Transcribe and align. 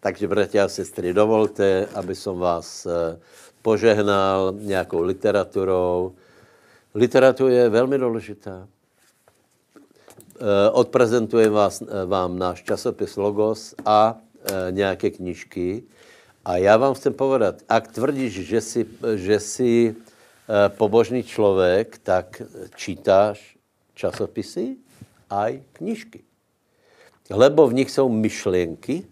Takže, 0.00 0.28
bratia 0.28 0.64
a 0.64 0.72
sestry, 0.72 1.12
dovolte, 1.12 1.84
aby 1.92 2.16
som 2.16 2.40
vás 2.40 2.88
eh, 2.88 3.20
požehnal 3.60 4.56
nějakou 4.56 5.04
literaturou. 5.04 6.16
Literatura 6.96 7.52
je 7.52 7.68
velmi 7.68 7.98
důležitá. 7.98 8.64
Eh, 10.40 10.70
odprezentujem 10.72 11.52
vás, 11.52 11.84
eh, 11.84 11.84
vám 12.08 12.38
náš 12.38 12.64
časopis 12.64 13.16
Logos 13.16 13.74
a 13.84 14.16
nějaké 14.70 15.10
knížky. 15.10 15.82
A 16.44 16.56
já 16.56 16.76
vám 16.76 16.94
chcem 16.94 17.12
povedat, 17.12 17.60
ak 17.68 17.92
tvrdíš, 17.92 18.32
že 18.32 18.60
jsi, 18.60 18.86
že 19.14 19.40
jsi 19.40 19.96
pobožný 20.68 21.22
člověk, 21.22 22.00
tak 22.02 22.42
čítáš 22.76 23.56
časopisy 23.94 24.76
aj 25.30 25.60
knížky. 25.72 26.24
Lebo 27.30 27.68
v 27.68 27.84
nich 27.84 27.90
jsou 27.90 28.08
myšlenky, 28.08 29.04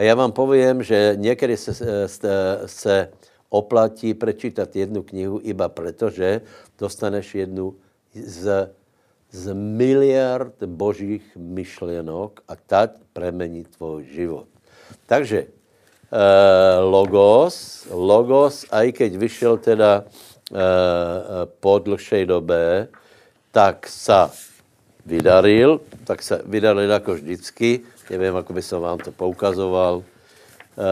a 0.00 0.02
já 0.02 0.14
vám 0.14 0.32
povím, 0.32 0.82
že 0.82 1.12
někdy 1.16 1.56
se, 1.56 1.74
se, 2.08 2.60
se 2.66 3.08
oplatí 3.48 4.14
prečítat 4.14 4.76
jednu 4.76 5.02
knihu 5.02 5.40
iba 5.44 5.68
proto, 5.68 6.10
že 6.10 6.40
dostaneš 6.78 7.34
jednu 7.34 7.74
z, 8.16 8.72
z 9.30 9.52
miliard 9.52 10.56
božích 10.64 11.36
myšlenok 11.36 12.40
a 12.48 12.56
ta 12.56 12.88
premení 13.12 13.64
tvůj 13.76 14.04
život. 14.04 14.48
Takže 15.06 15.44
eh, 15.44 16.80
Logos, 16.80 17.84
Logos, 17.92 18.64
a 18.72 18.88
i 18.88 18.96
keď 18.96 19.20
vyšel 19.20 19.60
teda 19.60 20.04
eh, 20.08 20.56
po 21.60 21.76
dlhšej 21.78 22.24
době, 22.26 22.88
tak 23.52 23.84
sa 23.84 24.32
vydaril, 25.06 25.80
tak 26.08 26.22
se 26.22 26.40
vydaril 26.48 26.90
jako 26.90 27.14
vždycky, 27.14 27.80
nevím, 28.10 28.34
jak 28.34 28.50
by 28.50 28.62
som 28.62 28.82
vám 28.82 28.98
to 28.98 29.12
poukazoval. 29.12 30.02
E, 30.02 30.84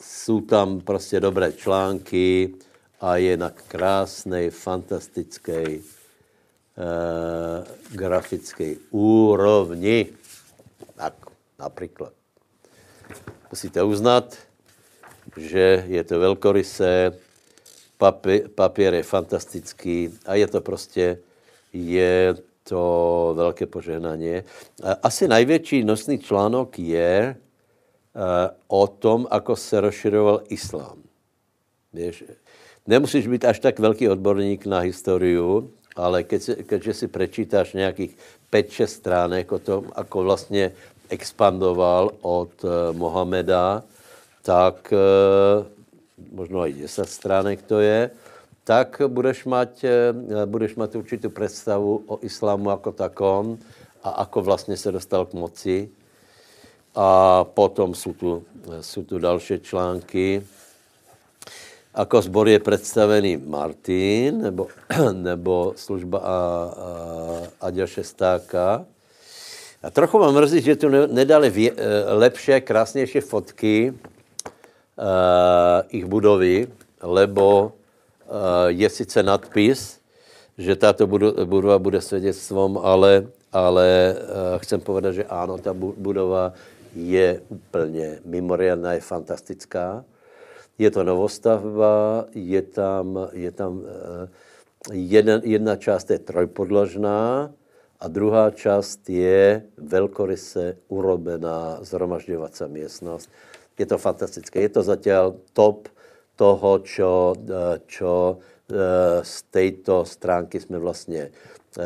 jsou 0.00 0.40
tam 0.40 0.80
prostě 0.80 1.20
dobré 1.20 1.52
články 1.52 2.54
a 3.00 3.16
je 3.16 3.36
na 3.36 3.50
krásnej, 3.50 4.50
fantastické 4.50 5.62
e, 5.62 5.80
grafické 7.92 8.74
úrovni. 8.90 10.06
Tak, 10.96 11.14
například. 11.58 12.12
Musíte 13.50 13.82
uznat, 13.82 14.36
že 15.36 15.84
je 15.86 16.04
to 16.04 16.18
velkorysé, 16.18 17.12
papír, 17.98 18.48
papír 18.48 18.94
je 18.94 19.02
fantastický 19.02 20.18
a 20.26 20.34
je 20.34 20.46
to 20.46 20.60
prostě, 20.60 21.18
je 21.72 22.34
to 22.68 23.32
velké 23.36 23.66
požehnání. 23.66 24.42
Asi 25.02 25.28
největší 25.28 25.84
nosný 25.84 26.18
článok 26.18 26.78
je 26.78 27.36
uh, 27.36 28.22
o 28.68 28.86
tom, 28.86 29.26
ako 29.30 29.56
se 29.56 29.80
rozširoval 29.80 30.42
islám. 30.48 30.98
Víš, 31.92 32.24
nemusíš 32.86 33.26
být 33.26 33.44
až 33.44 33.58
tak 33.60 33.78
velký 33.78 34.08
odborník 34.08 34.66
na 34.66 34.78
historiu, 34.78 35.70
ale 35.96 36.22
keď, 36.22 36.66
keďže 36.66 36.94
si 36.94 37.06
prečítáš 37.08 37.72
nějakých 37.72 38.16
5-6 38.52 38.86
stránek 38.86 39.52
o 39.52 39.58
tom, 39.58 39.92
ako 39.94 40.22
vlastně 40.22 40.72
expandoval 41.08 42.10
od 42.20 42.64
uh, 42.64 42.70
Mohameda, 42.92 43.82
tak 44.42 44.92
uh, 44.92 45.66
možno 46.32 46.66
i 46.66 46.72
10 46.72 47.08
stránek 47.08 47.62
to 47.62 47.80
je, 47.80 48.10
tak 48.66 48.98
budeš 49.06 49.46
mať, 49.46 49.72
eh, 49.86 50.10
budeš 50.42 50.74
mať 50.74 50.98
určitou 50.98 51.30
představu 51.30 52.02
o 52.10 52.18
islámu 52.26 52.70
jako 52.74 52.92
takom 52.92 53.58
a 54.02 54.26
ako 54.26 54.42
vlastně 54.42 54.76
se 54.76 54.92
dostal 54.92 55.26
k 55.26 55.32
moci. 55.34 55.88
A 56.94 57.44
potom 57.44 57.94
jsou 57.94 58.12
tu, 58.12 58.44
jsou 58.80 59.02
tu 59.02 59.18
další 59.18 59.60
články. 59.60 60.42
Ako 61.94 62.22
zbor 62.22 62.48
je 62.48 62.58
představený 62.58 63.36
Martin, 63.36 64.42
nebo, 64.42 64.68
nebo 65.12 65.72
služba 65.76 66.18
a, 66.18 66.26
a, 66.26 66.38
Aďa 67.60 67.86
Šestáka. 67.86 68.84
A 69.82 69.90
trochu 69.90 70.18
mám 70.18 70.34
mrzí, 70.34 70.60
že 70.60 70.76
tu 70.76 70.88
nedali 70.88 71.50
vě, 71.50 71.70
eh, 71.70 72.12
lepší, 72.18 72.60
krásnější 72.60 73.20
fotky 73.20 73.94
uh, 75.92 76.04
budovy, 76.08 76.66
lebo 77.02 77.75
Eh, 77.75 77.75
je 78.68 78.88
sice 78.90 79.22
nadpis, 79.22 80.00
že 80.58 80.76
tato 80.76 81.06
budova 81.44 81.78
bude 81.78 82.00
svědectvom, 82.00 82.80
ale, 82.80 83.28
ale 83.52 83.86
eh, 83.86 84.58
chcem 84.64 84.80
povedat, 84.80 85.12
že 85.12 85.24
ano, 85.28 85.58
ta 85.58 85.72
budova 85.76 86.52
je 86.96 87.40
úplně 87.48 88.18
mimoriadná, 88.24 88.92
je 88.92 89.00
fantastická. 89.00 90.04
Je 90.78 90.90
to 90.90 91.04
novostavba, 91.04 92.24
je 92.34 92.62
tam, 92.62 93.28
je 93.32 93.52
tam 93.52 93.84
eh, 93.84 94.28
jedna, 94.92 95.40
jedna 95.44 95.76
část 95.76 96.10
je 96.10 96.18
trojpodložná 96.18 97.52
a 98.00 98.08
druhá 98.08 98.50
část 98.50 99.08
je 99.08 99.62
velkoryse 99.76 100.76
urobená 100.88 101.78
zhromažďovací 101.80 102.64
místnost. 102.68 103.30
Je 103.78 103.86
to 103.86 103.98
fantastické. 103.98 104.60
Je 104.60 104.68
to 104.68 104.82
zatím 104.82 105.36
top 105.52 105.88
toho, 106.36 106.78
čo, 106.78 107.34
eh, 107.34 107.80
čo 107.86 108.38
eh, 108.38 109.24
z 109.24 109.42
této 109.42 110.04
stránky 110.04 110.60
jsme 110.60 110.78
vlastně 110.78 111.30
eh, 111.78 111.84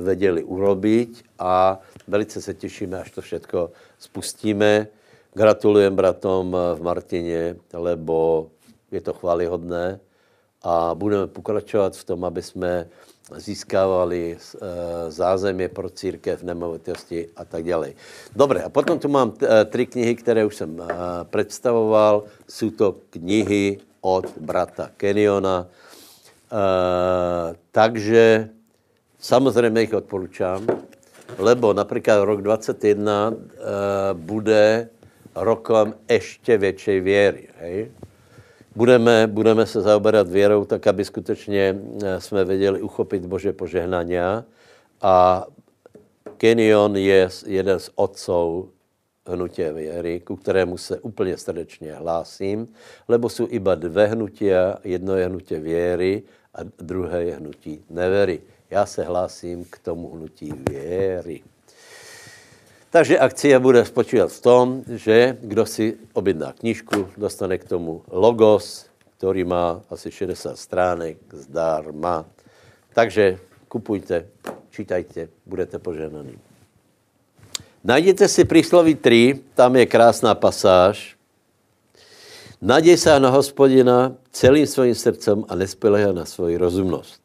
věděli 0.00 0.42
urobiť 0.42 1.24
a 1.38 1.80
velice 2.08 2.40
se 2.40 2.54
těšíme, 2.54 3.00
až 3.00 3.10
to 3.10 3.20
všetko 3.20 3.70
spustíme. 3.98 4.86
Gratulujem 5.34 5.96
bratom 5.96 6.56
v 6.74 6.82
Martině, 6.82 7.56
lebo 7.72 8.48
je 8.90 9.00
to 9.00 9.12
chválihodné 9.12 10.00
a 10.62 10.94
budeme 10.94 11.26
pokračovat 11.26 11.96
v 11.96 12.04
tom, 12.04 12.24
aby 12.24 12.42
jsme 12.42 12.88
získávali 13.36 14.36
eh, 14.36 14.58
zázemí 15.10 15.68
pro 15.68 15.90
církev, 15.90 16.42
nemovitosti 16.42 17.28
a 17.36 17.44
tak 17.44 17.64
dále. 17.64 17.92
Dobře, 18.36 18.62
a 18.62 18.68
potom 18.68 18.98
tu 18.98 19.08
mám 19.08 19.32
eh, 19.42 19.64
tři 19.64 19.86
knihy, 19.86 20.14
které 20.14 20.44
už 20.44 20.56
jsem 20.56 20.80
eh, 20.80 20.94
představoval. 21.24 22.24
Jsou 22.48 22.70
to 22.70 22.96
knihy 23.10 23.78
od 24.00 24.38
brata 24.38 24.90
Keniona. 24.96 25.66
Takže 27.72 28.48
samozřejmě 29.18 29.80
jich 29.80 29.94
odporučám, 29.94 30.66
lebo 31.38 31.72
například 31.72 32.24
rok 32.24 32.42
2021 32.42 33.32
bude 34.12 34.88
rokem 35.34 35.94
ještě 36.08 36.58
větší 36.58 37.00
věry. 37.00 37.48
Hej? 37.58 37.90
Budeme, 38.76 39.26
budeme 39.26 39.66
se 39.66 39.80
zaoberat 39.80 40.28
věrou 40.28 40.64
tak, 40.64 40.86
aby 40.86 41.04
skutečně 41.04 41.78
eh, 42.04 42.20
jsme 42.20 42.44
věděli 42.44 42.82
uchopit 42.82 43.26
Bože 43.26 43.52
požehnania. 43.52 44.44
A 45.02 45.46
Kenion 46.36 46.96
je 46.96 47.28
jeden 47.46 47.78
z 47.78 47.90
otců 47.94 48.70
hnutě 49.26 49.72
věry, 49.72 50.20
ku 50.20 50.36
kterému 50.36 50.78
se 50.78 51.00
úplně 51.00 51.36
srdečně 51.36 51.94
hlásím, 51.94 52.68
lebo 53.08 53.28
jsou 53.28 53.46
iba 53.50 53.74
dvě 53.74 54.06
hnutia, 54.06 54.76
jedno 54.84 55.16
je 55.16 55.26
hnutě 55.26 55.60
věry 55.60 56.22
a 56.54 56.58
druhé 56.78 57.24
je 57.24 57.36
hnutí 57.36 57.84
nevery. 57.90 58.40
Já 58.70 58.86
se 58.86 59.04
hlásím 59.04 59.64
k 59.64 59.78
tomu 59.78 60.10
hnutí 60.10 60.52
věry. 60.70 61.42
Takže 62.92 63.16
akcia 63.16 63.56
bude 63.56 63.80
spočívat 63.88 64.28
v 64.28 64.40
tom, 64.44 64.66
že 64.84 65.40
kdo 65.40 65.64
si 65.64 65.96
objedná 66.12 66.52
knížku, 66.52 67.08
dostane 67.16 67.56
k 67.56 67.64
tomu 67.64 68.04
logos, 68.12 68.84
který 69.16 69.48
má 69.48 69.80
asi 69.88 70.12
60 70.12 70.52
stránek 70.58 71.16
zdarma. 71.32 72.28
Takže 72.92 73.40
kupujte, 73.68 74.28
čítajte, 74.70 75.28
budete 75.46 75.78
poženaní. 75.78 76.36
Najděte 77.84 78.28
si 78.28 78.44
prísloví 78.44 78.94
3, 78.94 79.40
tam 79.54 79.76
je 79.76 79.86
krásná 79.86 80.34
pasáž. 80.34 81.16
Naděj 82.60 82.96
se 82.96 83.20
na 83.20 83.30
hospodina 83.32 84.12
celým 84.30 84.66
svým 84.66 84.94
srdcem 84.94 85.44
a 85.48 85.56
nespělej 85.56 86.12
na 86.12 86.24
svoji 86.28 86.60
rozumnost. 86.60 87.24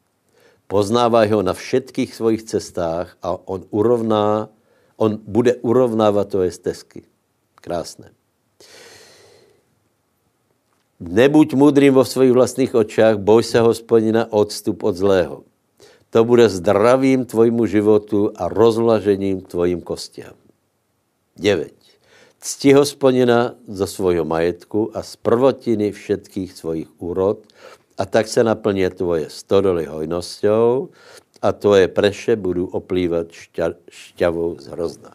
Poznávaj 0.67 1.27
ho 1.27 1.43
na 1.43 1.53
všetkých 1.53 2.15
svojich 2.15 2.43
cestách 2.43 3.19
a 3.19 3.35
on 3.47 3.67
urovná 3.69 4.47
On 4.97 5.17
bude 5.21 5.55
urovnávat 5.61 6.29
tvoje 6.29 6.51
stezky. 6.51 7.05
Krásné. 7.55 8.09
Nebuď 10.97 11.53
mudrým 11.53 11.93
vo 11.93 12.01
svých 12.01 12.33
vlastních 12.33 12.73
očách, 12.73 13.21
boj 13.21 13.45
se 13.45 13.61
hospodina, 13.61 14.25
odstup 14.33 14.83
od 14.83 14.97
zlého. 14.97 15.45
To 16.09 16.25
bude 16.25 16.49
zdravým 16.49 17.25
tvojmu 17.25 17.65
životu 17.69 18.33
a 18.33 18.49
rozlažením 18.49 19.45
tvojim 19.45 19.81
kostiam. 19.81 20.33
9. 21.37 21.69
Cti 22.41 22.73
hospodina 22.73 23.53
za 23.67 23.85
svojho 23.85 24.25
majetku 24.25 24.89
a 24.97 25.05
z 25.05 25.15
prvotiny 25.21 25.91
všetkých 25.91 26.49
svojich 26.53 26.89
úrod 26.97 27.45
a 27.97 28.05
tak 28.05 28.27
se 28.27 28.43
naplně 28.43 28.89
tvoje 28.89 29.29
stodoly 29.29 29.85
hojnosťou 29.85 30.89
a 31.41 31.51
tvoje 31.51 31.87
preše 31.87 32.35
budu 32.35 32.67
oplývat 32.67 33.31
šťa, 33.31 33.67
šťavou 33.89 34.59
z 34.59 34.65
hrozna. 34.67 35.13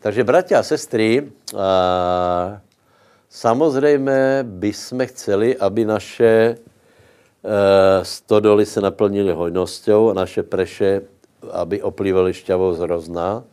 Takže, 0.00 0.24
bratia 0.24 0.58
a 0.58 0.62
sestry, 0.62 1.28
a, 1.56 2.60
samozřejmě 3.28 4.44
bychom 4.48 5.06
chceli, 5.06 5.56
aby 5.56 5.84
naše 5.84 6.32
e, 6.32 6.56
stodoly 8.04 8.66
se 8.66 8.80
naplnily 8.80 9.32
hojnosťou 9.32 10.10
a 10.10 10.14
naše 10.14 10.42
preše, 10.42 11.02
aby 11.52 11.82
oplývaly 11.82 12.32
šťavou 12.32 12.74
z 12.74 12.80
rozna. 12.80 13.44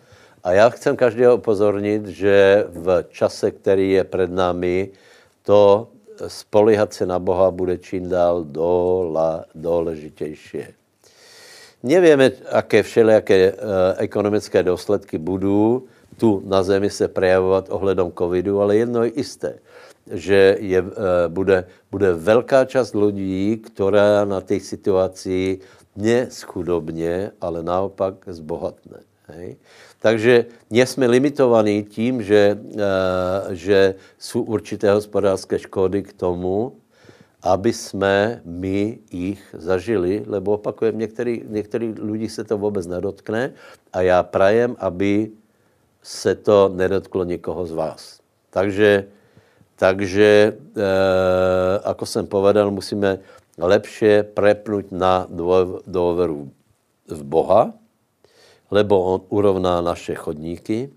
A 0.44 0.52
já 0.52 0.70
chcem 0.70 0.96
každého 0.96 1.36
upozornit, 1.36 2.08
že 2.08 2.66
v 2.70 3.04
čase, 3.10 3.52
který 3.52 3.92
je 3.92 4.04
před 4.04 4.32
námi, 4.32 4.90
to 5.44 5.88
spolíhat 6.28 6.94
se 6.94 7.06
na 7.06 7.20
Boha 7.20 7.52
bude 7.52 7.78
čím 7.78 8.10
dál 8.10 8.44
dola, 8.44 9.46
důležitější. 9.56 10.77
Nevíme, 11.84 12.32
jaké 12.56 12.84
všelijaké 12.84 13.36
e, 13.36 13.54
ekonomické 13.98 14.64
důsledky 14.64 15.18
budou 15.18 15.84
tu 16.18 16.44
na 16.46 16.64
zemi 16.64 16.90
se 16.90 17.08
prejavovat 17.08 17.66
ohledom 17.70 18.12
covidu, 18.12 18.62
ale 18.62 18.78
jedno 18.78 19.04
je 19.04 19.12
jisté, 19.16 19.60
že 20.12 20.58
je, 20.60 20.80
e, 20.80 20.84
bude, 21.28 21.66
bude 21.92 22.14
velká 22.14 22.66
část 22.66 22.96
lidí, 22.96 23.58
která 23.58 24.26
na 24.26 24.42
té 24.42 24.60
situaci 24.60 25.60
neschudobně, 25.96 27.32
ale 27.42 27.64
naopak 27.64 28.14
zbohatne. 28.28 28.98
Hej? 29.28 29.56
Takže 30.00 30.46
jsme 30.70 31.08
limitovaní 31.08 31.84
tím, 31.84 32.24
že, 32.24 32.58
e, 32.58 33.56
že 33.56 33.96
jsou 34.18 34.42
určité 34.42 34.92
hospodářské 34.92 35.60
škody 35.60 36.04
k 36.04 36.14
tomu, 36.14 36.74
aby 37.44 37.74
jsme 37.74 38.42
my 38.46 39.00
jich 39.12 39.56
zažili, 39.58 40.24
lebo 40.28 40.52
opakujem, 40.52 40.98
některý, 40.98 41.42
některý 41.48 41.94
lidi 41.98 42.30
se 42.30 42.44
to 42.44 42.58
vůbec 42.58 42.88
nedotkne 42.88 43.54
a 43.94 44.02
já 44.02 44.24
prajem, 44.24 44.76
aby 44.80 45.32
se 46.04 46.36
to 46.36 46.70
nedotklo 46.70 47.24
nikoho 47.24 47.66
z 47.66 47.72
vás. 47.72 48.20
Takže, 48.50 49.06
takže 49.76 50.58
e, 50.78 50.90
ako 51.84 52.06
jsem 52.06 52.28
povedal, 52.28 52.72
musíme 52.72 53.20
lepše 53.58 54.24
prepnout 54.24 54.92
na 54.92 55.28
důvěru 55.88 56.52
v 57.08 57.24
Boha, 57.24 57.74
lebo 58.72 59.04
on 59.04 59.22
urovná 59.30 59.82
naše 59.82 60.16
chodníky 60.16 60.90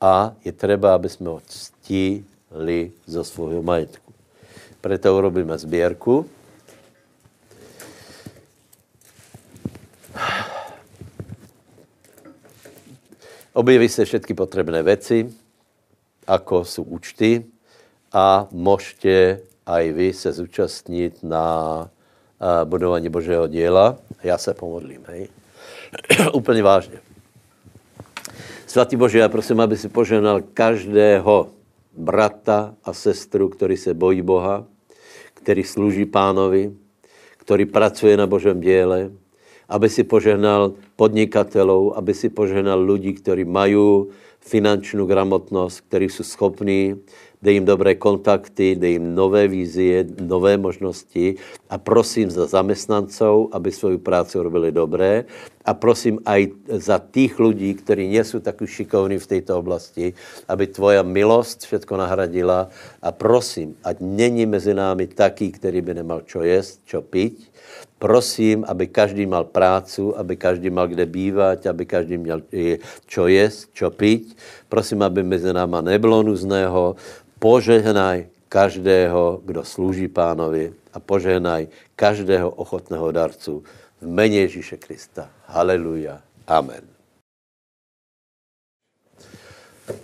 a 0.00 0.34
je 0.44 0.52
třeba, 0.52 0.94
aby 0.94 1.08
jsme 1.08 1.28
ho 1.28 1.40
ctili 1.46 2.92
zo 3.06 3.24
svého 3.24 3.62
majetku. 3.62 4.05
Proto 4.86 5.18
urobíme 5.18 5.58
sběrku. 5.58 6.26
Objeví 13.52 13.88
se 13.88 14.04
všetky 14.04 14.34
potřebné 14.34 14.82
věci, 14.82 15.34
ako 16.26 16.64
jsou 16.64 16.82
účty 16.82 17.44
a 18.12 18.46
můžete 18.50 19.40
aj 19.66 19.92
vy 19.92 20.12
se 20.12 20.32
zúčastnit 20.32 21.18
na 21.22 21.90
budování 22.64 23.08
Božího 23.08 23.46
díla. 23.46 23.98
Já 24.22 24.38
se 24.38 24.54
pomodlím, 24.54 25.02
hej. 25.08 25.28
Úplně 26.32 26.62
vážně. 26.62 26.98
Svatý 28.66 28.96
Bože, 28.96 29.18
já 29.18 29.28
prosím, 29.28 29.60
aby 29.60 29.76
si 29.76 29.88
poženal 29.88 30.40
každého 30.54 31.50
brata 31.96 32.74
a 32.84 32.92
sestru, 32.92 33.48
který 33.48 33.76
se 33.76 33.94
bojí 33.94 34.22
Boha, 34.22 34.66
který 35.46 35.62
slouží 35.62 36.04
pánovi, 36.04 36.74
který 37.38 37.70
pracuje 37.70 38.16
na 38.16 38.26
Božem 38.26 38.60
díle, 38.60 39.10
aby 39.68 39.88
si 39.88 40.02
požehnal 40.02 40.74
podnikatelů, 40.96 41.94
aby 41.96 42.14
si 42.14 42.28
požehnal 42.28 42.82
lidí, 42.82 43.14
kteří 43.14 43.44
mají 43.46 43.78
finančnou 44.40 45.06
gramotnost, 45.06 45.86
kteří 45.86 46.08
jsou 46.10 46.24
schopní 46.24 46.98
dej 47.42 47.54
jim 47.54 47.64
dobré 47.64 47.94
kontakty, 47.94 48.74
dej 48.74 48.92
jim 48.98 49.14
nové 49.14 49.48
vízie, 49.48 50.06
nové 50.18 50.58
možnosti 50.58 51.38
a 51.70 51.78
prosím 51.78 52.30
za 52.30 52.46
zaměstnanců, 52.46 53.48
aby 53.52 53.70
svou 53.72 53.98
práci 53.98 54.38
robili 54.38 54.72
dobré 54.74 55.24
a 55.66 55.74
prosím 55.74 56.22
aj 56.22 56.54
za 56.78 57.02
těch 57.10 57.34
lidí, 57.42 57.74
kteří 57.74 58.06
nejsou 58.06 58.38
tak 58.38 58.62
šikovní 58.64 59.18
v 59.18 59.26
této 59.26 59.58
oblasti, 59.58 60.14
aby 60.48 60.66
tvoja 60.66 61.02
milost 61.02 61.66
všetko 61.66 61.96
nahradila. 61.98 62.70
A 63.02 63.10
prosím, 63.12 63.74
ať 63.82 63.98
není 64.00 64.46
mezi 64.46 64.74
námi 64.74 65.10
taký, 65.10 65.50
který 65.50 65.82
by 65.82 65.94
nemal 65.94 66.22
čo 66.22 66.46
jíst, 66.46 66.86
čo 66.86 67.02
piť, 67.02 67.50
Prosím, 67.96 68.60
aby 68.68 68.92
každý 68.92 69.24
mal 69.24 69.48
prácu, 69.48 70.12
aby 70.20 70.36
každý 70.36 70.68
mal 70.68 70.84
kde 70.84 71.08
bývat, 71.08 71.64
aby 71.64 71.88
každý 71.88 72.20
měl 72.20 72.44
čo 73.08 73.26
jíst, 73.26 73.72
čo 73.72 73.88
piť. 73.88 74.36
Prosím, 74.68 75.00
aby 75.02 75.24
mezi 75.24 75.48
náma 75.48 75.80
nebylo 75.80 76.22
nuzného. 76.22 76.96
Požehnaj 77.40 78.28
každého, 78.52 79.40
kdo 79.44 79.64
slouží 79.64 80.12
pánovi 80.12 80.76
a 80.92 81.00
požehnaj 81.00 81.72
každého 81.96 82.52
ochotného 82.60 83.08
darcu 83.16 83.64
v 84.00 84.06
jméně 84.06 84.40
Ježíše 84.40 84.76
Krista. 84.76 85.30
Haleluja. 85.46 86.20
Amen. 86.46 86.80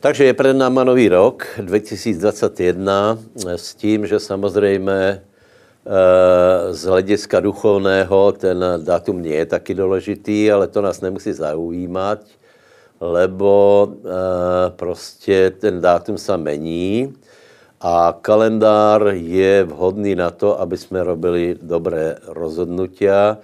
Takže 0.00 0.24
je 0.24 0.34
před 0.34 0.52
náma 0.52 0.84
nový 0.84 1.08
rok 1.08 1.46
2021 1.58 3.18
s 3.46 3.74
tím, 3.74 4.06
že 4.06 4.20
samozřejmě 4.20 4.92
eh, 4.92 5.22
z 6.74 6.84
hlediska 6.84 7.40
duchovného 7.40 8.32
ten 8.32 8.64
datum 8.84 9.22
nie 9.22 9.34
je 9.34 9.46
taky 9.46 9.74
důležitý, 9.74 10.52
ale 10.52 10.66
to 10.66 10.82
nás 10.82 11.00
nemusí 11.00 11.32
zaujímat, 11.32 12.18
lebo 13.00 13.88
eh, 13.92 14.70
prostě 14.70 15.50
ten 15.50 15.80
dátum 15.80 16.18
se 16.18 16.36
mení 16.36 17.14
a 17.80 18.14
kalendár 18.22 19.10
je 19.12 19.64
vhodný 19.64 20.14
na 20.14 20.30
to, 20.30 20.60
aby 20.60 20.78
jsme 20.78 21.02
robili 21.04 21.58
dobré 21.62 22.16
rozhodnutia. 22.26 23.38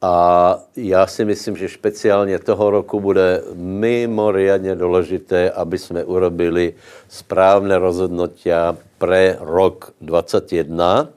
A 0.00 0.56
já 0.76 1.06
si 1.06 1.24
myslím, 1.24 1.56
že 1.56 1.68
speciálně 1.68 2.38
toho 2.38 2.70
roku 2.70 3.00
bude 3.00 3.42
mimoriadně 3.54 4.76
důležité, 4.76 5.50
aby 5.50 5.78
jsme 5.78 6.04
urobili 6.04 6.74
správné 7.08 7.78
rozhodnutia 7.78 8.76
pre 8.98 9.36
rok 9.40 9.92
2021, 10.00 11.08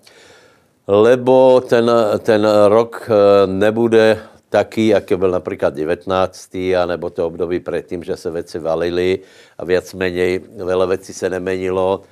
lebo 0.88 1.62
ten, 1.64 1.92
ten 2.20 2.48
rok 2.68 3.08
eh, 3.08 3.48
nebude 3.48 4.20
taký, 4.50 4.88
jaký 4.88 5.16
byl 5.16 5.32
například 5.32 5.74
19. 5.74 6.56
a 6.56 6.86
nebo 6.86 7.10
to 7.10 7.28
období 7.28 7.60
předtím, 7.60 8.04
že 8.04 8.18
se 8.18 8.32
věci 8.32 8.60
valily 8.60 9.20
a 9.58 9.66
věc 9.66 9.94
menej, 9.94 10.40
veľa 10.60 10.86
věcí 10.88 11.14
se 11.14 11.30
nemenilo 11.30 12.04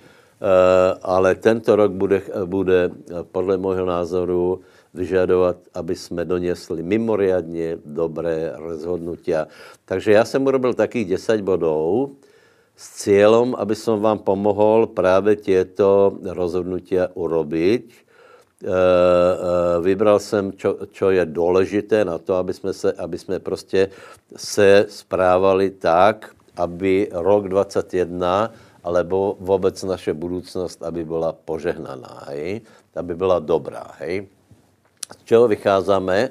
Eh, 0.41 0.97
ale 1.05 1.35
tento 1.37 1.75
rok 1.77 1.93
bude, 1.93 2.21
bude 2.49 2.89
eh, 2.89 3.23
podle 3.29 3.61
mého 3.61 3.85
názoru 3.85 4.65
vyžadovat, 4.93 5.57
aby 5.73 5.95
jsme 5.95 6.25
donesli 6.25 6.83
mimoriadně 6.83 7.77
dobré 7.85 8.53
rozhodnutia. 8.55 9.47
Takže 9.85 10.11
já 10.11 10.25
jsem 10.25 10.45
urobil 10.45 10.73
takých 10.73 11.05
10 11.05 11.41
bodů 11.41 12.15
s 12.75 13.03
cílem, 13.03 13.55
aby 13.55 13.75
som 13.75 14.01
vám 14.01 14.19
pomohl 14.19 14.87
právě 14.87 15.35
těto 15.35 16.17
rozhodnutia 16.23 17.07
urobiť. 17.13 17.85
Eh, 18.61 19.81
vybral 19.81 20.19
jsem, 20.19 20.53
čo, 20.53 20.85
čo 20.91 21.09
je 21.09 21.25
důležité 21.25 22.05
na 22.05 22.17
to, 22.17 22.35
aby 22.35 22.53
jsme, 22.53 22.73
se, 22.73 22.93
aby 22.93 23.17
jsme 23.17 23.39
prostě 23.39 23.89
se 24.37 24.85
správali 24.89 25.69
tak, 25.69 26.29
aby 26.57 27.09
rok 27.11 27.49
2021 27.49 28.53
alebo 28.83 29.37
vůbec 29.39 29.83
naše 29.83 30.13
budoucnost, 30.13 30.83
aby 30.83 31.05
byla 31.05 31.33
požehnaná, 31.33 32.23
hej? 32.27 32.61
aby 32.95 33.15
byla 33.15 33.39
dobrá. 33.39 33.87
Hej? 33.97 34.27
Čeho 35.25 35.47
vycházíme? 35.47 36.29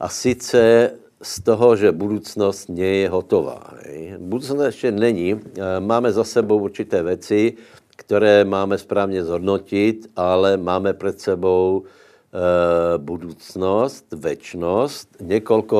A 0.00 0.08
sice 0.08 0.90
z 1.22 1.40
toho, 1.40 1.76
že 1.76 1.92
budoucnost 1.92 2.68
nie 2.68 3.06
je 3.06 3.08
hotová. 3.08 3.78
Hej? 3.86 4.14
Budoucnost 4.18 4.66
ještě 4.66 4.90
není. 4.92 5.38
Eh, 5.38 5.80
máme 5.80 6.12
za 6.12 6.24
sebou 6.24 6.58
určité 6.58 7.02
věci, 7.02 7.54
které 7.96 8.44
máme 8.44 8.78
správně 8.78 9.24
zhodnotit, 9.24 10.10
ale 10.16 10.56
máme 10.56 10.92
před 10.92 11.20
sebou 11.20 11.82
e, 11.82 12.98
budoucnost, 12.98 14.06
večnost, 14.10 15.08
několik 15.20 15.72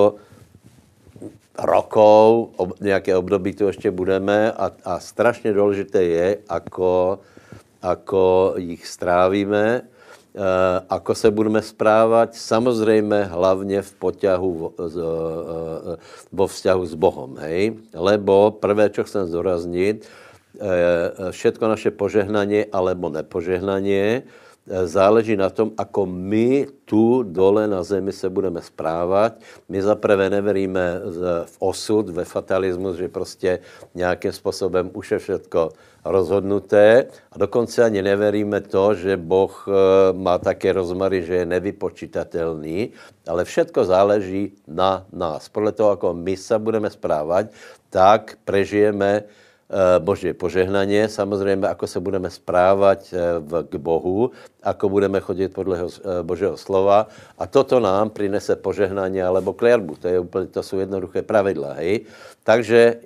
rokov, 1.58 2.48
ob, 2.56 2.80
nějaké 2.80 3.16
období 3.16 3.52
tu 3.52 3.66
ještě 3.66 3.90
budeme 3.90 4.52
a, 4.52 4.70
a 4.84 5.00
strašně 5.00 5.52
důležité 5.52 6.02
je, 6.02 6.38
ako, 6.48 7.18
ako 7.82 8.54
jich 8.56 8.86
strávíme, 8.86 9.82
ako 10.88 11.14
se 11.14 11.30
budeme 11.30 11.62
správat, 11.62 12.34
samozřejmě 12.34 13.24
hlavně 13.24 13.82
v 13.82 13.92
poťahu 13.92 14.50
vo, 14.54 14.68
uh, 14.68 15.96
vo 16.32 16.46
vzťahu 16.46 16.82
s 16.86 16.94
Bohom, 16.94 17.36
hej? 17.36 17.76
Lebo 17.92 18.50
prvé, 18.50 18.88
čo 18.88 19.04
chcem 19.04 19.28
zdůraznit, 19.28 20.08
všetko 21.32 21.64
naše 21.68 21.90
požehnanie 21.90 22.68
alebo 22.68 23.08
nepožehnanie 23.08 24.22
záleží 24.66 25.36
na 25.36 25.50
tom, 25.50 25.74
ako 25.74 26.06
my 26.06 26.66
tu 26.84 27.22
dole 27.22 27.66
na 27.66 27.82
zemi 27.82 28.12
se 28.12 28.30
budeme 28.30 28.62
správat. 28.62 29.40
My 29.68 29.82
zaprvé 29.82 30.30
neveríme 30.30 31.00
v 31.44 31.56
osud, 31.58 32.08
ve 32.08 32.24
fatalismus, 32.24 32.96
že 32.96 33.08
prostě 33.08 33.58
nějakým 33.94 34.32
způsobem 34.32 34.90
už 34.94 35.10
je 35.10 35.18
všetko 35.18 35.70
rozhodnuté 36.04 37.06
a 37.32 37.38
dokonce 37.38 37.84
ani 37.84 38.02
neveríme 38.02 38.60
to, 38.60 38.94
že 38.94 39.16
Boh 39.16 39.54
eh, 39.68 39.72
má 40.12 40.38
také 40.38 40.72
rozmary, 40.72 41.22
že 41.22 41.34
je 41.34 41.46
nevypočitatelný, 41.46 42.90
ale 43.26 43.44
všetko 43.44 43.84
záleží 43.84 44.52
na 44.66 45.06
nás. 45.12 45.48
Podle 45.48 45.72
toho, 45.72 45.90
ako 45.90 46.14
my 46.14 46.36
se 46.36 46.58
budeme 46.58 46.90
správat, 46.90 47.46
tak 47.90 48.38
prežijeme 48.44 49.22
Eh, 49.72 49.96
Božie 50.04 50.36
požehnanie, 50.36 51.08
samozřejmě, 51.08 51.64
ako 51.64 51.86
se 51.86 51.96
budeme 52.00 52.28
správat 52.28 53.08
eh, 53.08 53.40
k 53.40 53.72
Bohu, 53.80 54.28
ako 54.60 54.84
budeme 54.88 55.16
chodit 55.16 55.48
podle 55.48 55.80
eh, 55.80 56.20
Božího 56.20 56.60
slova 56.60 57.08
a 57.40 57.48
toto 57.48 57.80
nám 57.80 58.12
prinese 58.12 58.52
požehnání 58.52 59.24
alebo 59.24 59.56
klerbu. 59.56 59.96
To, 59.96 60.08
je 60.08 60.18
úplně, 60.20 60.46
to 60.46 60.62
jsou 60.62 60.76
jednoduché 60.78 61.22
pravidla. 61.24 61.72
Hej? 61.80 62.04
Takže, 62.44 63.00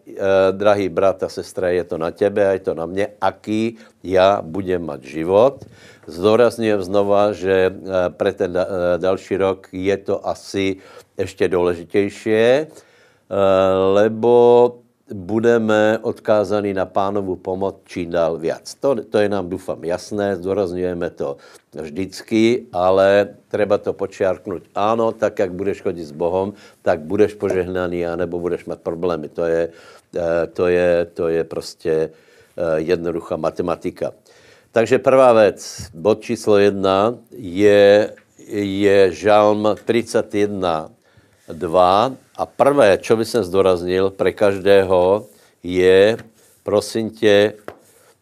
drahý 0.51 0.89
brat 0.89 1.23
a 1.23 1.29
sestra, 1.29 1.69
je 1.69 1.85
to 1.85 1.99
na 1.99 2.11
tebe 2.11 2.49
a 2.49 2.59
je 2.59 2.59
to 2.59 2.75
na 2.75 2.87
mě, 2.87 3.15
aký 3.21 3.77
já 4.03 4.43
budem 4.43 4.81
mať 4.81 5.03
život. 5.05 5.65
Zdůrazňujem 6.07 6.83
znova, 6.83 7.33
že 7.33 7.69
pre 8.17 8.33
ten 8.33 8.57
další 8.97 9.37
rok 9.37 9.69
je 9.73 9.97
to 9.97 10.25
asi 10.25 10.81
ještě 11.19 11.49
důležitější, 11.49 12.65
lebo 13.93 14.33
budeme 15.13 15.99
odkázaní 16.03 16.75
na 16.75 16.87
pánovu 16.87 17.37
pomoc 17.37 17.75
čím 17.85 18.11
dál 18.11 18.39
viac. 18.39 18.75
To, 18.75 18.95
to 19.05 19.19
je 19.19 19.29
nám, 19.29 19.49
doufám, 19.49 19.85
jasné, 19.85 20.37
zdůrazňujeme 20.37 21.11
to 21.11 21.37
vždycky, 21.73 22.67
ale 22.73 23.29
treba 23.49 23.79
to 23.79 23.93
počiarknout. 23.93 24.63
Ano, 24.75 25.13
tak, 25.13 25.39
jak 25.39 25.53
budeš 25.53 25.83
chodit 25.83 26.05
s 26.05 26.13
Bohem, 26.13 26.53
tak 26.83 27.01
budeš 27.01 27.35
požehnaný, 27.35 28.07
anebo 28.07 28.39
budeš 28.39 28.65
mít 28.65 28.81
problémy. 28.81 29.29
To 29.29 29.45
je, 29.45 29.69
eh, 30.17 30.47
to 30.47 30.67
je, 30.67 31.07
to 31.15 31.29
je 31.29 31.45
prostě 31.45 31.93
eh, 31.93 32.81
jednoduchá 32.81 33.37
matematika. 33.37 34.13
Takže 34.73 34.99
prvá 34.99 35.33
věc, 35.33 35.89
bod 35.95 36.21
číslo 36.21 36.59
jedna, 36.59 37.15
je, 37.33 38.13
je 38.59 39.13
žalm 39.13 39.69
31, 39.85 40.91
2 41.53 42.26
a 42.37 42.47
prvé, 42.47 42.99
čo 43.01 43.17
by 43.17 43.25
jsem 43.25 43.45
zdoraznil 43.45 44.11
pre 44.11 44.33
každého, 44.33 45.27
je, 45.63 46.17
prosím 46.63 47.11
tě, 47.11 47.55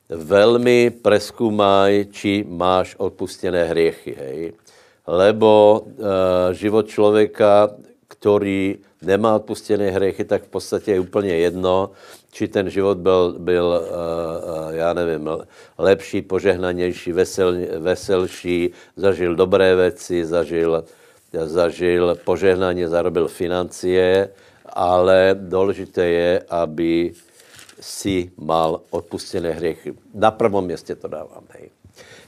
velmi 0.09 0.90
preskúmaj, 0.90 2.06
či 2.12 2.44
máš 2.49 2.94
odpustené 2.99 3.64
hriechy, 3.64 4.14
hej. 4.14 4.52
Lebo 5.06 5.83
e, 5.85 6.54
život 6.54 6.88
člověka, 6.88 7.71
který 8.09 8.78
nemá 9.02 9.37
odpustené 9.37 9.90
hriechy, 9.90 10.25
tak 10.25 10.42
v 10.42 10.49
podstatě 10.49 10.92
je 10.92 11.00
úplně 11.00 11.35
jedno, 11.35 11.90
či 12.33 12.49
ten 12.49 12.71
život 12.71 12.99
byl, 12.99 13.35
byl 13.38 13.66
uh, 13.66 14.66
uh, 14.66 14.75
já 14.75 14.92
nevím, 14.92 15.30
lepší, 15.78 16.23
požehnanější, 16.23 17.12
vesel, 17.12 17.54
veselší, 17.78 18.71
zažil 18.97 19.37
dobré 19.37 19.76
věci, 19.76 20.25
zažil 20.25 20.85
zažil 21.43 22.14
požehnání, 22.25 22.85
zarobil 22.87 23.29
financie, 23.29 24.29
ale 24.67 25.37
důležité 25.38 26.07
je, 26.07 26.43
aby 26.50 27.12
si 27.81 28.31
mal 28.37 28.81
odpustené 28.91 29.50
hriechy. 29.50 29.95
Na 30.14 30.31
prvom 30.31 30.64
městě 30.64 30.95
to 30.95 31.09
dávám. 31.09 31.45
Hej. 31.50 31.74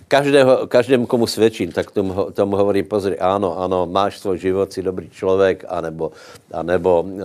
Každého, 0.08 0.70
každému, 0.70 1.06
komu 1.06 1.26
svědčím, 1.26 1.74
tak 1.74 1.90
tomu, 1.90 2.30
tomu 2.30 2.56
hovorím, 2.56 2.86
pozri, 2.86 3.18
ano, 3.18 3.58
ano, 3.58 3.90
máš 3.90 4.18
svůj 4.18 4.38
život, 4.38 4.72
si 4.72 4.82
dobrý 4.82 5.10
člověk, 5.10 5.64
anebo, 5.68 6.14
anebo 6.54 7.02
uh, 7.02 7.10
uh, 7.10 7.24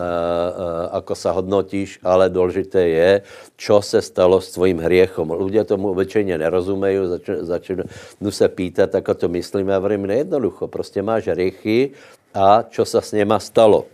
ako 0.90 1.14
sa 1.14 1.30
hodnotíš, 1.38 2.02
ale 2.02 2.34
důležité 2.34 2.82
je, 2.82 3.22
čo 3.54 3.86
se 3.86 4.02
stalo 4.02 4.42
s 4.42 4.58
tvojím 4.58 4.82
hriechom. 4.82 5.30
Ľudia 5.30 5.62
tomu 5.62 5.94
obyčejně 5.94 6.38
nerozumejí, 6.38 7.22
začnou, 7.46 7.86
se 8.30 8.50
pýtat, 8.50 8.96
ako 8.96 9.14
to 9.14 9.28
myslím, 9.30 9.70
já 9.70 9.78
hovorím, 9.78 10.06
nejednoducho, 10.06 10.68
prostě 10.68 11.02
máš 11.06 11.28
hriechy 11.28 11.94
a 12.34 12.66
čo 12.66 12.86
se 12.86 13.02
s 13.02 13.12
něma 13.12 13.40
stalo. 13.40 13.86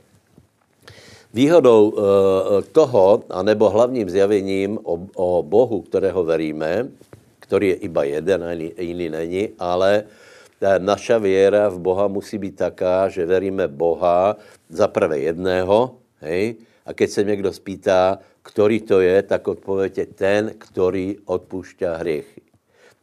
Výhodou 1.33 1.89
uh, 1.89 2.01
toho, 2.71 3.23
anebo 3.29 3.69
hlavním 3.69 4.09
zjavením 4.09 4.79
o, 4.83 4.99
o 5.15 5.43
Bohu, 5.43 5.81
kterého 5.81 6.23
veríme, 6.23 6.87
který 7.47 7.67
je 7.67 7.75
iba 7.75 8.03
jeden 8.03 8.43
a 8.43 8.51
jiný 8.81 9.09
není, 9.09 9.49
ale 9.59 10.03
naša 10.77 11.17
věra 11.17 11.69
v 11.69 11.79
Boha 11.79 12.07
musí 12.07 12.37
být 12.37 12.55
taká, 12.55 13.09
že 13.09 13.25
veríme 13.25 13.67
Boha 13.67 14.35
za 14.69 14.87
prvé 14.87 15.19
jedného, 15.19 15.95
hej, 16.19 16.55
a 16.85 16.93
keď 16.93 17.09
se 17.09 17.23
někdo 17.23 17.53
spýtá, 17.53 18.19
který 18.43 18.81
to 18.81 19.01
je, 19.01 19.23
tak 19.23 19.47
odpověď 19.47 19.97
je 19.97 20.05
ten, 20.05 20.51
který 20.57 21.17
odpušťá 21.25 21.97
hriechy. 21.97 22.41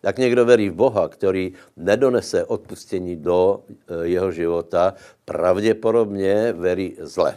Tak 0.01 0.19
někdo 0.19 0.45
verí 0.45 0.69
v 0.69 0.75
Boha, 0.75 1.09
který 1.09 1.53
nedonese 1.77 2.45
odpustění 2.45 3.17
do 3.17 3.61
e, 3.65 4.07
jeho 4.07 4.33
života, 4.33 4.95
pravděpodobně 5.25 6.53
verí 6.53 6.97
zle. 7.01 7.37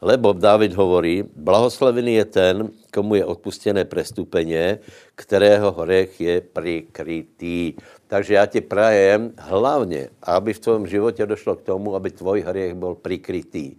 Lebo 0.00 0.32
David 0.32 0.76
hovorí, 0.76 1.24
blahoslavený 1.36 2.14
je 2.14 2.24
ten, 2.24 2.54
komu 2.92 3.14
je 3.14 3.24
odpustené 3.24 3.84
prestupeně, 3.84 4.78
kterého 5.14 5.72
hřech 5.72 6.20
je 6.20 6.40
prikrytý. 6.40 7.74
Takže 8.06 8.34
já 8.34 8.46
ti 8.46 8.60
prajem 8.60 9.32
hlavně, 9.38 10.08
aby 10.22 10.52
v 10.54 10.58
tvém 10.58 10.86
životě 10.86 11.26
došlo 11.26 11.56
k 11.56 11.62
tomu, 11.62 11.94
aby 11.94 12.10
tvoj 12.10 12.40
hřech 12.40 12.74
byl 12.74 12.94
prikrytý. 12.94 13.76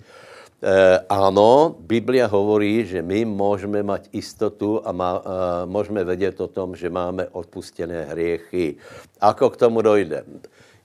E, 0.58 1.00
ano, 1.10 1.76
Biblia 1.80 2.26
hovorí, 2.26 2.86
že 2.86 3.02
my 3.02 3.26
můžeme 3.26 3.84
mať 3.84 4.10
istotu 4.12 4.82
a 4.82 4.92
má, 4.92 5.22
e, 5.22 5.66
můžeme 5.66 6.04
vědět 6.04 6.42
o 6.42 6.48
tom, 6.48 6.76
že 6.76 6.90
máme 6.90 7.30
odpustené 7.30 8.10
hriechy. 8.10 8.76
Ako 9.22 9.50
k 9.50 9.58
tomu 9.58 9.82
dojde? 9.82 10.26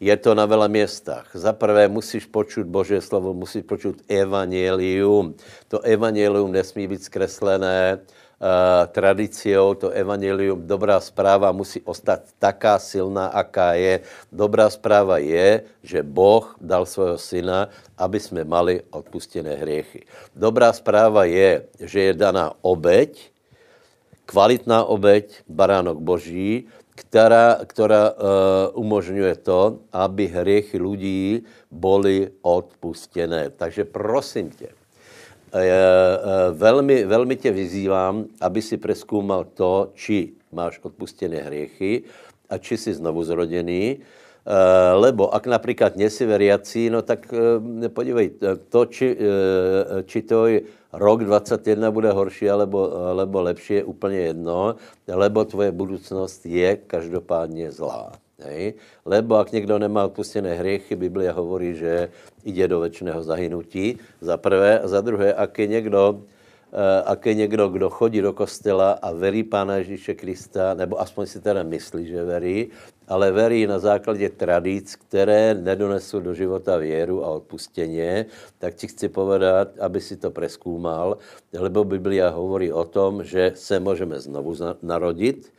Je 0.03 0.15
to 0.19 0.35
na 0.35 0.51
veľa 0.51 0.67
miestach. 0.67 1.31
Za 1.31 1.55
prvé 1.55 1.87
musíš 1.87 2.27
počuť 2.27 2.67
Božie 2.67 2.99
slovo, 2.99 3.31
musíš 3.31 3.63
počuť 3.63 4.03
evanielium. 4.11 5.39
To 5.71 5.79
evanielium 5.79 6.51
nesmí 6.51 6.91
být 6.91 7.07
zkreslené 7.07 8.03
uh, 8.03 8.83
tradíciou, 8.91 9.79
to 9.79 9.95
evanielium, 9.95 10.67
dobrá 10.67 10.99
správa 10.99 11.55
musí 11.55 11.79
ostať 11.87 12.35
taká 12.43 12.83
silná, 12.83 13.31
aká 13.31 13.79
je. 13.79 14.03
Dobrá 14.35 14.67
správa 14.75 15.23
je, 15.23 15.71
že 15.87 16.03
Boh 16.03 16.51
dal 16.59 16.83
svojho 16.83 17.23
syna, 17.23 17.71
aby 17.95 18.19
jsme 18.19 18.43
mali 18.43 18.83
odpustené 18.91 19.55
hriechy. 19.55 20.03
Dobrá 20.35 20.75
správa 20.75 21.31
je, 21.31 21.71
že 21.79 22.11
je 22.11 22.13
daná 22.19 22.59
obeď, 22.67 23.31
kvalitná 24.27 24.83
obeď, 24.83 25.47
baránok 25.47 26.03
Boží, 26.03 26.67
která, 27.03 27.59
která 27.67 28.11
uh, 28.11 28.17
umožňuje 28.73 29.35
to, 29.43 29.79
aby 29.93 30.27
hriechy 30.27 30.79
lidí 30.79 31.43
byly 31.71 32.31
odpustené. 32.43 33.51
Takže 33.51 33.85
prosím 33.85 34.51
tě, 34.51 34.69
uh, 34.71 35.61
uh, 35.61 36.57
velmi, 36.57 37.05
velmi 37.05 37.37
tě 37.37 37.51
vyzývám, 37.51 38.25
aby 38.41 38.63
si 38.63 38.77
preskoumal 38.77 39.45
to, 39.45 39.91
či 39.95 40.33
máš 40.53 40.79
odpustené 40.83 41.37
hriechy 41.37 42.03
a 42.51 42.59
či 42.59 42.77
jsi 42.77 42.95
znovu 42.95 43.25
zrodený, 43.25 43.99
lebo 44.95 45.35
ak 45.35 45.47
například 45.47 45.97
nesi 45.97 46.27
veriací, 46.27 46.91
no 46.91 47.03
tak 47.03 47.31
podívej, 47.89 48.43
to, 48.69 48.87
či, 48.91 49.17
či 50.05 50.19
to 50.23 50.47
je 50.47 50.61
rok 50.93 51.25
21 51.25 51.91
bude 51.91 52.13
horší 52.13 52.51
alebo, 52.51 52.97
alebo 52.97 53.43
lepší, 53.43 53.75
je 53.75 53.85
úplně 53.85 54.19
jedno, 54.19 54.77
lebo 55.09 55.45
tvoje 55.45 55.73
budoucnost 55.73 56.47
je 56.47 56.77
každopádně 56.77 57.73
zlá. 57.73 58.13
Hej? 58.39 58.75
Lebo 59.05 59.37
ak 59.37 59.53
někdo 59.53 59.79
nemá 59.79 60.05
odpustené 60.05 60.55
hriechy, 60.55 60.97
Biblia 60.97 61.33
hovorí, 61.33 61.75
že 61.75 62.09
jde 62.45 62.69
do 62.69 62.81
väčšného 62.81 63.23
zahynutí, 63.23 63.99
za 64.21 64.37
prvé. 64.37 64.81
A 64.81 64.89
za 64.89 65.01
druhé, 65.01 65.35
ak 65.35 65.59
je 65.59 65.67
někdo, 65.67 66.23
uh, 66.73 66.79
ak 67.07 67.27
je 67.27 67.35
někdo, 67.35 67.69
kdo 67.69 67.91
chodí 67.91 68.21
do 68.21 68.33
kostela 68.33 68.93
a 68.93 69.13
verí 69.13 69.45
Pána 69.45 69.77
Ježíše 69.77 70.15
Krista, 70.15 70.75
nebo 70.75 71.01
aspoň 71.01 71.27
si 71.27 71.41
teda 71.41 71.63
myslí, 71.63 72.07
že 72.07 72.25
verí, 72.25 72.69
ale 73.09 73.33
verí 73.33 73.67
na 73.67 73.79
základě 73.79 74.29
tradic, 74.29 74.97
které 74.97 75.55
nedonesou 75.55 76.21
do 76.21 76.35
života 76.35 76.77
věru 76.77 77.25
a 77.25 77.29
odpustěně, 77.29 78.27
tak 78.59 78.75
ti 78.75 78.87
chci 78.89 79.09
povedat, 79.09 79.79
aby 79.79 80.01
si 80.01 80.17
to 80.17 80.31
preskúmal, 80.31 81.19
lebo 81.53 81.85
Biblia 81.85 82.29
hovorí 82.29 82.73
o 82.73 82.85
tom, 82.85 83.25
že 83.25 83.53
se 83.55 83.81
můžeme 83.81 84.21
znovu 84.21 84.55
narodit 84.83 85.53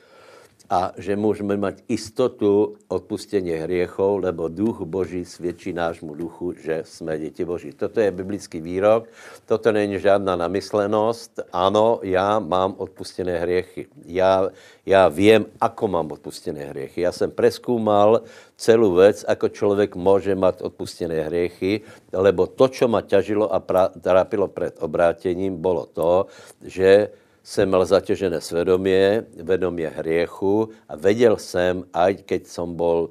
a 0.74 0.92
že 0.98 1.16
můžeme 1.16 1.58
mít 1.58 1.86
istotu 1.88 2.76
odpustění 2.88 3.52
hriechov, 3.52 4.24
lebo 4.24 4.48
duch 4.48 4.82
Boží 4.82 5.26
svědčí 5.26 5.74
nášmu 5.74 6.18
duchu, 6.18 6.54
že 6.54 6.82
jsme 6.86 7.20
děti 7.20 7.46
Boží. 7.46 7.72
Toto 7.78 8.00
je 8.00 8.12
biblický 8.12 8.62
výrok, 8.62 9.06
toto 9.46 9.72
není 9.72 10.00
žádná 10.00 10.36
namyslenost. 10.36 11.40
Ano, 11.54 12.00
já 12.02 12.40
mám 12.40 12.74
odpustené 12.78 13.38
hriechy. 13.38 13.86
Já, 14.06 14.50
já 14.86 15.08
vím, 15.08 15.46
ako 15.62 15.88
mám 15.88 16.12
odpustené 16.12 16.66
hriechy. 16.66 17.02
Já 17.02 17.12
jsem 17.12 17.32
preskúmal 17.32 18.22
celou 18.58 18.96
věc, 18.96 19.26
ako 19.28 19.50
člověk 19.50 19.96
může 19.96 20.36
mít 20.36 20.62
odpustené 20.62 21.22
hriechy, 21.22 21.82
lebo 22.14 22.48
to, 22.48 22.68
čo 22.68 22.88
ma 22.88 23.02
ťažilo 23.02 23.54
a 23.54 23.62
trápilo 24.02 24.48
před 24.48 24.82
obrátením, 24.82 25.62
bylo 25.62 25.86
to, 25.86 26.26
že 26.66 27.10
jsem 27.44 27.70
měl 27.70 27.86
zatěžené 27.86 28.42
svědomie, 28.42 29.26
vedomě 29.44 29.90
hriechu 29.90 30.70
a 30.90 30.96
věděl 30.96 31.38
jsem, 31.38 31.84
ať 31.94 32.24
keď 32.24 32.48
som 32.48 32.76
bol 32.76 33.10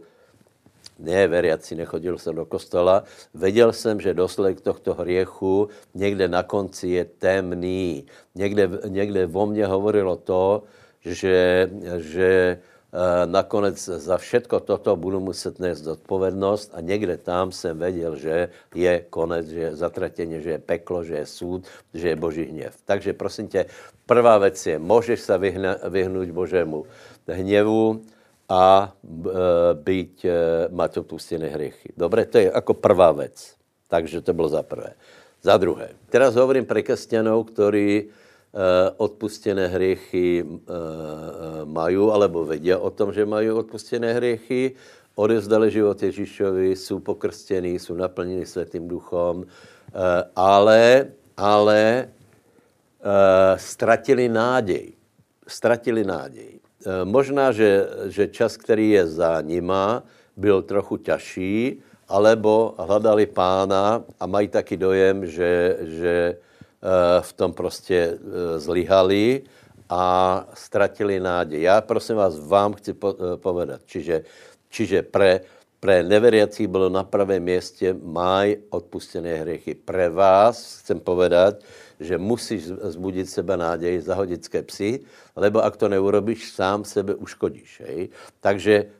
ne 0.98 1.28
veriaci, 1.28 1.74
nechodil 1.74 2.18
jsem 2.18 2.34
do 2.34 2.46
kostola, 2.46 3.04
věděl 3.34 3.72
jsem, 3.72 4.00
že 4.00 4.14
dosledek 4.14 4.60
tohto 4.60 4.94
hriechu 4.94 5.68
někde 5.94 6.28
na 6.28 6.42
konci 6.42 6.88
je 6.88 7.04
temný. 7.04 8.06
Někde, 8.34 8.70
někde 8.88 9.26
vo 9.26 9.46
mně 9.46 9.66
hovorilo 9.66 10.16
to, 10.16 10.62
že, 11.00 11.70
že 11.98 12.58
nakonec 13.24 13.80
za 13.80 14.16
všetko 14.20 14.60
toto 14.60 14.96
budu 14.96 15.20
muset 15.20 15.58
nést 15.58 15.86
odpovědnost 15.86 16.70
a 16.74 16.80
někde 16.80 17.16
tam 17.16 17.52
jsem 17.52 17.78
věděl, 17.78 18.16
že 18.16 18.48
je 18.74 19.04
konec, 19.10 19.48
že 19.48 19.60
je 19.60 19.76
zatratení, 19.76 20.42
že 20.42 20.50
je 20.50 20.58
peklo, 20.58 21.04
že 21.04 21.14
je 21.14 21.26
súd, 21.26 21.60
že 21.94 22.08
je 22.08 22.16
boží 22.16 22.44
hněv. 22.44 22.76
Takže 22.84 23.12
prosím 23.12 23.48
tě, 23.48 23.66
prvá 24.06 24.38
věc 24.38 24.66
je, 24.66 24.78
můžeš 24.78 25.20
se 25.20 25.38
vyhnout 25.88 26.28
božému 26.28 26.84
hněvu 27.28 28.02
a 28.48 28.92
eh, 28.92 29.30
být, 29.74 30.24
eh, 30.24 30.68
mať 30.68 30.96
opustené 30.96 31.48
hriechy. 31.48 31.92
Dobre, 31.96 32.24
to 32.24 32.38
je 32.38 32.52
jako 32.54 32.74
prvá 32.74 33.12
věc. 33.12 33.54
Takže 33.88 34.20
to 34.20 34.32
bylo 34.32 34.48
za 34.48 34.62
prvé. 34.62 34.92
Za 35.42 35.56
druhé, 35.56 35.88
teraz 36.10 36.34
hovorím 36.36 36.64
pre 36.64 36.82
křesťanov, 36.86 37.50
ktorí 37.50 38.08
Eh, 38.08 38.21
odpustené 38.96 39.66
hriechy 39.66 40.44
eh, 40.44 40.48
eh, 40.48 41.64
mají, 41.64 41.96
alebo 41.96 42.44
vědí 42.44 42.74
o 42.74 42.90
tom, 42.90 43.12
že 43.12 43.26
mají 43.26 43.50
odpustené 43.50 44.12
hriechy, 44.12 44.76
odevzdali 45.14 45.70
život 45.70 46.02
Ježíšovi, 46.02 46.76
jsou 46.76 46.98
pokrstění, 46.98 47.78
jsou 47.78 47.94
naplněni 47.94 48.46
Světým 48.46 48.88
duchom, 48.88 49.44
ale, 50.36 51.06
ale 51.36 52.08
ztratili 53.56 54.28
nádej. 54.28 54.92
Ztratili 55.48 56.04
nádej. 56.04 56.60
Možná, 57.04 57.52
že, 57.52 57.88
že 58.08 58.28
čas, 58.28 58.56
který 58.56 58.90
je 58.90 59.06
za 59.06 59.40
nima, 59.40 60.02
byl 60.36 60.62
trochu 60.62 60.96
těžší, 60.96 61.82
alebo 62.08 62.74
hledali 62.78 63.26
pána 63.26 64.04
a 64.20 64.26
mají 64.26 64.48
taky 64.48 64.76
dojem, 64.76 65.26
že, 65.26 65.76
že 65.80 66.12
Eh, 66.24 66.51
v 67.20 67.32
tom 67.32 67.52
prostě 67.52 68.18
eh, 68.18 68.58
zlyhali 68.58 69.42
a 69.88 70.04
ztratili 70.54 71.20
nádej. 71.20 71.62
Já 71.62 71.80
prosím 71.80 72.16
vás, 72.16 72.38
vám 72.48 72.74
chci 72.74 72.90
eh, 72.90 73.36
povedat, 73.36 73.80
čiže, 73.86 74.24
čiže 74.68 75.02
pre, 75.02 75.40
pre 75.80 76.02
neveriací 76.02 76.66
bylo 76.66 76.88
na 76.88 77.04
pravém 77.04 77.42
městě 77.42 77.94
maj 78.02 78.56
odpustené 78.70 79.34
hriechy. 79.34 79.74
Pre 79.74 80.08
vás 80.10 80.82
chcem 80.82 81.00
povedat, 81.00 81.62
že 82.00 82.18
musíš 82.18 82.66
zbudit 82.66 83.30
sebe 83.30 83.56
nádej, 83.56 84.00
zahodit 84.00 84.42
psy, 84.66 85.06
lebo 85.36 85.62
ak 85.62 85.76
to 85.76 85.86
neurobíš, 85.88 86.50
sám 86.50 86.84
sebe 86.84 87.14
uškodíš. 87.14 87.82
Hej? 87.86 88.08
Takže, 88.40 88.90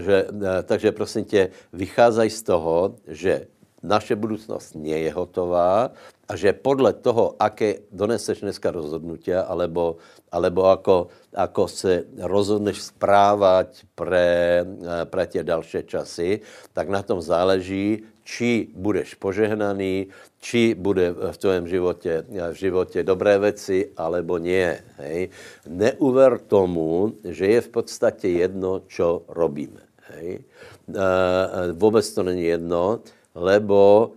že, 0.00 0.26
takže 0.64 0.92
prosím 0.92 1.24
tě, 1.24 1.50
vycházaj 1.72 2.30
z 2.30 2.42
toho, 2.42 2.96
že 3.08 3.46
naše 3.82 4.16
budoucnost 4.16 4.74
nie 4.74 4.98
je 4.98 5.12
hotová 5.12 5.92
a 6.30 6.38
že 6.38 6.54
podle 6.54 6.94
toho, 6.94 7.34
aké 7.42 7.90
doneseš 7.90 8.46
dneska 8.46 8.70
rozhodnutia, 8.70 9.42
alebo, 9.42 9.98
alebo 10.30 10.70
ako, 10.70 11.10
ako 11.34 11.66
se 11.66 12.06
rozhodneš 12.22 12.94
správat 12.94 13.82
pre, 13.98 14.62
pre 15.10 15.24
tie 15.26 15.42
další 15.42 15.82
časy, 15.82 16.38
tak 16.70 16.86
na 16.86 17.02
tom 17.02 17.18
záleží, 17.18 18.06
či 18.22 18.70
budeš 18.70 19.18
požehnaný, 19.18 20.14
či 20.38 20.78
bude 20.78 21.10
v 21.10 21.36
tvém 21.36 21.66
životě, 21.66 22.22
v 22.30 22.54
životě 22.54 23.02
dobré 23.02 23.38
věci, 23.38 23.90
alebo 23.98 24.38
nie. 24.38 24.78
Hej. 25.02 25.34
Neuver 25.66 26.38
tomu, 26.38 27.12
že 27.26 27.46
je 27.46 27.60
v 27.60 27.68
podstatě 27.68 28.28
jedno, 28.28 28.86
čo 28.86 29.26
robíme. 29.26 29.82
Hej. 30.14 30.38
E, 30.38 31.72
vůbec 31.74 32.06
to 32.14 32.22
není 32.22 32.44
jedno 32.44 33.02
lebo 33.34 34.12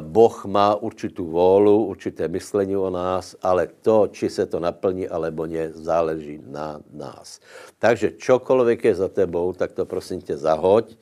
Boh 0.00 0.44
má 0.44 0.74
určitou 0.74 1.24
vůlu, 1.24 1.84
určité 1.84 2.28
myšlení 2.28 2.76
o 2.76 2.90
nás, 2.90 3.36
ale 3.42 3.68
to, 3.82 4.08
či 4.08 4.30
se 4.30 4.46
to 4.46 4.60
naplní, 4.60 5.08
alebo 5.08 5.46
ne, 5.46 5.70
záleží 5.72 6.40
na 6.46 6.80
nás. 6.92 7.40
Takže 7.78 8.10
čokoliv 8.10 8.84
je 8.84 8.94
za 8.94 9.08
tebou, 9.08 9.52
tak 9.52 9.72
to 9.72 9.86
prosím 9.86 10.20
tě 10.20 10.36
zahoď 10.36 10.96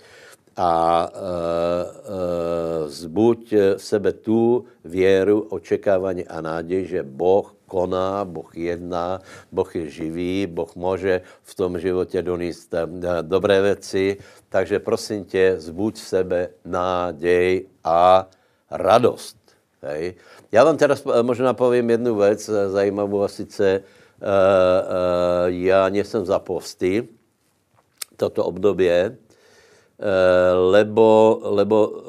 a 0.57 0.73
e, 1.09 1.19
e, 1.19 2.89
zbuď 2.89 3.55
v 3.77 3.83
sebe 3.83 4.13
tu 4.13 4.65
věru, 4.85 5.41
očekávání 5.41 6.27
a 6.27 6.41
naději, 6.41 6.87
že 6.87 7.03
Boh 7.03 7.55
koná, 7.67 8.25
Boh 8.25 8.57
jedná, 8.57 9.21
Boh 9.53 9.77
je 9.77 9.91
živý, 9.91 10.47
Boh 10.47 10.77
může 10.77 11.21
v 11.43 11.55
tom 11.55 11.79
životě 11.79 12.23
donést 12.23 12.75
dobré 13.23 13.63
věci, 13.63 14.17
takže 14.49 14.79
prosím 14.79 15.25
tě, 15.25 15.55
zbuď 15.59 15.95
v 15.95 16.09
sebe 16.09 16.49
nádej 16.65 17.67
a 17.85 18.27
radost. 18.71 19.37
Hej. 19.83 20.15
Já 20.53 20.65
vám 20.65 20.77
teraz 20.77 21.05
možná 21.23 21.55
povím 21.55 21.91
jednu 21.91 22.17
věc 22.17 22.49
eh, 22.49 22.69
zajímavou 22.69 23.23
a 23.23 23.29
sice 23.29 23.81
uh, 23.81 24.27
uh, 24.27 25.47
já 25.47 25.89
nejsem 25.89 26.25
za 26.25 26.39
posty 26.39 27.09
toto 28.17 28.45
období, 28.45 28.89
lebo, 30.71 31.41
lebo 31.43 32.03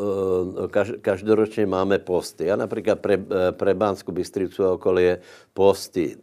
každoročně 1.01 1.65
máme 1.65 1.99
posty. 1.99 2.45
Já 2.45 2.55
například 2.55 2.99
pre, 2.99 3.17
pre 3.51 3.73
Bánsku 3.73 4.11
Bystricu 4.11 4.65
a 4.65 4.71
okolie 4.71 5.19
posty 5.53 6.17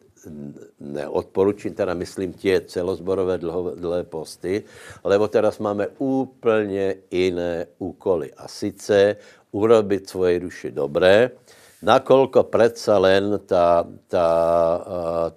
neodporučím, 0.80 1.74
teda 1.74 1.94
myslím 1.94 2.32
tě 2.32 2.60
celozborové 2.66 3.38
dlouhé 3.74 4.04
posty, 4.04 4.64
lebo 5.04 5.28
teraz 5.28 5.58
máme 5.58 5.88
úplně 5.98 6.94
jiné 7.10 7.66
úkoly. 7.78 8.32
A 8.36 8.48
sice 8.48 9.16
urobit 9.54 10.10
svoje 10.10 10.42
duši 10.42 10.74
dobré, 10.74 11.30
nakolko 11.78 12.42
predsa 12.50 12.98
len 12.98 13.38
ta, 13.46 13.86
ta, 14.10 14.28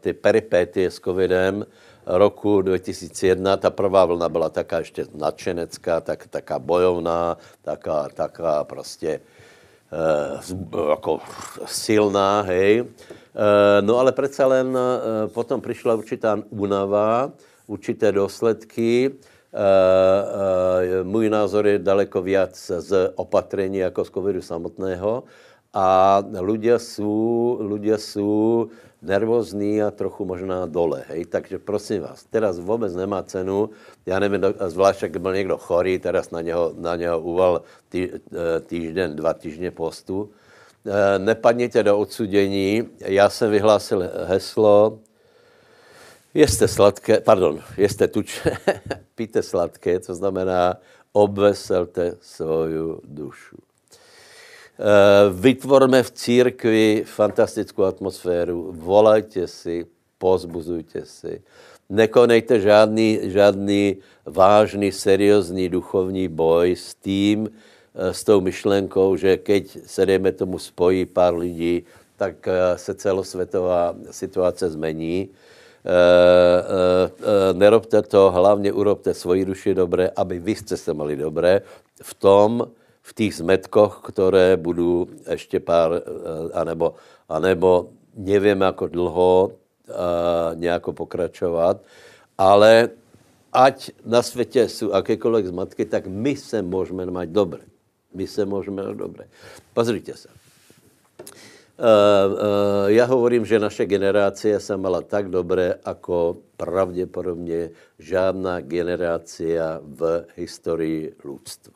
ty 0.01 0.17
peripétie 0.17 0.89
s 0.89 0.97
covidem 0.97 1.61
roku 2.07 2.61
2001, 2.61 3.57
ta 3.57 3.69
prvá 3.69 4.05
vlna 4.05 4.29
byla 4.29 4.49
taká 4.49 4.79
ještě 4.79 5.05
nadšenecká, 5.13 6.01
tak, 6.01 6.27
taká 6.27 6.59
bojovná, 6.59 7.37
taká, 7.61 8.09
taká 8.13 8.63
prostě 8.63 9.21
eh, 9.91 10.89
jako 10.89 11.19
silná, 11.65 12.41
hej. 12.41 12.83
Eh, 12.83 13.81
no 13.81 13.99
ale 13.99 14.11
přece 14.11 14.45
len 14.45 14.77
eh, 14.77 15.27
potom 15.27 15.61
přišla 15.61 15.95
určitá 15.95 16.39
únava, 16.49 17.31
určité 17.67 18.11
důsledky. 18.11 19.11
Eh, 19.53 21.03
můj 21.03 21.29
názor 21.29 21.67
je 21.67 21.79
daleko 21.79 22.21
víc 22.21 22.71
z 22.77 23.11
opatrení 23.15 23.77
jako 23.77 24.05
z 24.05 24.09
covidu 24.09 24.41
samotného. 24.41 25.23
A 25.73 26.23
lidé 26.39 26.79
jsou, 26.79 27.57
lidé 27.61 27.97
jsou 27.97 28.67
nervózní 29.01 29.83
a 29.83 29.91
trochu 29.91 30.25
možná 30.25 30.65
dole. 30.65 31.03
Hej? 31.07 31.25
Takže 31.25 31.59
prosím 31.59 32.01
vás, 32.01 32.23
teraz 32.23 32.59
vůbec 32.59 32.95
nemá 32.95 33.23
cenu, 33.23 33.69
já 34.05 34.19
nevím, 34.19 34.41
zvlášť, 34.67 35.01
jak 35.01 35.17
byl 35.17 35.33
někdo 35.33 35.57
chorý, 35.57 35.99
teraz 35.99 36.31
na 36.31 36.41
něho, 36.41 36.73
na 36.77 36.95
něho 36.95 37.19
uval 37.19 37.61
tý, 37.89 38.09
týžden, 38.65 39.15
dva 39.15 39.33
týždně 39.33 39.71
postu, 39.71 40.29
Eh, 40.87 41.19
nepadněte 41.19 41.83
do 41.83 41.99
odsudění. 41.99 42.83
Já 42.99 43.29
jsem 43.29 43.51
vyhlásil 43.51 44.03
heslo, 44.25 44.99
jeste 46.37 46.67
sladké, 46.69 47.19
pardon, 47.25 47.57
jeste 47.77 48.05
tučné, 48.07 48.57
píte 49.17 49.41
sladké, 49.41 49.97
to 49.99 50.13
znamená 50.13 50.77
obveselte 51.09 52.21
svoju 52.21 53.01
dušu. 53.01 53.57
Eh, 53.57 55.33
vytvorme 55.33 56.05
v 56.05 56.13
církvi 56.13 57.03
fantastickou 57.09 57.89
atmosféru, 57.89 58.69
volajte 58.77 59.49
si, 59.49 59.89
pozbuzujte 60.21 61.01
si. 61.09 61.41
Nekonejte 61.89 62.61
žádný, 62.61 63.33
žádný 63.33 63.97
vážný, 64.25 64.91
seriózní 64.91 65.69
duchovní 65.69 66.27
boj 66.27 66.75
s 66.77 66.93
tím, 66.93 67.49
Eh, 67.97 68.13
s 68.13 68.23
tou 68.23 68.41
myšlenkou, 68.41 69.15
že 69.15 69.37
keď 69.37 69.77
se, 69.85 70.05
dejme 70.05 70.31
tomu, 70.31 70.59
spojí 70.59 71.05
pár 71.05 71.33
lidí, 71.33 71.83
tak 72.17 72.47
eh, 72.47 72.77
se 72.77 72.93
celosvětová 72.93 73.95
situace 74.11 74.69
zmení. 74.69 75.29
E, 75.87 77.53
nerobte 77.53 78.01
to, 78.01 78.31
hlavně 78.31 78.73
urobte 78.73 79.13
svoji 79.13 79.45
duši 79.45 79.73
dobré, 79.73 80.09
aby 80.15 80.39
vy 80.39 80.55
jste 80.55 80.77
se 80.77 80.93
mali 80.93 81.15
dobré 81.15 81.61
v 82.01 82.13
tom, 82.13 82.67
v 83.01 83.13
těch 83.13 83.35
zmetkoch, 83.35 84.01
které 84.07 84.57
budu 84.57 85.07
ještě 85.29 85.59
pár, 85.59 86.01
anebo, 86.53 86.93
anebo 87.29 87.89
nevím, 88.15 88.61
jako 88.61 88.87
dlho 88.87 89.51
nějako 90.55 90.93
pokračovat, 90.93 91.77
ale 92.37 92.89
ať 93.53 93.91
na 94.05 94.21
světě 94.21 94.69
jsou 94.69 94.91
jakékoliv 94.91 95.45
zmatky, 95.45 95.85
tak 95.85 96.07
my 96.07 96.35
se 96.35 96.61
můžeme 96.61 97.05
mít 97.05 97.29
dobré. 97.29 97.61
My 98.13 98.27
se 98.27 98.45
můžeme 98.45 98.83
mít 98.87 98.97
dobré. 98.97 99.25
Pozrite 99.73 100.13
se. 100.13 100.29
Uh, 101.79 102.33
uh, 102.33 102.39
já 102.87 103.05
hovorím, 103.05 103.45
že 103.45 103.59
naše 103.59 103.85
generácia 103.85 104.59
se 104.59 104.77
mala 104.77 105.01
tak 105.01 105.29
dobré, 105.29 105.75
jako 105.87 106.37
pravděpodobně 106.57 107.69
žádná 107.99 108.61
generácia 108.61 109.79
v 109.83 110.25
historii 110.35 111.15
lidstva. 111.23 111.73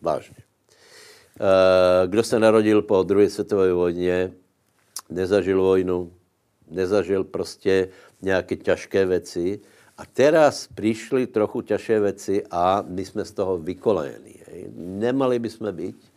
Vážně. 0.00 0.36
Uh, 1.40 2.10
kdo 2.10 2.22
se 2.22 2.38
narodil 2.38 2.82
po 2.82 3.02
druhé 3.02 3.30
světové 3.30 3.72
vojně, 3.72 4.32
nezažil 5.10 5.62
vojnu, 5.62 6.12
nezažil 6.70 7.24
prostě 7.24 7.88
nějaké 8.22 8.56
těžké 8.56 9.06
věci, 9.06 9.60
a 9.98 10.06
teraz 10.06 10.66
přišly 10.66 11.26
trochu 11.26 11.60
těžké 11.60 12.00
věci 12.00 12.42
a 12.50 12.84
my 12.86 13.04
jsme 13.04 13.24
z 13.24 13.32
toho 13.32 13.58
vykolejení. 13.58 14.34
Nemali 14.76 15.38
bychom 15.38 15.72
být, 15.72 16.11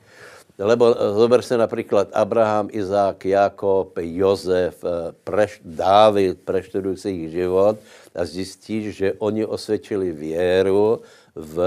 lebo 0.60 0.96
eh, 0.96 1.14
zober 1.14 1.42
se 1.42 1.58
například 1.58 2.08
Abraham, 2.14 2.68
Izák, 2.72 3.26
Jakob, 3.26 3.98
Jozef, 4.00 4.84
eh, 4.84 5.14
preš, 5.24 5.62
Dávid, 5.66 6.40
preštuduj 6.46 6.98
si 6.98 7.10
jejich 7.10 7.32
život 7.32 7.76
a 8.16 8.26
zjistíš, 8.26 8.96
že 8.96 9.14
oni 9.20 9.46
osvědčili 9.46 10.12
věru 10.12 11.00
v 11.36 11.58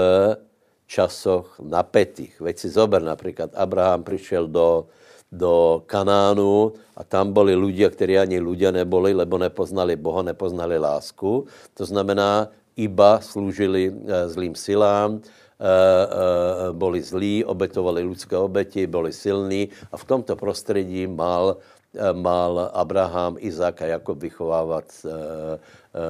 časoch 0.87 1.61
napetých. 1.61 2.41
Veď 2.41 2.55
si 2.57 2.69
zober 2.69 3.01
například, 3.01 3.53
Abraham 3.53 4.03
přišel 4.03 4.47
do, 4.47 4.89
do 5.31 5.83
Kanánu 5.85 6.73
a 6.97 7.05
tam 7.05 7.29
byli 7.33 7.53
ľudia, 7.53 7.93
kteří 7.93 8.17
ani 8.17 8.41
ľudia 8.41 8.73
neboli, 8.73 9.13
lebo 9.13 9.37
nepoznali 9.37 9.93
Boha, 9.93 10.25
nepoznali 10.25 10.81
lásku. 10.81 11.45
To 11.77 11.83
znamená, 11.85 12.49
iba 12.73 13.21
slúžili 13.21 13.93
eh, 13.93 14.25
zlým 14.33 14.57
silám, 14.57 15.21
Eh, 15.59 15.65
eh, 15.67 16.71
boli 16.71 17.03
zlí, 17.03 17.43
obetovali 17.43 18.07
lidské 18.07 18.31
obeti, 18.39 18.87
byli 18.87 19.11
silní 19.11 19.67
a 19.91 19.99
v 19.99 20.07
tomto 20.07 20.39
prostředí 20.39 21.03
mal, 21.03 21.59
eh, 21.59 22.13
mal 22.15 22.71
Abraham, 22.71 23.35
Izák 23.43 23.81
a 23.81 23.99
Jakob 23.99 24.17
vychovávat 24.23 24.87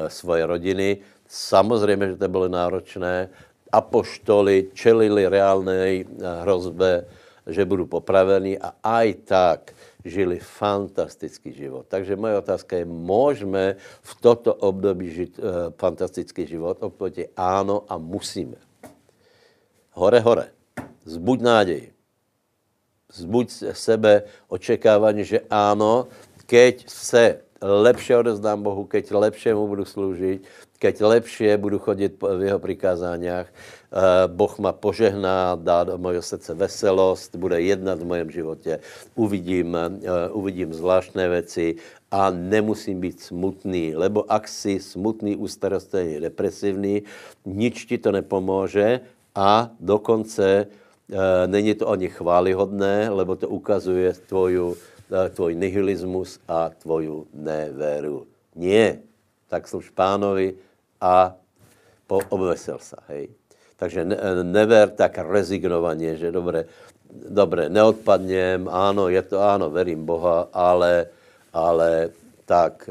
svoje 0.08 0.46
rodiny. 0.46 0.98
Samozřejmě, 1.28 2.08
že 2.08 2.16
to 2.16 2.28
bylo 2.28 2.48
náročné. 2.48 3.30
Apoštoli 3.72 4.70
čelili 4.74 5.26
reálné 5.26 6.06
hrozbe, 6.46 7.10
že 7.48 7.66
budou 7.66 7.86
popraveni 7.86 8.54
a 8.54 8.76
aj 8.84 9.08
tak 9.26 9.62
žili 10.06 10.38
fantastický 10.38 11.54
život. 11.54 11.86
Takže 11.90 12.16
moje 12.16 12.38
otázka 12.38 12.78
je, 12.78 12.86
můžeme 12.86 13.76
v 14.02 14.12
toto 14.22 14.54
období 14.54 15.10
žít 15.10 15.40
e, 15.40 15.72
fantastický 15.78 16.46
život? 16.46 16.78
Odpověď 16.82 17.18
je 17.18 17.28
áno 17.38 17.84
a 17.90 17.98
musíme. 17.98 18.69
Hore, 19.94 20.20
hore. 20.20 20.46
Zbuď 21.06 21.42
nádej. 21.42 21.82
Zbuď 23.14 23.50
sebe 23.74 24.24
očekávání, 24.48 25.26
že 25.26 25.40
ano, 25.50 26.08
keď 26.46 26.86
se 26.90 27.42
lepše 27.62 28.18
odezdám 28.18 28.64
Bohu, 28.64 28.86
keď 28.86 29.12
lepšie 29.12 29.52
mu 29.56 29.68
budu 29.68 29.86
sloužit, 29.86 30.48
keď 30.80 30.96
lepšie 31.02 31.58
budu 31.60 31.80
chodit 31.80 32.16
v 32.16 32.42
jeho 32.48 32.60
prikázániach, 32.60 33.52
eh, 33.52 34.28
Boh 34.32 34.54
ma 34.60 34.72
požehná, 34.72 35.60
dá 35.60 35.84
do 35.84 35.98
mojho 35.98 36.22
srdce 36.24 36.54
veselost, 36.56 37.36
bude 37.36 37.62
jednat 37.62 38.00
v 38.00 38.08
mojem 38.08 38.32
životě, 38.32 38.80
uvidím, 39.16 39.76
eh, 39.76 39.90
uvidím 40.32 40.74
zvláštné 40.74 41.30
věci 41.30 41.76
a 42.12 42.32
nemusím 42.32 43.00
být 43.00 43.22
smutný, 43.22 43.96
lebo 43.96 44.24
ak 44.32 44.48
si 44.48 44.80
smutný, 44.80 45.36
ustarostený, 45.36 46.20
depresivní, 46.20 47.04
nič 47.46 47.86
ti 47.86 47.98
to 47.98 48.12
nepomůže 48.12 49.19
a 49.40 49.72
dokonce 49.80 50.68
e, 50.68 50.68
není 51.48 51.76
to 51.76 51.90
ani 51.90 52.12
chválihodné, 52.12 53.10
lebo 53.10 53.36
to 53.40 53.48
ukazuje 53.48 54.14
tvoju, 54.28 54.76
e, 55.08 55.30
tvoj 55.30 55.56
nihilismus 55.56 56.44
a 56.44 56.76
tvoju 56.76 57.32
neveru. 57.32 58.28
Nie. 58.60 59.00
Tak 59.48 59.68
služ 59.68 59.96
pánovi 59.96 60.60
a 61.02 61.34
obvesel 62.30 62.78
se. 62.84 62.96
Hej. 63.08 63.32
Takže 63.80 64.06
ne, 64.06 64.18
never 64.44 64.90
tak 64.92 65.18
rezignovaně, 65.18 66.20
že 66.20 66.32
dobré, 66.32 66.68
dobré, 67.30 67.70
neodpadněm, 67.70 68.68
ano, 68.68 69.08
je 69.08 69.22
to 69.22 69.40
ano, 69.40 69.70
verím 69.70 70.06
Boha, 70.06 70.52
ale, 70.54 71.08
ale 71.54 72.10
tak 72.46 72.90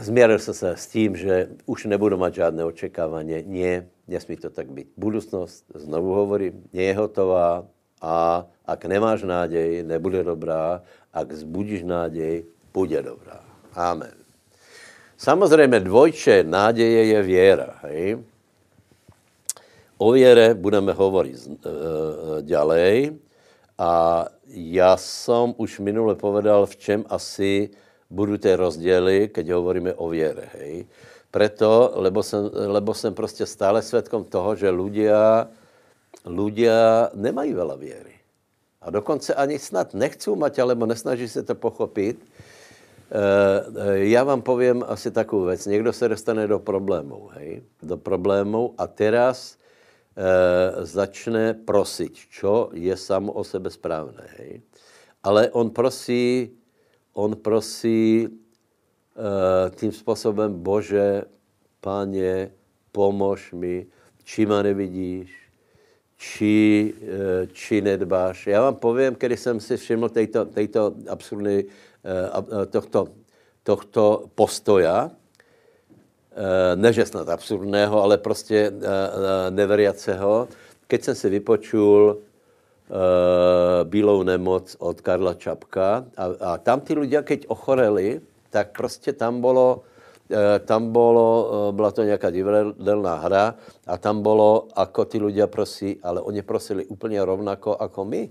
zmieril 0.00 0.38
se 0.38 0.54
se 0.54 0.70
s 0.70 0.86
tím, 0.86 1.16
že 1.16 1.48
už 1.66 1.84
nebudu 1.84 2.16
mít 2.16 2.34
žádné 2.34 2.64
očekávání. 2.64 3.44
Nie, 3.46 3.86
nesmí 4.08 4.36
to 4.36 4.50
tak 4.50 4.70
být. 4.70 4.88
Budoucnost, 4.96 5.64
znovu 5.74 6.14
hovorím, 6.14 6.64
je 6.72 6.94
hotová 6.94 7.66
a 8.00 8.46
ak 8.66 8.84
nemáš 8.84 9.22
nádej, 9.22 9.82
nebude 9.82 10.24
dobrá, 10.24 10.82
ak 11.12 11.32
zbudíš 11.32 11.82
nádej, 11.82 12.44
bude 12.72 13.02
dobrá. 13.02 13.40
Amen. 13.74 14.14
Samozřejmě 15.18 15.80
dvojče 15.80 16.44
náděje 16.44 17.04
je 17.04 17.22
věra. 17.22 17.74
Hej? 17.82 18.18
O 19.98 20.12
věre 20.12 20.54
budeme 20.54 20.92
hovorit 20.92 21.46
uh, 21.46 21.52
ďalej. 22.40 23.18
A 23.78 24.26
já 24.46 24.96
jsem 24.96 25.54
už 25.56 25.78
minule 25.78 26.14
povedal, 26.14 26.66
v 26.66 26.76
čem 26.76 27.04
asi 27.08 27.70
budou 28.10 28.36
ty 28.36 28.54
rozdíly, 28.54 29.28
keď 29.28 29.50
hovoríme 29.50 29.94
o 29.94 30.08
věre. 30.08 30.48
Hej? 30.54 30.86
Preto, 31.38 31.92
lebo 31.94 32.22
jsem, 32.22 32.50
lebo 32.66 32.94
jsem 32.94 33.14
prostě 33.14 33.46
stále 33.46 33.78
svědkom 33.82 34.24
toho, 34.26 34.58
že 34.58 34.74
ľudia, 34.74 35.46
ľudia 36.26 37.14
nemají 37.14 37.54
veľa 37.54 37.76
věry. 37.78 38.18
A 38.82 38.90
dokonce 38.90 39.38
ani 39.38 39.54
snad 39.54 39.94
nechcou 39.94 40.34
mať, 40.34 40.58
alebo 40.58 40.82
nesnaží 40.86 41.30
se 41.30 41.46
to 41.46 41.54
pochopit. 41.54 42.18
E, 42.18 44.10
já 44.10 44.24
vám 44.24 44.42
povím 44.42 44.82
asi 44.82 45.10
takovou 45.10 45.44
věc. 45.54 45.66
Někdo 45.66 45.92
se 45.92 46.08
dostane 46.08 46.46
do 46.46 46.58
problémů, 46.58 47.30
hej? 47.38 47.62
Do 47.82 47.96
problémů 47.96 48.74
a 48.78 48.86
teraz 48.86 49.54
e, 49.54 50.86
začne 50.86 51.54
prosit, 51.54 52.18
čo 52.18 52.74
je 52.74 52.96
samo 52.96 53.32
o 53.32 53.46
sebe 53.46 53.70
správné, 53.70 54.26
hej? 54.42 54.60
Ale 55.22 55.50
on 55.54 55.70
prosí, 55.70 56.50
on 57.14 57.38
prosí 57.38 58.26
tím 59.74 59.92
způsobem, 59.92 60.62
Bože, 60.62 61.22
Páně, 61.80 62.50
pomož 62.92 63.52
mi, 63.52 63.86
či 64.24 64.46
ma 64.46 64.62
nevidíš, 64.62 65.30
či, 66.16 66.94
eh, 67.02 67.46
či 67.52 67.80
nedbáš. 67.80 68.46
Já 68.46 68.62
vám 68.62 68.74
povím, 68.76 69.16
kdy 69.18 69.36
jsem 69.36 69.60
si 69.60 69.76
všiml 69.76 70.08
tejto, 70.08 70.44
tejto 70.44 70.94
absurdný, 71.08 71.64
eh, 71.64 72.66
tohto, 72.66 73.08
tohto 73.62 74.26
postoja, 74.34 75.10
neže 76.74 77.06
snad 77.06 77.28
absurdného, 77.28 78.02
ale 78.02 78.18
prostě 78.18 78.72
neveriaceho, 79.50 80.48
keď 80.86 81.02
jsem 81.02 81.14
si 81.14 81.28
vypočul 81.28 82.18
bílou 83.84 84.22
nemoc 84.22 84.76
od 84.78 85.00
Karla 85.00 85.34
Čapka 85.34 86.06
a, 86.16 86.24
a 86.40 86.58
tam 86.58 86.80
ty 86.80 86.94
lidé, 86.94 87.22
keď 87.22 87.46
ochoreli, 87.50 88.22
tak 88.50 88.76
prostě 88.76 89.12
tam 89.12 89.40
bylo, 89.40 89.82
eh, 90.30 90.58
tam 90.58 90.92
bylo, 90.92 91.28
eh, 91.68 91.72
byla 91.72 91.90
to 91.90 92.02
nějaká 92.02 92.30
divadelná 92.30 93.14
hra 93.14 93.54
a 93.86 93.98
tam 93.98 94.22
bylo, 94.22 94.68
ako 94.74 95.04
ty 95.04 95.18
lidé 95.18 95.46
prosí, 95.46 96.00
ale 96.02 96.20
oni 96.20 96.42
prosili 96.42 96.86
úplně 96.86 97.24
rovnako 97.24 97.76
jako 97.80 98.04
my. 98.04 98.30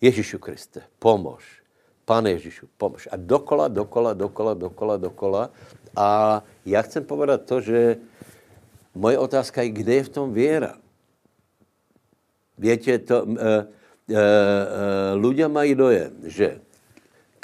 Ježíšu 0.00 0.38
Kriste, 0.38 0.82
pomož. 0.98 1.62
Pane 2.04 2.30
Ježíšu, 2.30 2.68
pomož. 2.76 3.08
A 3.12 3.16
dokola, 3.16 3.68
dokola, 3.68 4.12
dokola, 4.12 4.54
dokola, 4.54 4.96
dokola. 4.96 5.50
A 5.96 6.42
já 6.66 6.82
chcem 6.82 7.04
povedat 7.04 7.48
to, 7.48 7.60
že 7.60 7.96
moje 8.94 9.18
otázka 9.18 9.62
je, 9.62 9.68
kde 9.68 9.94
je 9.94 10.04
v 10.04 10.08
tom 10.08 10.32
věra? 10.32 10.76
Víte, 12.58 12.98
to, 12.98 13.26
e, 13.26 13.34
e, 13.34 14.14
e, 14.14 14.24
ľudia 15.18 15.50
mají 15.50 15.74
dojem, 15.74 16.12
že 16.22 16.62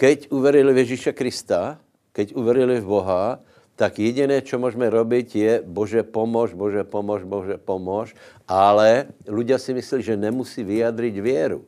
keď 0.00 0.32
uverili 0.32 0.72
v 0.72 0.80
Ježíše 0.88 1.12
Krista, 1.12 1.76
keď 2.16 2.32
uverili 2.32 2.80
v 2.80 2.88
Boha, 2.88 3.44
tak 3.76 4.00
jediné, 4.00 4.40
čo 4.40 4.56
můžeme 4.56 4.88
robiť, 4.88 5.28
je 5.36 5.52
Bože 5.64 6.00
pomož, 6.04 6.56
Bože 6.56 6.84
pomož, 6.84 7.24
Bože 7.24 7.56
pomož, 7.60 8.16
ale 8.48 9.12
ľudia 9.28 9.60
si 9.60 9.76
myslí, 9.76 10.00
že 10.00 10.16
nemusí 10.16 10.64
vyjadriť 10.64 11.14
věru. 11.20 11.60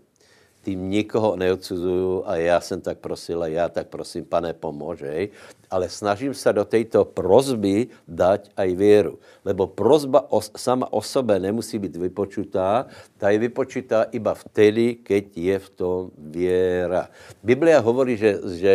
tím 0.63 0.91
nikoho 0.91 1.37
neodsuzuju 1.37 2.23
a 2.27 2.37
já 2.37 2.61
jsem 2.61 2.81
tak 2.81 2.99
prosil 2.99 3.43
a 3.43 3.47
já 3.47 3.69
tak 3.69 3.87
prosím, 3.89 4.25
pane, 4.25 4.53
pomůžej, 4.53 5.29
ale 5.73 5.89
snažím 5.89 6.37
se 6.37 6.53
do 6.53 6.69
této 6.69 7.09
prozby 7.09 7.89
dať 8.05 8.53
aj 8.53 8.71
věru. 8.77 9.17
Lebo 9.41 9.65
prozba 9.67 10.29
o, 10.29 10.45
sama 10.45 10.93
o 10.93 11.01
sebe 11.01 11.41
nemusí 11.41 11.81
být 11.81 11.97
vypočutá, 11.97 12.93
ta 13.17 13.33
je 13.33 13.41
vypočutá 13.41 14.05
iba 14.13 14.37
vtedy, 14.37 15.01
keď 15.01 15.25
je 15.33 15.57
v 15.57 15.69
tom 15.73 15.99
věra. 16.21 17.09
Biblia 17.41 17.81
hovorí, 17.81 18.21
že, 18.21 18.37
že 18.61 18.73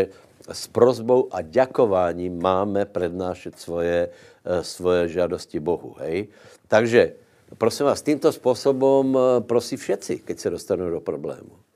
s 0.49 0.65
prozbou 0.73 1.29
a 1.29 1.45
ďakováním 1.45 2.41
máme 2.41 2.89
prednášet 2.89 3.61
svoje, 3.61 4.09
eh, 4.09 4.63
svoje 4.65 5.13
žádosti 5.13 5.61
Bohu. 5.61 5.93
Hej? 6.01 6.33
Takže 6.65 7.13
prosím 7.61 7.85
vás, 7.85 8.01
tímto 8.01 8.31
způsobem 8.33 9.13
eh, 9.13 9.21
prosí 9.45 9.77
všetci, 9.77 10.25
keď 10.25 10.35
se 10.39 10.49
dostanou 10.49 10.89
do 10.89 10.99
problému. 10.99 11.66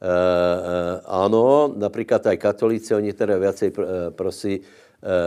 E, 0.00 0.08
e, 0.08 1.00
ano, 1.04 1.72
například 1.76 2.26
aj 2.26 2.36
katolíci, 2.36 2.94
oni 2.94 3.12
teda 3.12 3.36
viacej 3.36 3.68
prosí 4.16 4.56
e, 4.56 4.62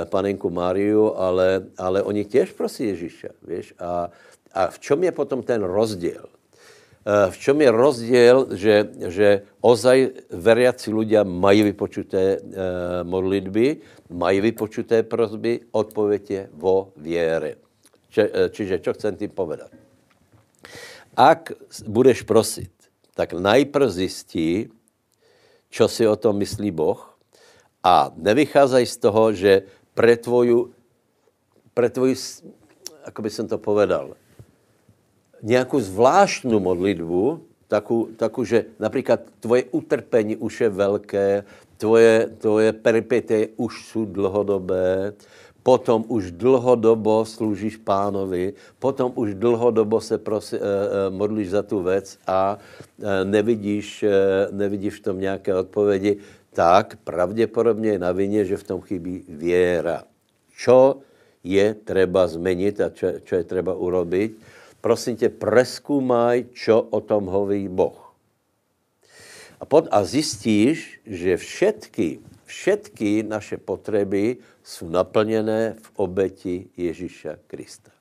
panenku 0.10 0.50
Máriu, 0.50 1.14
ale, 1.14 1.70
ale 1.78 2.02
oni 2.02 2.26
těž 2.26 2.52
prosí 2.58 2.90
Ježíša, 2.90 3.38
víš? 3.46 3.78
A, 3.78 4.10
a 4.54 4.62
v 4.74 4.78
čem 4.80 5.04
je 5.04 5.12
potom 5.12 5.44
ten 5.44 5.64
rozdíl? 5.64 6.26
v 7.04 7.38
čem 7.38 7.60
je 7.62 7.72
rozdíl, 7.72 8.38
že, 8.56 8.88
že 9.12 9.44
ozaj 9.60 10.24
veriaci 10.32 10.88
ľudia 10.88 11.28
mají 11.28 11.76
vypočuté 11.76 12.40
modlitby, 13.04 13.84
mají 14.16 14.40
vypočuté 14.40 15.04
prozby, 15.04 15.68
odpověď 15.76 16.32
je 16.32 16.42
vo 16.56 16.96
věre. 16.96 17.60
Či, 18.08 18.22
čiže, 18.56 18.80
čo 18.80 18.96
chcem 18.96 19.20
tým 19.20 19.36
povedať? 19.36 19.74
Ak 21.18 21.54
budeš 21.86 22.24
prosit, 22.24 22.73
tak 23.14 23.38
najprv 23.38 23.90
zjistí, 23.90 24.70
čo 25.74 25.90
si 25.90 26.06
o 26.06 26.18
tom 26.18 26.38
myslí 26.42 26.70
Boh 26.70 27.02
a 27.82 28.14
nevycházej 28.14 28.86
z 28.86 28.96
toho, 28.98 29.24
že 29.34 29.66
pre 29.98 30.18
tvoju, 30.18 30.74
pre 31.74 31.90
tvoju, 31.90 32.16
ako 33.06 33.20
by 33.22 33.30
som 33.30 33.46
to 33.50 33.58
povedal, 33.58 34.18
nějakou 35.44 35.80
zvláštnu 35.80 36.60
modlitbu, 36.60 37.42
taku, 37.68 38.10
taku, 38.18 38.46
že 38.46 38.66
například 38.80 39.20
tvoje 39.40 39.64
utrpení 39.72 40.38
už 40.38 40.62
je 40.62 40.70
velké, 40.70 41.44
tvoje, 41.78 42.30
tvoje 42.38 42.74
peripetie 42.74 43.50
už 43.58 43.86
jsou 43.86 44.06
dlhodobé, 44.06 45.14
potom 45.64 46.04
už 46.12 46.36
dlhodobo 46.36 47.24
sloužíš 47.24 47.80
pánovi, 47.80 48.54
potom 48.80 49.16
už 49.16 49.40
dlhodobo 49.40 50.04
se 50.04 50.20
prosi, 50.20 50.60
eh, 50.60 50.60
eh, 50.60 51.10
modlíš 51.10 51.50
za 51.50 51.64
tu 51.64 51.84
věc 51.84 52.20
a 52.28 52.60
eh, 52.60 53.26
nevidíš, 53.26 54.06
nevidíš 54.52 55.00
v 55.00 55.04
tom 55.04 55.18
nějaké 55.20 55.56
odpovědi, 55.56 56.20
tak 56.54 57.00
pravděpodobně 57.04 57.90
je 57.90 58.00
na 58.00 58.12
vině, 58.12 58.46
že 58.46 58.58
v 58.58 58.68
tom 58.68 58.80
chybí 58.82 59.24
věra. 59.28 60.04
Čo 60.54 61.02
je 61.44 61.74
třeba 61.74 62.28
změnit 62.28 62.82
a 62.82 62.92
čo 63.24 63.34
je 63.36 63.44
třeba 63.44 63.74
urobit? 63.74 64.38
Prosím 64.84 65.16
tě, 65.16 65.30
preskúmaj, 65.30 66.52
čo 66.54 66.82
o 66.92 67.00
tom 67.00 67.26
hoví 67.26 67.72
Boh. 67.72 67.96
A, 69.60 69.66
pod, 69.66 69.88
a 69.92 70.04
zjistíš, 70.04 71.00
že 71.08 71.40
všetky, 71.40 72.20
všetky 72.54 73.24
naše 73.24 73.58
potřeby 73.58 74.38
jsou 74.64 74.90
naplněné 74.90 75.76
v 75.82 75.92
obeti 75.96 76.70
Ježíša 76.78 77.36
Krista. 77.48 77.92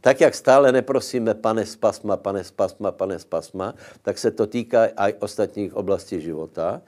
Tak, 0.00 0.20
jak 0.20 0.34
stále 0.34 0.72
neprosíme, 0.72 1.34
pane 1.34 1.66
spasma, 1.66 2.16
pane 2.16 2.44
spasma, 2.44 2.92
pane 2.92 3.18
spasma, 3.18 3.74
tak 4.02 4.18
se 4.18 4.30
to 4.30 4.46
týká 4.46 4.86
i 4.86 5.14
ostatních 5.18 5.74
oblastí 5.74 6.20
života. 6.20 6.82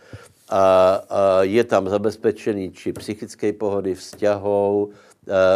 A, 0.50 0.58
a 0.58 1.42
je 1.42 1.64
tam 1.64 1.88
zabezpečený 1.88 2.70
či 2.70 2.92
psychické 2.92 3.52
pohody, 3.52 3.94
vzťahů, 3.94 4.90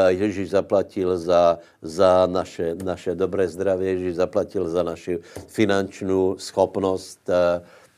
Ježíš 0.08 0.50
zaplatil 0.50 1.18
za, 1.18 1.58
za 1.82 2.26
naše, 2.30 2.74
naše 2.74 3.14
dobré 3.14 3.48
zdraví, 3.48 3.86
Ježíš 3.86 4.14
zaplatil 4.14 4.68
za 4.68 4.82
naši 4.82 5.18
finančnou 5.46 6.38
schopnost 6.38 7.30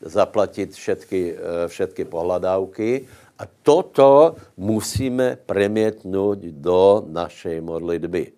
zaplatit 0.01 0.73
všetky, 0.73 1.35
všetky 1.67 2.05
pohledávky 2.05 3.07
a 3.37 3.43
toto 3.45 4.35
musíme 4.57 5.37
premietnout 5.45 6.41
do 6.41 7.05
našej 7.05 7.61
modlitby. 7.61 8.33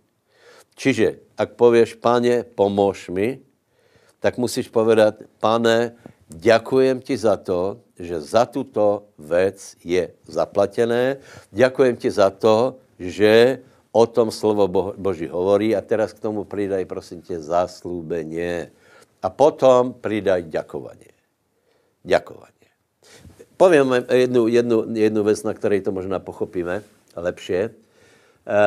Čiže, 0.76 1.36
ak 1.36 1.56
pověš, 1.60 2.00
pane, 2.00 2.44
pomož 2.44 3.12
mi, 3.12 3.40
tak 4.20 4.36
musíš 4.36 4.68
povedat, 4.68 5.24
pane, 5.40 5.96
ďakujem 6.28 7.00
ti 7.00 7.16
za 7.16 7.40
to, 7.40 7.80
že 8.00 8.20
za 8.20 8.48
tuto 8.48 9.12
věc 9.20 9.76
je 9.84 10.12
zaplatené. 10.28 11.20
Ďakujem 11.52 11.96
ti 12.00 12.12
za 12.12 12.32
to, 12.32 12.80
že 13.00 13.64
o 13.92 14.04
tom 14.08 14.32
slovo 14.32 14.68
Boží 14.96 15.28
hovorí 15.28 15.76
a 15.76 15.82
teraz 15.82 16.14
k 16.16 16.24
tomu 16.24 16.44
pridaj, 16.44 16.86
prosím 16.86 17.22
tě, 17.22 17.40
zaslúbenie. 17.40 18.72
A 19.20 19.28
potom 19.28 19.92
pridaj 19.96 20.48
ďakovanie. 20.48 21.12
Ďakovanie. 22.08 22.59
Povím 23.60 23.91
jednu, 24.08 24.48
jednu, 24.48 24.78
jednu 24.95 25.24
věc, 25.24 25.43
na 25.43 25.54
které 25.54 25.82
to 25.84 25.91
možná 25.91 26.19
pochopíme 26.19 26.84
lepšie. 27.15 27.63
E, 27.63 27.67
e, 27.67 28.60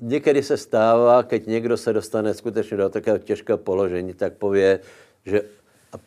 někdy 0.00 0.42
se 0.42 0.56
stává, 0.56 1.22
keď 1.22 1.46
někdo 1.46 1.76
se 1.76 1.92
dostane 1.92 2.34
skutečně 2.34 2.76
do 2.76 2.88
takového 2.88 3.18
těžkého 3.18 3.58
položení, 3.58 4.14
tak 4.14 4.38
pově, 4.38 4.80
že 5.26 5.42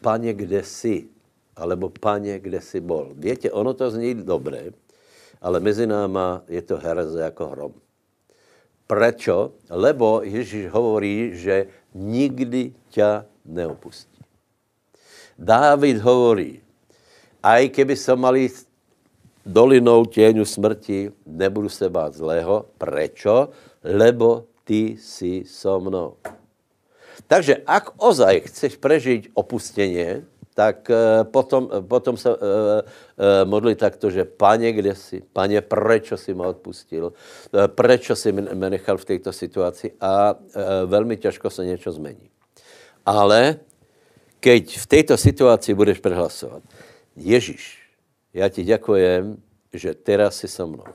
paně, 0.02 0.34
kde 0.34 0.64
jsi? 0.64 1.08
Alebo 1.56 1.90
paně, 1.90 2.40
kde 2.40 2.62
jsi 2.62 2.80
bol? 2.80 3.12
Víte, 3.20 3.52
ono 3.52 3.74
to 3.74 3.92
zní 3.92 4.16
dobré, 4.16 4.72
ale 5.42 5.60
mezi 5.60 5.88
náma 5.88 6.48
je 6.48 6.62
to 6.62 6.78
hereze 6.78 7.22
jako 7.22 7.48
hrom. 7.48 7.74
Prečo? 8.88 9.52
Lebo 9.70 10.24
Ježíš 10.24 10.72
hovorí, 10.72 11.36
že 11.36 11.68
nikdy 11.92 12.72
ťa 12.88 13.28
neopustí. 13.44 14.17
Dávid 15.38 16.02
hovorí, 16.02 16.60
aj 17.46 17.70
keby 17.70 17.94
som 17.94 18.18
mali 18.18 18.50
dolinou 19.46 20.06
těňu 20.06 20.46
smrti, 20.46 21.12
nebudu 21.26 21.70
se 21.70 21.90
bát 21.90 22.14
zlého. 22.14 22.66
Prečo? 22.78 23.50
Lebo 23.84 24.50
ty 24.66 24.98
si 24.98 25.46
so 25.46 25.80
mnou. 25.80 26.18
Takže 27.28 27.64
ak 27.66 27.96
ozaj 27.98 28.50
chceš 28.52 28.82
prežiť 28.82 29.32
opustenie, 29.34 30.26
tak 30.58 30.90
eh, 30.90 31.22
potom, 31.24 31.70
potom 31.86 32.18
se 32.18 32.30
uh, 32.30 32.36
uh, 32.38 33.46
modli 33.46 33.78
takto, 33.78 34.10
že 34.10 34.26
pane, 34.26 34.74
kde 34.74 34.96
jsi? 34.96 35.22
Pane, 35.34 35.62
prečo 35.62 36.18
si 36.18 36.34
ma 36.34 36.50
odpustil? 36.50 37.14
Prečo 37.78 38.16
si 38.16 38.32
mě 38.32 38.70
nechal 38.70 38.98
v 38.98 39.06
této 39.06 39.30
situaci? 39.34 39.94
A 40.02 40.34
uh, 40.34 40.42
velmi 40.86 41.18
těžko 41.18 41.50
se 41.50 41.66
něco 41.66 41.92
změní. 41.92 42.30
Ale 43.06 43.62
keď 44.40 44.78
v 44.78 44.86
této 44.86 45.18
situaci 45.18 45.74
budeš 45.74 46.00
prehlasovat, 46.00 46.64
Ježíš, 47.16 47.78
já 48.34 48.50
ti 48.50 48.64
děkujem, 48.64 49.38
že 49.74 49.94
teraz 49.94 50.38
si 50.38 50.48
so 50.48 50.74
mnou. 50.74 50.94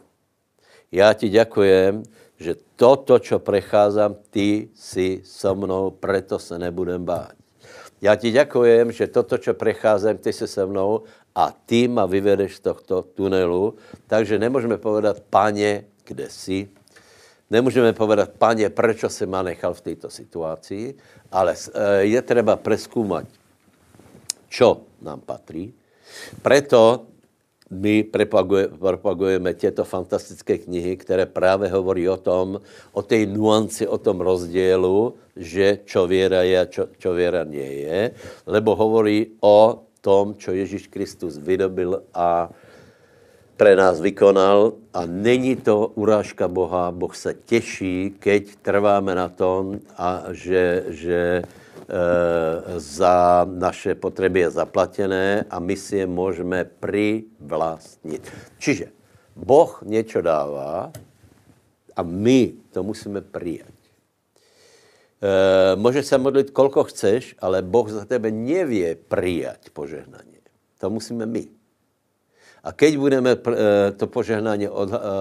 Já 0.92 1.12
ti 1.12 1.28
děkujem, 1.28 2.02
že 2.38 2.54
toto, 2.76 3.18
čo 3.18 3.38
precházám, 3.38 4.14
ty 4.30 4.68
si 4.74 5.22
so 5.24 5.66
mnou, 5.66 5.90
preto 5.90 6.38
se 6.38 6.58
nebudem 6.58 7.04
bát. 7.04 7.32
Já 8.02 8.14
ti 8.14 8.30
děkujem, 8.30 8.92
že 8.92 9.06
toto, 9.06 9.38
čo 9.38 9.54
precházím, 9.54 10.18
ty 10.18 10.32
si 10.32 10.46
se 10.48 10.66
mnou 10.66 11.02
a 11.34 11.54
ty 11.66 11.88
ma 11.88 12.06
vyvedeš 12.06 12.56
z 12.56 12.60
tohto 12.60 13.02
tunelu. 13.02 13.74
Takže 14.06 14.38
nemůžeme 14.38 14.76
povedat, 14.78 15.20
paně, 15.30 15.84
kde 16.04 16.30
jsi? 16.30 16.68
Nemůžeme 17.52 17.92
povedat, 17.92 18.30
paně, 18.40 18.70
proč 18.72 19.04
se 19.12 19.26
má 19.28 19.42
nechal 19.44 19.74
v 19.76 19.80
této 19.80 20.08
situaci, 20.10 20.94
ale 21.28 21.52
eh, 21.52 22.08
je 22.08 22.20
třeba 22.22 22.56
preskúmať, 22.56 23.28
čo 24.48 24.88
nám 25.04 25.20
patří. 25.20 25.68
Preto 26.40 27.04
my 27.68 28.08
propagujeme 28.80 29.52
těto 29.54 29.84
fantastické 29.84 30.58
knihy, 30.64 30.96
které 30.96 31.26
právě 31.28 31.68
hovorí 31.68 32.08
o 32.08 32.16
tom, 32.16 32.60
o 32.92 33.02
té 33.02 33.26
nuanci, 33.28 33.84
o 33.84 34.00
tom 34.00 34.20
rozdílu, 34.20 35.14
že 35.36 35.84
čo 35.84 36.08
věra 36.08 36.48
je 36.48 36.56
a 36.56 36.64
čo, 36.64 36.88
čo 36.96 37.12
věra 37.12 37.44
nie 37.44 37.84
je, 37.84 38.00
lebo 38.48 38.76
hovorí 38.76 39.36
o 39.40 39.84
tom, 40.00 40.40
čo 40.40 40.56
Ježíš 40.56 40.88
Kristus 40.88 41.36
vydobil 41.36 42.00
a 42.16 42.48
pre 43.56 43.76
nás 43.76 44.00
vykonal 44.00 44.72
a 44.94 45.06
není 45.06 45.56
to 45.56 45.86
urážka 45.94 46.48
Boha. 46.48 46.90
Boh 46.90 47.16
se 47.16 47.34
těší, 47.34 48.14
keď 48.18 48.56
trváme 48.62 49.14
na 49.14 49.28
tom 49.28 49.80
a 49.96 50.24
že, 50.32 50.84
že 50.88 51.42
Eh, 51.92 52.80
za 52.80 53.44
naše 53.44 53.94
potřeby 53.94 54.40
je 54.40 54.50
zaplatené 54.50 55.44
a 55.50 55.58
my 55.58 55.76
si 55.76 55.96
je 55.96 56.06
můžeme 56.06 56.64
privlastnit. 56.64 58.32
Čiže 58.58 58.86
Boh 59.36 59.82
něco 59.84 60.20
dává 60.20 60.92
a 61.96 62.02
my 62.02 62.52
to 62.72 62.82
musíme 62.82 63.20
přijat. 63.20 63.68
E, 65.22 65.76
můžeš 65.76 66.06
se 66.06 66.18
modlit, 66.18 66.50
kolko 66.50 66.84
chceš, 66.84 67.36
ale 67.38 67.62
Boh 67.62 67.88
za 67.88 68.04
tebe 68.04 68.30
nevě 68.30 68.94
přijat 68.94 69.58
požehnání. 69.72 70.36
To 70.78 70.90
musíme 70.90 71.26
my. 71.26 71.61
A 72.62 72.70
keď 72.70 72.92
budeme 72.94 73.34
eh, 73.34 73.90
to 73.98 74.06
požehnání 74.06 74.70
eh, 74.70 74.70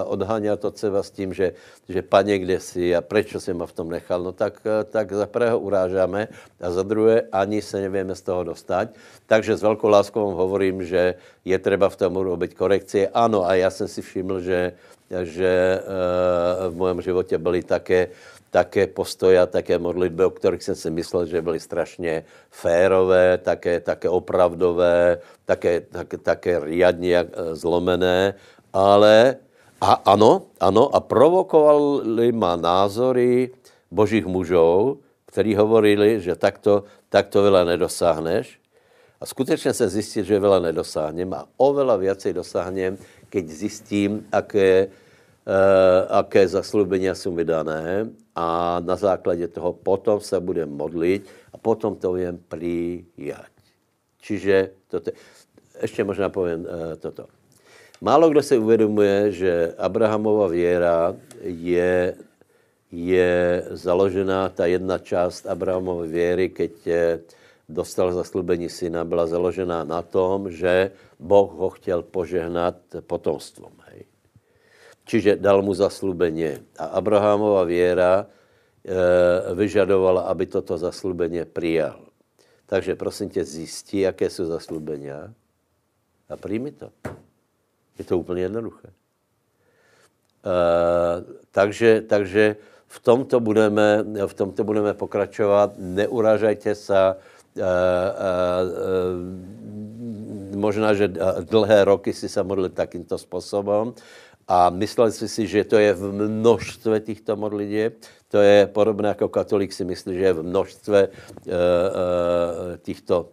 odháňat 0.05 0.61
od 0.65 0.77
seba 0.77 1.01
s 1.01 1.09
tím, 1.09 1.33
že, 1.33 1.57
že 1.89 2.01
pane, 2.05 2.37
kde 2.37 2.59
jsi 2.59 2.95
a 2.95 3.01
proč 3.01 3.33
jsem 3.33 3.57
ma 3.57 3.65
v 3.65 3.73
tom 3.73 3.89
nechal, 3.89 4.21
no 4.21 4.31
tak, 4.31 4.61
eh, 4.61 4.85
tak 4.85 5.09
za 5.09 5.25
prvého 5.25 5.59
urážáme 5.59 6.29
a 6.61 6.67
za 6.71 6.83
druhé 6.85 7.25
ani 7.33 7.61
se 7.61 7.81
nevíme 7.81 8.15
z 8.15 8.21
toho 8.21 8.43
dostat. 8.43 8.93
Takže 9.25 9.57
s 9.57 9.61
velkou 9.61 9.89
láskou 9.89 10.25
vám 10.25 10.37
hovorím, 10.37 10.85
že 10.85 11.17
je 11.45 11.57
třeba 11.59 11.89
v 11.89 11.95
tom 11.95 12.13
robiť 12.15 12.53
korekcie. 12.53 13.09
Ano, 13.09 13.41
a 13.45 13.57
já 13.57 13.69
jsem 13.69 13.87
si 13.87 14.01
všiml, 14.01 14.41
že, 14.41 14.73
že 15.23 15.81
v 16.69 16.75
mém 16.77 17.01
životě 17.01 17.37
byly 17.37 17.63
také 17.63 18.07
také 18.51 18.87
postoje 18.87 19.39
a 19.39 19.47
také 19.47 19.79
modlitby, 19.79 20.25
o 20.25 20.35
kterých 20.35 20.63
jsem 20.63 20.75
si 20.75 20.89
myslel, 20.91 21.25
že 21.25 21.41
byly 21.41 21.59
strašně 21.59 22.23
férové, 22.51 23.37
také, 23.37 23.79
také 23.79 24.09
opravdové, 24.09 25.23
také, 25.45 25.81
také, 25.81 26.17
také 26.17 26.59
riadně 26.59 27.17
eh, 27.17 27.55
zlomené, 27.55 28.35
ale 28.73 29.35
a 29.81 29.91
ano, 30.05 30.51
ano, 30.59 30.95
a 30.95 30.99
provokovali 30.99 32.31
má 32.31 32.55
názory 32.55 33.49
božích 33.91 34.25
mužů, 34.25 34.99
kteří 35.25 35.55
hovorili, 35.55 36.21
že 36.21 36.35
takto, 36.35 36.83
takto 37.09 37.41
veľa 37.41 37.65
nedosáhneš. 37.65 38.61
A 39.21 39.25
skutečně 39.25 39.73
se 39.73 39.89
zjistit, 39.89 40.25
že 40.25 40.39
veľa 40.39 40.59
nedosáhnem 40.59 41.29
a 41.33 41.45
oveľa 41.57 41.97
viacej 41.97 42.33
dosáhnem, 42.33 42.97
keď 43.29 43.43
zjistím, 43.47 44.25
aké, 44.33 44.89
uh, 45.45 46.09
aké 46.09 46.47
zaslúbenia 46.47 47.15
jsou 47.15 47.31
mi 47.31 47.45
dané 47.45 48.09
a 48.35 48.79
na 48.79 48.95
základě 48.95 49.47
toho 49.47 49.73
potom 49.73 50.19
se 50.19 50.39
bude 50.39 50.65
modlit 50.65 51.25
a 51.53 51.57
potom 51.57 51.95
to 51.95 52.13
vím 52.13 52.43
přijat. 52.47 53.51
Čiže 54.21 54.71
toto, 54.87 55.11
ještě 55.81 56.03
možná 56.03 56.29
povím 56.29 56.59
uh, 56.59 56.67
toto. 56.99 57.25
Málo 58.01 58.29
kdo 58.29 58.43
se 58.43 58.57
uvědomuje, 58.57 59.31
že 59.31 59.73
Abrahamova 59.77 60.47
věra 60.47 61.15
je, 61.41 62.15
je 62.91 63.63
založená, 63.69 64.49
ta 64.49 64.65
jedna 64.65 64.97
část 64.97 65.45
Abrahamovy 65.45 66.07
věry, 66.07 66.49
keď 66.49 66.71
dostal 67.69 68.13
zaslubení 68.13 68.69
syna, 68.69 69.05
byla 69.05 69.27
založená 69.27 69.83
na 69.83 70.01
tom, 70.01 70.51
že 70.51 70.91
Boh 71.19 71.51
ho 71.51 71.69
chtěl 71.69 72.01
požehnat 72.01 72.75
potomstvom. 73.07 73.80
Čiže 75.05 75.35
dal 75.35 75.61
mu 75.61 75.73
zaslubení. 75.73 76.61
A 76.77 76.85
Abrahamova 76.85 77.63
věra 77.63 78.25
e, 78.25 79.55
vyžadovala, 79.55 80.21
aby 80.21 80.45
toto 80.45 80.77
zaslubení 80.77 81.45
přijal. 81.45 81.99
Takže 82.65 82.95
prosím 82.95 83.29
tě, 83.29 83.43
zjistí, 83.43 83.99
jaké 83.99 84.29
jsou 84.29 84.45
zaslubení 84.45 85.11
a 85.11 86.35
přijmi 86.35 86.71
to. 86.71 86.89
Je 87.99 88.05
to 88.05 88.17
úplně 88.17 88.41
jednoduché. 88.41 88.87
E, 88.87 88.93
takže, 91.51 92.01
takže 92.01 92.55
v 92.87 92.99
tomto 92.99 93.39
budeme, 93.39 94.03
v 94.25 94.33
tomto 94.33 94.63
budeme 94.63 94.93
pokračovat. 94.93 95.73
Neuražajte 95.77 96.75
se. 96.75 96.97
E, 96.97 97.15
e, 97.55 97.65
možná, 100.55 100.93
že 100.93 101.07
dlhé 101.39 101.83
roky 101.83 102.13
si 102.13 102.29
se 102.29 102.43
modlili 102.43 102.69
takýmto 102.69 103.17
způsobem 103.17 103.93
a 104.47 104.69
myslel 104.69 105.11
si 105.11 105.47
že 105.47 105.63
to 105.63 105.77
je 105.77 105.93
v 105.93 106.11
množstve 106.11 106.99
těchto 106.99 107.35
modliteb. 107.35 107.93
To 108.27 108.37
je 108.37 108.67
podobné 108.67 109.09
jako 109.09 109.29
katolik 109.29 109.73
si 109.73 109.85
myslí, 109.85 110.15
že 110.15 110.23
je 110.23 110.33
v 110.33 110.43
množstve 110.43 111.07
uh, 111.07 111.13
uh, 111.13 111.53
těchto 112.81 113.29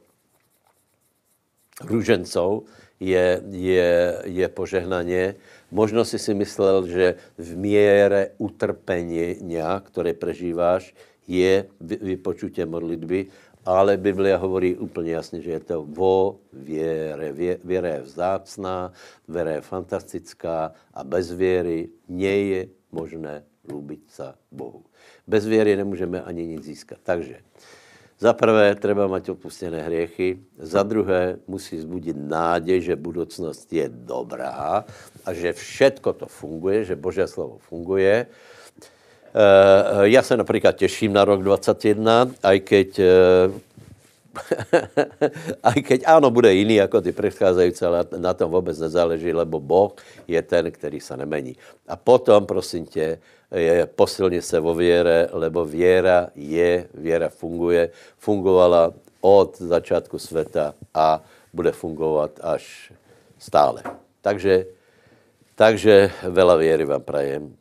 ruženců 1.85 2.67
je, 3.01 3.43
je, 3.51 4.23
je 4.25 4.49
požehnaně. 4.49 5.35
Možno 5.71 6.05
si 6.05 6.19
si 6.19 6.35
myslel, 6.35 6.87
že 6.87 7.15
v 7.39 7.57
míře 7.57 8.31
utrpení, 8.39 9.37
které 9.85 10.15
prežíváš, 10.15 10.95
je 11.29 11.65
vypočutě 11.81 12.67
modlitby 12.67 13.27
ale 13.69 13.97
Biblia 13.97 14.37
hovorí 14.41 14.77
úplně 14.77 15.13
jasně, 15.13 15.45
že 15.45 15.51
je 15.51 15.61
to 15.61 15.85
vo 15.85 16.41
věre. 16.53 17.33
Věra 17.65 17.89
je 17.89 18.01
vzácná, 18.01 18.93
věra 19.29 19.51
je 19.51 19.61
fantastická 19.61 20.73
a 20.95 21.05
bez 21.05 21.33
věry 21.33 21.89
nie 22.09 22.37
je 22.49 22.69
možné 22.93 23.45
lubit 23.69 24.01
se 24.09 24.33
Bohu. 24.53 24.85
Bez 25.27 25.47
věry 25.47 25.77
nemůžeme 25.77 26.23
ani 26.23 26.47
nic 26.47 26.65
získat. 26.65 26.99
Takže 27.03 27.45
za 28.19 28.33
prvé 28.33 28.75
treba 28.75 29.07
mať 29.07 29.37
opustené 29.37 29.85
hriechy, 29.85 30.41
za 30.59 30.83
druhé 30.83 31.39
musí 31.47 31.79
zbudit 31.79 32.17
nádej, 32.17 32.81
že 32.81 32.97
budoucnost 32.97 33.69
je 33.73 33.85
dobrá 33.93 34.85
a 35.25 35.29
že 35.33 35.53
všetko 35.53 36.13
to 36.13 36.27
funguje, 36.27 36.85
že 36.85 36.97
Boží 36.97 37.23
slovo 37.29 37.61
funguje 37.61 38.27
Uh, 39.35 40.03
já 40.03 40.23
se 40.23 40.37
například 40.37 40.77
těším 40.77 41.13
na 41.13 41.25
rok 41.25 41.43
2021, 41.43 42.31
aj 42.43 42.61
keď 42.61 42.89
uh, 42.99 43.53
aj 45.71 45.79
keď 45.83 46.01
áno, 46.07 46.31
bude 46.31 46.53
jiný 46.53 46.75
jako 46.75 47.01
ty 47.01 47.13
předcházející, 47.13 47.85
ale 47.85 48.07
na 48.17 48.35
tom 48.35 48.51
vůbec 48.51 48.79
nezáleží, 48.79 49.33
lebo 49.33 49.61
Boh 49.61 49.93
je 50.29 50.43
ten, 50.43 50.71
který 50.71 51.01
se 51.01 51.17
nemení. 51.17 51.57
A 51.89 51.97
potom, 51.97 52.47
prosím 52.47 52.87
tě, 52.87 53.19
je, 53.55 53.87
posilně 53.87 54.43
se 54.43 54.61
vo 54.61 54.75
věre, 54.75 55.29
lebo 55.33 55.65
věra 55.65 56.29
je, 56.35 56.89
věra 56.95 57.29
funguje, 57.29 57.91
fungovala 58.19 58.93
od 59.21 59.59
začátku 59.59 60.19
světa 60.19 60.75
a 60.95 61.23
bude 61.53 61.73
fungovat 61.73 62.31
až 62.43 62.93
stále. 63.39 63.83
Takže, 64.21 64.67
takže 65.55 66.11
vela 66.29 66.57
věry 66.57 66.85
vám 66.85 67.03
prajem 67.03 67.57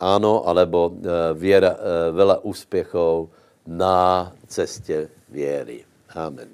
ano, 0.00 0.48
alebo 0.48 0.88
uh, 0.88 1.02
věra, 1.34 1.70
uh, 1.70 2.16
vela 2.16 2.44
úspěchů 2.44 3.30
na 3.66 4.32
cestě 4.46 5.08
věry. 5.28 5.84
Amen. 6.14 6.48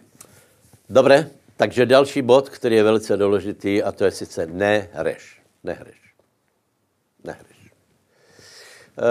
Dobré, 0.91 1.31
takže 1.57 1.87
další 1.87 2.23
bod, 2.23 2.49
který 2.49 2.77
je 2.77 2.83
velice 2.83 3.17
důležitý, 3.17 3.83
a 3.83 3.93
to 3.93 4.05
je 4.05 4.11
sice 4.11 4.47
nehreš. 4.47 5.41
Nehreš. 5.65 6.01
Nehreš. 7.25 7.73
Uh, 8.99 9.05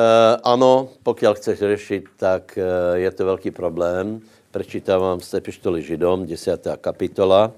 ano, 0.43 0.89
pokud 1.03 1.37
chceš 1.37 1.59
řešit, 1.59 2.05
tak 2.17 2.59
je 2.93 3.11
to 3.11 3.25
velký 3.25 3.51
problém. 3.51 4.21
Prečítám 4.51 5.01
vám 5.01 5.19
z 5.19 5.33
epištoly 5.33 5.81
Židom, 5.81 6.25
10. 6.25 6.67
kapitola. 6.81 7.51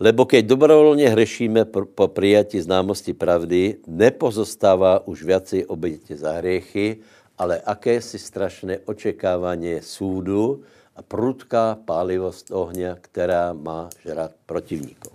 Lebo 0.00 0.26
keď 0.26 0.46
dobrovolně 0.46 1.10
hřešíme 1.10 1.64
po 1.94 2.08
přijatí 2.08 2.60
známosti 2.60 3.12
pravdy, 3.12 3.76
nepozostává 3.86 5.06
už 5.06 5.22
viacej 5.22 5.64
obětě 5.66 6.16
za 6.16 6.32
hriechy, 6.32 6.96
ale 7.38 7.60
akési 7.60 8.18
strašné 8.18 8.78
očekávání 8.86 9.82
súdu 9.82 10.62
a 10.96 11.02
prudká 11.02 11.78
pálivost 11.84 12.50
ohně, 12.50 12.96
která 13.00 13.52
má 13.52 13.90
žrat 14.04 14.30
protivníků. 14.46 15.10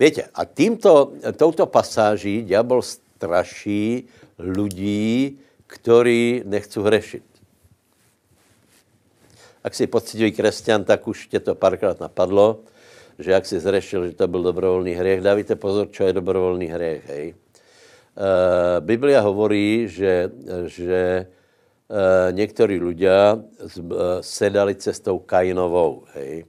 Víte, 0.00 0.22
a 0.34 0.44
tímto, 0.44 1.12
touto 1.36 1.66
pasáží 1.66 2.42
diabol 2.42 2.82
straší 2.82 4.08
lidí, 4.38 5.38
kteří 5.66 6.42
nechcou 6.44 6.82
hřešit. 6.82 7.22
Ak 9.64 9.74
si 9.74 9.86
pocitový 9.86 10.32
křesťan, 10.32 10.84
tak 10.84 11.08
už 11.08 11.26
tě 11.26 11.40
to 11.40 11.54
párkrát 11.54 12.00
napadlo 12.00 12.60
že 13.20 13.30
jak 13.30 13.44
si 13.46 13.60
zrešil, 13.60 14.10
že 14.10 14.18
to 14.18 14.28
byl 14.28 14.42
dobrovolný 14.42 14.96
hriech. 14.96 15.20
Dávajte 15.20 15.54
pozor, 15.60 15.92
čo 15.92 16.08
je 16.08 16.16
dobrovolný 16.16 16.66
hriech. 16.72 17.04
Hej. 17.06 17.26
Uh, 18.16 18.82
Biblia 18.82 19.22
hovorí, 19.22 19.86
že, 19.86 20.34
že 20.66 21.26
uh, 21.88 22.34
někteří 22.34 22.76
ľudia 22.80 23.38
uh, 23.38 24.18
sedali 24.20 24.74
cestou 24.74 25.22
Kainovou. 25.22 26.04
Hej. 26.18 26.44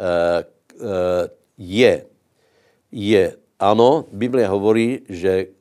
Uh, 0.00 0.42
uh, 0.82 1.24
je, 1.58 2.04
je, 2.92 3.24
ano, 3.60 4.04
Biblia 4.10 4.50
hovorí, 4.50 5.06
že 5.08 5.54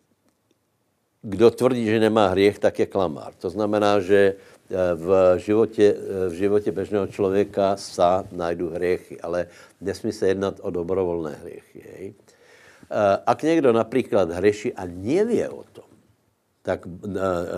kdo 1.21 1.51
tvrdí, 1.51 1.85
že 1.85 1.99
nemá 1.99 2.31
hriech, 2.31 2.59
tak 2.59 2.79
je 2.79 2.87
klamár. 2.87 3.35
To 3.43 3.49
znamená, 3.49 3.99
že 3.99 4.39
v 4.95 5.37
životě, 5.37 5.95
v 6.29 6.33
životě 6.33 6.71
běžného 6.71 7.07
člověka 7.07 7.77
sa 7.77 8.27
najdu 8.31 8.69
hriechy, 8.69 9.21
ale 9.21 9.47
nesmí 9.81 10.11
se 10.11 10.27
jednat 10.27 10.59
o 10.61 10.69
dobrovolné 10.69 11.39
hriechy. 11.43 11.79
Hej. 11.79 12.13
Ak 13.25 13.43
někdo 13.43 13.73
například 13.73 14.31
hřeší 14.31 14.73
a 14.73 14.83
nevě 14.85 15.49
o 15.49 15.63
tom, 15.63 15.87
tak 16.61 16.87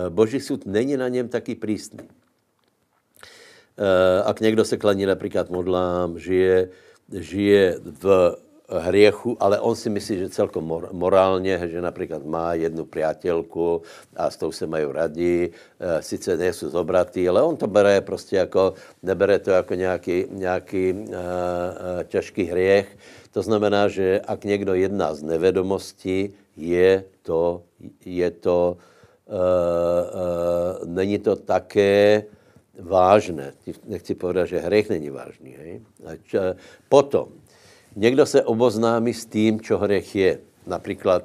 Boží 0.08 0.40
soud 0.40 0.66
není 0.66 0.96
na 0.96 1.08
něm 1.08 1.28
taky 1.28 1.54
prísný. 1.54 2.06
Ak 4.24 4.40
někdo 4.40 4.64
se 4.64 4.76
klaní 4.76 5.06
například 5.06 5.50
modlám, 5.50 6.18
žije, 6.18 6.68
žije 7.10 7.78
v 7.82 8.36
hriechu, 8.78 9.36
ale 9.40 9.60
on 9.60 9.76
si 9.76 9.90
myslí, 9.90 10.18
že 10.18 10.28
celkom 10.28 10.64
mor- 10.64 10.88
morálně, 10.92 11.58
že 11.68 11.80
například 11.80 12.24
má 12.24 12.54
jednu 12.54 12.84
přátelku 12.84 13.82
a 14.16 14.30
s 14.30 14.36
tou 14.36 14.52
se 14.52 14.66
mají 14.66 14.86
radí, 14.92 15.50
e, 15.80 16.02
sice 16.02 16.36
nejsou 16.36 16.68
zobratí, 16.70 17.28
ale 17.28 17.42
on 17.42 17.56
to 17.56 17.66
bere 17.66 18.00
prostě 18.00 18.36
jako, 18.36 18.74
nebere 19.02 19.38
to 19.38 19.50
jako 19.50 19.74
nějaký, 19.74 20.24
nějaký 20.30 20.90
e, 20.90 20.94
e, 22.00 22.04
těžký 22.04 22.44
hriech. 22.44 22.96
To 23.32 23.42
znamená, 23.42 23.88
že 23.88 24.20
ak 24.26 24.44
někdo 24.44 24.74
jedná 24.74 25.14
z 25.14 25.22
nevedomosti, 25.22 26.32
je 26.56 27.04
to, 27.22 27.62
je 28.04 28.30
to 28.30 28.76
e, 29.26 29.34
e, 29.34 30.86
není 30.86 31.18
to 31.18 31.36
také 31.36 32.24
vážné. 32.80 33.52
Nechci 33.86 34.14
povedat, 34.14 34.46
že 34.46 34.58
hriech 34.58 34.88
není 34.88 35.10
vážný. 35.10 35.50
Hej? 35.58 35.80
A 36.06 36.10
čo, 36.24 36.38
potom, 36.88 37.39
Někdo 37.96 38.26
se 38.26 38.42
oboznámí 38.42 39.14
s 39.14 39.26
tím, 39.26 39.60
čo 39.60 39.78
hřech 39.78 40.16
je. 40.16 40.38
Například, 40.66 41.22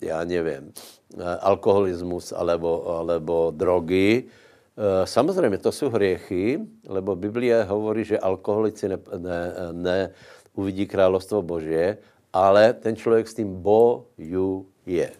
já 0.00 0.24
nevím, 0.24 0.72
eh, 0.72 1.36
alkoholismus 1.40 2.32
alebo, 2.32 2.88
alebo 2.88 3.52
drogy. 3.56 4.24
Eh, 4.24 5.06
samozřejmě 5.06 5.58
to 5.58 5.72
jsou 5.72 5.90
hriechy, 5.90 6.60
lebo 6.86 7.16
Biblia 7.16 7.64
hovorí, 7.64 8.04
že 8.04 8.18
alkoholici 8.18 8.88
ne, 8.88 8.98
ne, 9.18 9.52
ne 9.72 10.10
uvidí 10.54 10.86
královstvo 10.86 11.42
Božie, 11.42 11.98
ale 12.32 12.72
ten 12.72 12.96
člověk 12.96 13.28
s 13.28 13.34
tím 13.34 13.62
bojuje. 13.62 15.10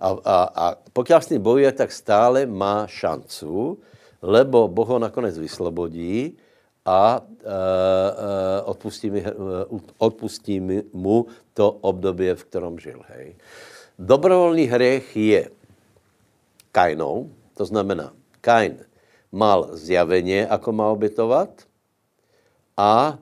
A, 0.00 0.08
a, 0.24 0.36
a 0.54 0.64
pokud 0.92 1.12
s 1.12 1.26
tím 1.26 1.42
bojuje, 1.42 1.72
tak 1.72 1.92
stále 1.92 2.46
má 2.46 2.86
šancu, 2.86 3.78
lebo 4.22 4.68
Boh 4.68 4.88
ho 4.88 4.98
nakonec 4.98 5.38
vyslobodí, 5.38 6.36
a 6.84 7.20
odpustí, 8.64 9.10
mi, 9.10 9.24
odpustí 9.98 10.60
mu 10.92 11.26
to 11.54 11.70
období, 11.70 12.30
v 12.34 12.44
kterém 12.44 12.78
žil. 12.78 13.02
Hej. 13.08 13.36
Dobrovolný 13.98 14.64
hřech 14.64 15.16
je 15.16 15.50
Kainou, 16.72 17.30
to 17.54 17.64
znamená, 17.64 18.12
Kain 18.40 18.78
mal 19.32 19.76
zjavení, 19.76 20.42
ako 20.46 20.72
má 20.72 20.88
obětovat 20.88 21.50
a 22.76 23.18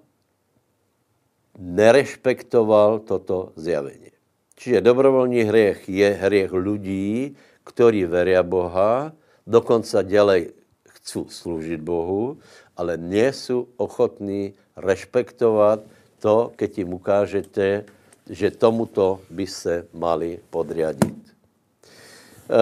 nerespektoval 1.59 2.99
toto 2.99 3.53
zjavení. 3.57 4.11
Čiže 4.55 4.81
dobrovolný 4.81 5.43
hřech 5.43 5.89
je 5.89 6.09
hřech 6.11 6.53
lidí, 6.53 7.37
kteří 7.65 8.05
veria 8.05 8.43
Boha, 8.43 9.13
dokonce 9.47 10.05
dělej 10.05 10.53
chcou 10.89 11.29
sloužit 11.29 11.81
Bohu, 11.81 12.39
ale 12.79 12.97
nejsou 12.97 13.67
ochotní 13.77 14.55
respektovat 14.77 15.81
to, 16.23 16.55
keď 16.57 16.79
jim 16.79 16.95
ukážete, 16.95 17.85
že 18.31 18.51
tomuto 18.51 19.21
by 19.31 19.47
se 19.47 19.87
mali 19.93 20.39
podriadit. 20.51 21.19
E, 21.19 22.61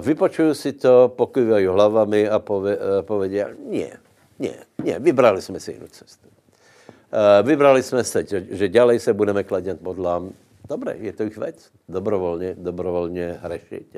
vypočuju 0.00 0.54
si 0.54 0.72
to, 0.72 1.08
pokývají 1.16 1.66
hlavami 1.66 2.28
a 2.28 2.38
pove, 2.38 2.76
e, 2.76 3.02
povedia, 3.02 3.48
nie, 3.64 3.90
nie, 4.38 4.56
nie, 4.84 4.98
vybrali 4.98 5.42
jsme 5.42 5.60
si 5.60 5.72
jinou 5.72 5.88
cestu. 5.88 6.28
E, 7.12 7.42
vybrali 7.42 7.82
jsme 7.82 8.04
se, 8.04 8.24
že, 8.26 8.46
že 8.50 8.68
ďalej 8.68 8.98
se 8.98 9.12
budeme 9.12 9.44
kladět 9.44 9.82
modlám. 9.82 10.32
Dobré, 10.68 10.96
je 11.00 11.12
to 11.12 11.22
jich 11.22 11.38
věc. 11.38 11.70
Dobrovolně, 11.88 12.54
dobrovolně 12.58 13.38
hřešit. 13.42 13.96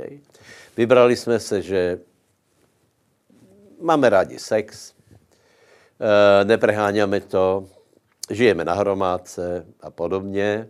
Vybrali 0.76 1.16
jsme 1.16 1.40
se, 1.40 1.62
že 1.62 1.99
máme 3.80 4.09
rádi 4.09 4.38
sex, 4.38 4.93
Eh, 4.93 5.01
nepreháňame 6.44 7.20
to, 7.20 7.64
žijeme 8.30 8.64
na 8.64 8.74
hromádce 8.74 9.66
a 9.80 9.90
podobně, 9.90 10.68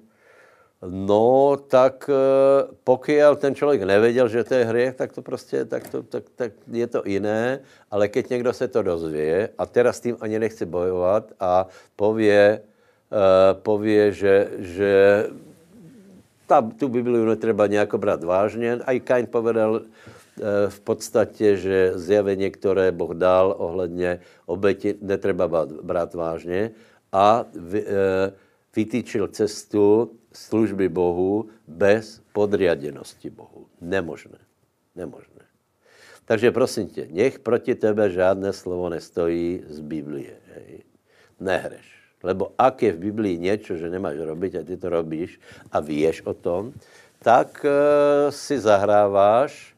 no 0.91 1.57
tak 1.57 2.11
eh, 2.11 2.75
pokud 2.85 3.13
ten 3.37 3.55
člověk 3.55 3.83
nevěděl, 3.83 4.29
že 4.29 4.45
to 4.45 4.55
je 4.55 4.65
hřích, 4.65 4.95
tak 4.95 5.13
to 5.13 5.23
prostě, 5.23 5.65
tak, 5.65 5.89
to, 5.89 6.03
tak, 6.03 6.25
tak 6.37 6.53
je 6.71 6.87
to 6.87 7.03
jiné, 7.07 7.61
ale 7.91 8.09
keď 8.09 8.31
někdo 8.31 8.53
se 8.53 8.69
to 8.69 8.83
dozvě 8.83 9.49
a 9.59 9.67
teraz 9.67 9.97
s 9.97 10.01
tím 10.01 10.17
ani 10.21 10.39
nechce 10.39 10.67
bojovat 10.67 11.33
a 11.41 11.67
pově, 11.97 12.61
uh, 13.13 13.61
pově 13.63 14.13
že, 14.13 14.51
že 14.59 15.27
ta, 16.47 16.63
tu 16.63 16.89
Bibliu 16.89 17.25
netreba 17.25 17.67
nějak 17.67 17.95
brát 17.95 18.25
vážně. 18.25 18.79
A 18.85 18.93
i 18.93 19.01
Kain 19.01 19.27
povedal, 19.27 19.81
Eh, 19.81 20.12
v 20.69 20.81
podstatě, 20.81 21.57
že 21.57 21.93
zjavení, 21.95 22.51
které 22.51 22.93
Boh 22.93 23.11
dal 23.11 23.55
ohledně 23.59 24.21
oběti, 24.47 24.95
netreba 25.01 25.67
brát 25.83 26.15
vážně 26.15 26.71
a 27.13 27.45
eh, 27.45 28.33
vytýčil 28.77 29.29
cestu 29.29 30.11
služby 30.33 30.89
Bohu 30.89 31.49
bez 31.69 32.21
podriadenosti 32.33 33.31
Bohu. 33.31 33.67
Nemožné. 33.81 34.39
Nemožné. 34.97 35.45
Takže 36.25 36.51
prosím 36.51 36.89
tě, 36.89 37.09
nech 37.11 37.39
proti 37.39 37.75
tebe 37.75 38.11
žádné 38.11 38.53
slovo 38.53 38.89
nestojí 38.89 39.65
z 39.69 39.81
Biblie. 39.81 40.37
Hej. 40.55 40.83
Nehreš. 41.41 41.93
Lebo 42.23 42.55
ak 42.59 42.83
je 42.83 42.93
v 42.93 42.99
Biblii 42.99 43.39
něco, 43.39 43.77
že 43.77 43.91
nemáš 43.91 44.23
robiť 44.23 44.55
a 44.55 44.63
ty 44.63 44.77
to 44.79 44.89
robíš 44.89 45.41
a 45.75 45.83
víš 45.83 46.23
o 46.23 46.35
tom, 46.35 46.73
tak 47.19 47.67
e, 47.67 47.71
si 48.31 48.59
zahráváš 48.59 49.75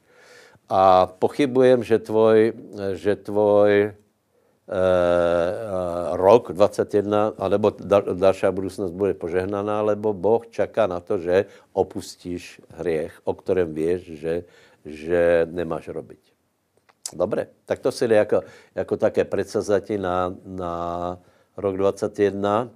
a 0.69 1.07
pochybujem, 1.07 1.85
že 1.85 1.99
tvoj, 1.99 2.53
že 2.97 3.17
tvoj 3.17 3.71
e, 3.85 3.91
rok 6.17 6.53
21, 6.53 7.37
alebo 7.39 7.71
další 8.15 8.47
budoucnost 8.51 8.93
bude 8.93 9.15
požehnaná, 9.15 9.83
lebo 9.83 10.12
Boh 10.12 10.47
čaká 10.49 10.87
na 10.87 11.01
to, 11.01 11.19
že 11.19 11.47
opustíš 11.73 12.61
hriech, 12.81 13.21
o 13.25 13.35
kterém 13.35 13.75
víš, 13.75 14.01
že, 14.21 14.35
že 14.85 15.47
nemáš 15.51 15.89
robiť. 15.89 16.33
Dobré, 17.12 17.47
tak 17.65 17.79
to 17.79 17.93
si 17.93 18.09
jde 18.09 18.17
jako, 18.17 18.41
jako 18.75 18.97
také 18.97 19.25
predsazati 19.25 19.99
na, 19.99 20.35
na 20.45 20.75
rok 21.57 21.77
21. 21.77 22.71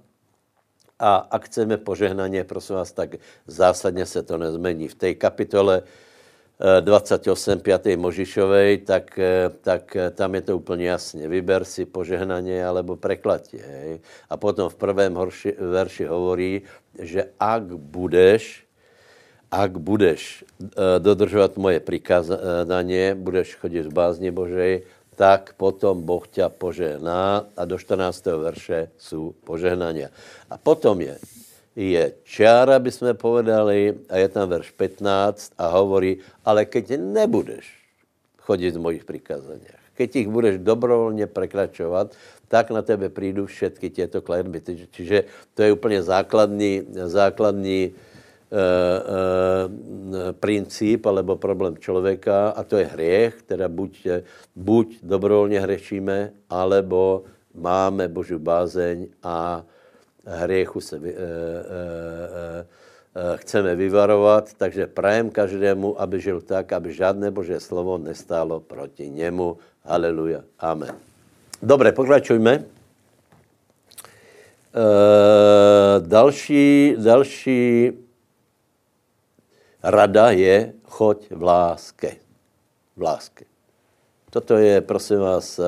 A 0.99 1.15
ak 1.15 1.45
chceme 1.45 1.77
požehnaně, 1.77 2.43
prosím 2.43 2.75
vás, 2.75 2.91
tak 2.91 3.15
zásadně 3.47 4.05
se 4.05 4.23
to 4.23 4.37
nezmení. 4.37 4.87
V 4.87 4.95
té 4.95 5.13
kapitole 5.13 5.83
28. 6.59 7.63
5. 7.63 7.95
Možišovej, 7.95 8.83
tak, 8.83 9.19
tak 9.63 9.97
tam 10.11 10.35
je 10.35 10.41
to 10.41 10.57
úplně 10.57 10.85
jasně. 10.85 11.27
Vyber 11.27 11.63
si 11.63 11.85
požehnaně 11.85 12.65
alebo 12.65 12.95
preklatě. 12.95 13.63
Hej. 13.63 13.99
A 14.29 14.37
potom 14.37 14.69
v 14.69 14.75
prvém 14.75 15.15
horši, 15.15 15.55
verši 15.59 16.05
hovorí, 16.05 16.61
že 16.99 17.31
ak 17.39 17.63
budeš, 17.63 18.67
ak 19.51 19.71
budeš 19.79 20.43
uh, 20.43 20.67
dodržovat 20.99 21.57
moje 21.57 21.79
prikázanie, 21.79 23.15
budeš 23.15 23.55
chodit 23.55 23.87
v 23.87 23.95
bázni 23.95 24.31
Božej, 24.31 24.83
tak 25.15 25.55
potom 25.55 26.03
Boh 26.03 26.27
ťa 26.27 26.51
požehná 26.51 27.47
a 27.55 27.61
do 27.65 27.79
14. 27.79 28.25
verše 28.25 28.91
jsou 28.97 29.31
požehnania. 29.43 30.11
A 30.51 30.59
potom 30.59 31.01
je 31.01 31.15
je 31.79 32.03
čára, 32.27 32.75
by 32.79 32.91
jsme 32.91 33.13
povedali, 33.15 33.95
a 34.11 34.19
je 34.19 34.27
tam 34.27 34.49
verš 34.51 34.75
15 34.75 35.55
a 35.55 35.71
hovorí, 35.79 36.19
ale 36.43 36.67
keď 36.67 36.99
nebudeš 36.99 37.71
chodit 38.43 38.75
v 38.75 38.83
mojich 38.83 39.07
prikázaniach, 39.07 39.79
keď 39.95 40.09
ich 40.15 40.27
budeš 40.27 40.59
dobrovolně 40.59 41.27
prekračovat, 41.27 42.11
tak 42.47 42.71
na 42.71 42.81
tebe 42.81 43.09
přijdu 43.09 43.45
všetky 43.45 43.89
těto 43.89 44.21
klenby. 44.21 44.61
Čiže 44.91 45.23
to 45.53 45.63
je 45.63 45.71
úplně 45.71 46.03
základní, 46.03 46.83
základní 47.05 47.83
e, 47.83 47.91
e, 48.51 48.63
princip 50.33 51.05
alebo 51.05 51.35
problém 51.35 51.77
člověka 51.77 52.49
a 52.49 52.63
to 52.63 52.77
je 52.77 52.85
hriech, 52.85 53.41
teda 53.45 53.69
buď, 53.69 54.07
buď 54.55 54.87
dobrovolně 55.03 55.59
hřešíme, 55.59 56.31
alebo 56.49 57.23
máme 57.55 58.07
Boží 58.07 58.35
bázeň 58.35 59.07
a 59.23 59.63
hriechu 60.29 60.81
se 60.81 60.99
vy, 60.99 61.09
e, 61.09 61.13
e, 61.13 61.17
e, 63.15 63.37
chceme 63.37 63.75
vyvarovat, 63.75 64.53
takže 64.53 64.87
prajem 64.87 65.29
každému, 65.29 66.01
aby 66.01 66.21
žil 66.21 66.41
tak, 66.41 66.73
aby 66.73 66.93
žádné 66.93 67.31
Boží 67.31 67.57
slovo 67.57 67.97
nestálo 67.97 68.59
proti 68.59 69.09
němu. 69.09 69.57
Haleluja. 69.83 70.43
Amen. 70.59 70.95
Dobré, 71.61 71.91
pokračujme. 71.91 72.53
E, 72.53 72.63
další, 75.99 76.95
další 76.97 77.91
rada 79.83 80.31
je 80.31 80.73
choď 80.83 81.31
v 81.31 81.41
láske. 81.43 82.11
V 82.97 83.01
láske. 83.01 83.45
Toto 84.29 84.57
je, 84.57 84.81
prosím 84.81 85.19
vás, 85.19 85.59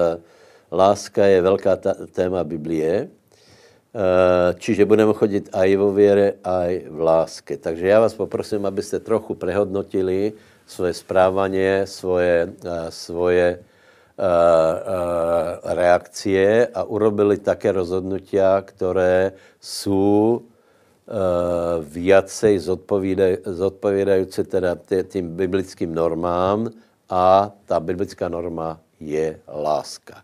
láska 0.71 1.25
je 1.25 1.41
velká 1.41 1.75
téma 2.13 2.43
Biblie. 2.43 3.09
Eh, 3.91 4.55
čiže 4.55 4.87
budeme 4.87 5.11
chodit 5.11 5.51
aj 5.51 5.69
vo 5.75 5.91
věre, 5.91 6.39
aj 6.47 6.87
v 6.87 6.99
láske. 6.99 7.57
Takže 7.59 7.87
já 7.87 7.99
vás 7.99 8.15
poprosím, 8.15 8.65
abyste 8.65 9.03
trochu 9.03 9.35
prehodnotili 9.35 10.33
svoje 10.63 10.93
správanie, 10.95 11.83
svoje, 11.83 12.55
eh, 12.63 12.91
svoje 12.91 13.59
reakcie 15.65 16.67
a 16.67 16.83
urobili 16.83 17.41
také 17.41 17.71
rozhodnutia, 17.71 18.61
které 18.61 19.33
jsou 19.57 20.45
viacej 21.81 22.59
zodpovídající 23.45 24.43
teda 24.43 24.77
tím 25.09 25.35
biblickým 25.35 25.95
normám 25.95 26.69
a 27.09 27.51
ta 27.65 27.79
biblická 27.79 28.29
norma 28.29 28.79
je 28.99 29.39
láska. 29.47 30.21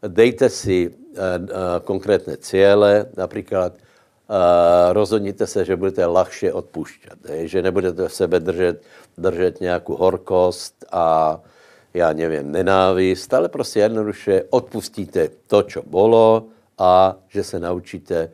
Dejte 0.00 0.48
si 0.48 0.90
konkrétné 1.84 2.36
cíle, 2.36 3.06
například 3.16 3.72
rozhodněte 4.92 5.46
se, 5.46 5.64
že 5.64 5.76
budete 5.76 6.06
lahše 6.06 6.52
odpušťat, 6.52 7.18
že 7.42 7.62
nebudete 7.62 8.08
v 8.08 8.14
sebe 8.14 8.40
držet, 8.40 8.82
držet 9.18 9.60
nějakou 9.60 9.96
horkost 9.96 10.84
a 10.92 11.40
já 11.94 12.12
nevím, 12.12 12.52
nenávist, 12.52 13.34
ale 13.34 13.48
prostě 13.48 13.80
jednoduše 13.80 14.44
odpustíte 14.50 15.28
to, 15.46 15.62
co 15.62 15.82
bylo 15.82 16.44
a 16.78 17.16
že 17.28 17.44
se 17.44 17.58
naučíte, 17.60 18.30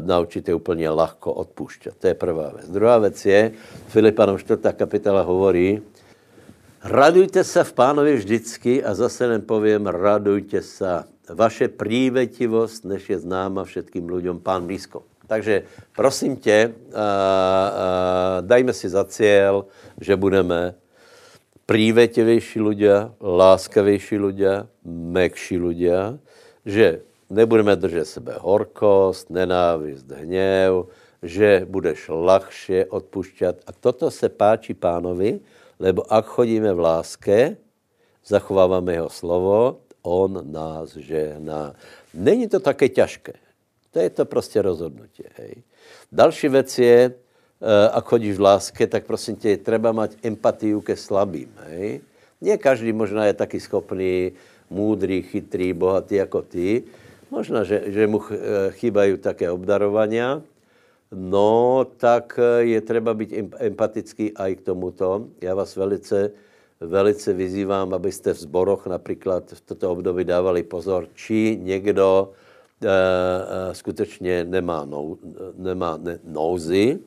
naučíte 0.00 0.54
úplně 0.54 0.90
lahko 0.90 1.32
odpušťat. 1.32 1.94
To 1.98 2.06
je 2.06 2.14
prvá 2.14 2.52
věc. 2.56 2.68
Druhá 2.68 2.98
věc 2.98 3.26
je, 3.26 3.52
Filipanom 3.88 4.38
4. 4.38 4.60
kapitola 4.76 5.22
hovorí, 5.22 5.82
radujte 6.84 7.44
se 7.44 7.64
v 7.64 7.72
pánovi 7.72 8.16
vždycky 8.16 8.84
a 8.84 8.94
zase 8.94 9.24
jen 9.24 9.42
povím, 9.42 9.86
radujte 9.86 10.62
se. 10.62 11.04
Vaše 11.34 11.68
prívetivost, 11.68 12.84
než 12.84 13.10
je 13.10 13.18
známa 13.18 13.64
všetkým 13.64 14.08
lidem, 14.08 14.38
pán 14.38 14.66
blízko. 14.66 15.02
Takže 15.26 15.62
prosím 15.96 16.36
tě, 16.36 16.68
uh, 16.68 16.92
uh, 16.92 17.00
dajme 18.40 18.72
si 18.72 18.88
za 18.88 19.04
cíl, 19.04 19.64
že 20.00 20.16
budeme 20.16 20.74
prívetivější 21.66 22.60
ľudia, 22.60 23.16
láskavější 23.16 24.16
ľudia, 24.18 24.66
mekší 24.84 25.56
ľudia, 25.56 26.18
že 26.66 27.00
nebudeme 27.30 27.76
držet 27.76 28.04
sebe 28.04 28.36
horkost, 28.36 29.30
nenávist, 29.30 30.10
hněv, 30.10 30.92
že 31.22 31.64
budeš 31.64 32.10
lahše 32.12 32.84
odpušťat. 32.92 33.56
A 33.66 33.70
toto 33.72 34.10
se 34.10 34.28
páči 34.28 34.74
pánovi, 34.74 35.40
lebo 35.80 36.02
ak 36.12 36.26
chodíme 36.26 36.74
v 36.74 36.80
láske, 36.80 37.56
zachováváme 38.26 38.92
jeho 38.92 39.08
slovo, 39.08 39.80
on 40.02 40.52
nás 40.52 40.96
žehná. 40.96 41.74
Není 42.14 42.48
to 42.48 42.60
také 42.60 42.88
těžké. 42.88 43.32
To 43.90 43.98
je 43.98 44.10
to 44.10 44.24
prostě 44.24 44.62
rozhodnutí. 44.62 45.24
Hej. 45.36 45.62
Další 46.12 46.48
věc 46.48 46.78
je, 46.78 47.14
Eh, 47.62 47.88
ak 47.94 48.10
chodíš 48.10 48.42
v 48.42 48.42
láske, 48.42 48.90
tak 48.90 49.06
prosím 49.06 49.38
tě, 49.38 49.54
treba 49.54 49.94
mať 49.94 50.18
empatiu 50.26 50.82
ke 50.82 50.98
slabým. 50.98 51.46
Hej? 51.70 52.02
Nie 52.42 52.58
každý 52.58 52.90
možná 52.90 53.30
je 53.30 53.38
taky 53.38 53.62
schopný, 53.62 54.34
múdrý, 54.66 55.22
chytrý, 55.22 55.70
bohatý 55.70 56.26
jako 56.26 56.42
ty. 56.42 56.82
Možná, 57.30 57.62
že, 57.62 57.86
že 57.86 58.02
mu 58.10 58.18
eh, 58.18 58.34
chýbají 58.74 59.14
také 59.22 59.46
obdarovania. 59.46 60.42
No, 61.14 61.86
tak 62.02 62.34
eh, 62.34 62.66
je 62.74 62.80
třeba 62.82 63.14
být 63.14 63.30
empatický 63.62 64.34
i 64.34 64.58
k 64.58 64.66
tomuto. 64.66 65.30
Já 65.38 65.54
vás 65.54 65.78
velice, 65.78 66.34
velice 66.86 67.32
vyzývám, 67.32 67.94
abyste 67.94 68.34
v 68.34 68.38
zboroch 68.38 68.86
například 68.86 69.52
v 69.52 69.60
toto 69.60 69.90
období 69.90 70.24
dávali 70.24 70.62
pozor, 70.62 71.08
či 71.14 71.58
někdo 71.62 72.32
e, 72.82 72.88
e, 72.88 73.74
skutečně 73.74 74.44
nemá, 74.44 74.84
nou, 74.84 75.18
nemá 75.56 75.96
ne, 75.96 76.18
nouzy, 76.24 76.98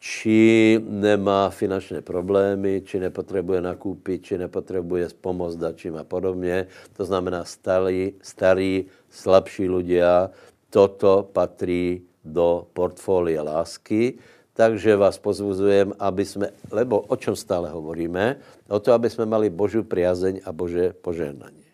či 0.00 0.80
nemá 0.80 1.52
finančné 1.52 2.00
problémy, 2.00 2.82
či 2.84 3.00
nepotřebuje 3.00 3.60
nakúpit, 3.60 4.24
či 4.24 4.38
nepotřebuje 4.38 5.08
pomoc 5.20 5.56
dačím 5.56 5.96
a 5.96 6.04
podobně. 6.04 6.66
To 6.96 7.04
znamená 7.04 7.44
starý, 7.44 8.16
starý 8.24 8.88
slabší 9.12 9.68
ľudia. 9.68 10.32
Toto 10.70 11.28
patří 11.32 12.02
do 12.24 12.66
portfolia 12.72 13.42
lásky. 13.42 14.16
Takže 14.54 14.96
vás 14.96 15.18
pozvuzujem, 15.18 15.92
aby 15.98 16.24
jsme, 16.24 16.50
lebo 16.70 17.00
o 17.00 17.16
čem 17.16 17.36
stále 17.36 17.70
hovoríme, 17.70 18.36
o 18.68 18.80
to, 18.80 18.92
aby 18.92 19.10
jsme 19.10 19.26
mali 19.26 19.50
Boží 19.50 19.82
priazeň 19.82 20.40
a 20.44 20.52
Bože 20.52 20.92
požehnání. 20.92 21.64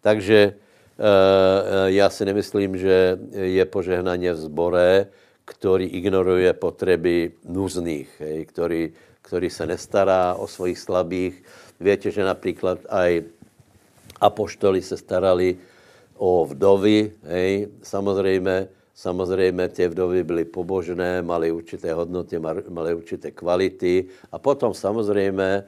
Takže 0.00 0.36
e, 0.36 0.54
já 1.86 2.10
si 2.10 2.24
nemyslím, 2.24 2.76
že 2.76 3.18
je 3.32 3.64
požehnání 3.64 4.30
v 4.30 4.36
zbore, 4.36 5.06
který 5.44 5.84
ignoruje 5.84 6.52
potřeby 6.52 7.32
nuzných, 7.48 8.20
hej, 8.20 8.46
který, 8.46 8.92
který 9.22 9.50
se 9.50 9.66
nestará 9.66 10.34
o 10.34 10.46
svých 10.46 10.78
slabých. 10.78 11.42
Víte, 11.80 12.10
že 12.10 12.24
například 12.24 12.78
aj 12.88 13.22
apoštoli 14.20 14.82
se 14.82 14.96
starali 14.96 15.56
o 16.16 16.46
vdovy, 16.46 17.12
hej, 17.22 17.68
samozřejmě, 17.82 18.68
samozřejmě 18.96 19.68
ty 19.68 19.88
vdovy 19.88 20.24
byly 20.24 20.44
pobožné, 20.44 21.22
mali 21.22 21.52
určité 21.52 21.92
hodnoty, 21.92 22.40
mali 22.68 22.94
určité 22.94 23.30
kvality 23.30 24.04
a 24.32 24.38
potom 24.38 24.74
samozřejmě 24.74 25.44
e, 25.44 25.64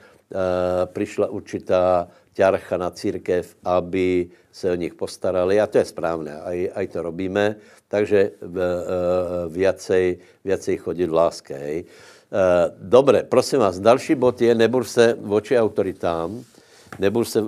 přišla 0.86 1.28
určitá 1.28 2.08
ťarcha 2.32 2.76
na 2.76 2.90
církev, 2.90 3.44
aby 3.64 4.30
se 4.52 4.70
o 4.70 4.74
nich 4.74 4.94
postarali 4.94 5.60
a 5.60 5.66
to 5.66 5.78
je 5.78 5.84
správné, 5.84 6.40
aj, 6.40 6.70
aj 6.74 6.86
to 6.86 6.98
robíme 7.02 7.56
takže 7.88 8.36
uh, 8.44 9.48
viacej, 9.48 10.20
viacej 10.44 10.76
chodit 10.76 11.08
v 11.08 11.16
láske. 11.16 11.54
Hej. 11.56 11.78
Uh, 12.28 12.68
Dobre, 12.76 13.24
prosím 13.24 13.64
vás, 13.64 13.80
další 13.80 14.14
bod 14.14 14.40
je, 14.40 14.54
nebur 14.54 14.84
se 14.84 15.16
voči 15.20 15.58
autoritám, 15.58 16.44
nebur 17.00 17.24
se, 17.24 17.40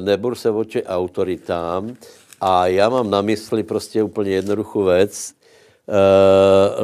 nebur 0.00 0.34
se 0.34 0.50
voči 0.50 0.84
autoritám 0.86 1.96
a 2.42 2.66
já 2.66 2.90
mám 2.90 3.06
na 3.06 3.22
mysli 3.22 3.62
prostě 3.62 4.02
úplně 4.02 4.30
jednoduchou 4.42 4.84
věc, 4.90 5.34
uh, 5.86 5.94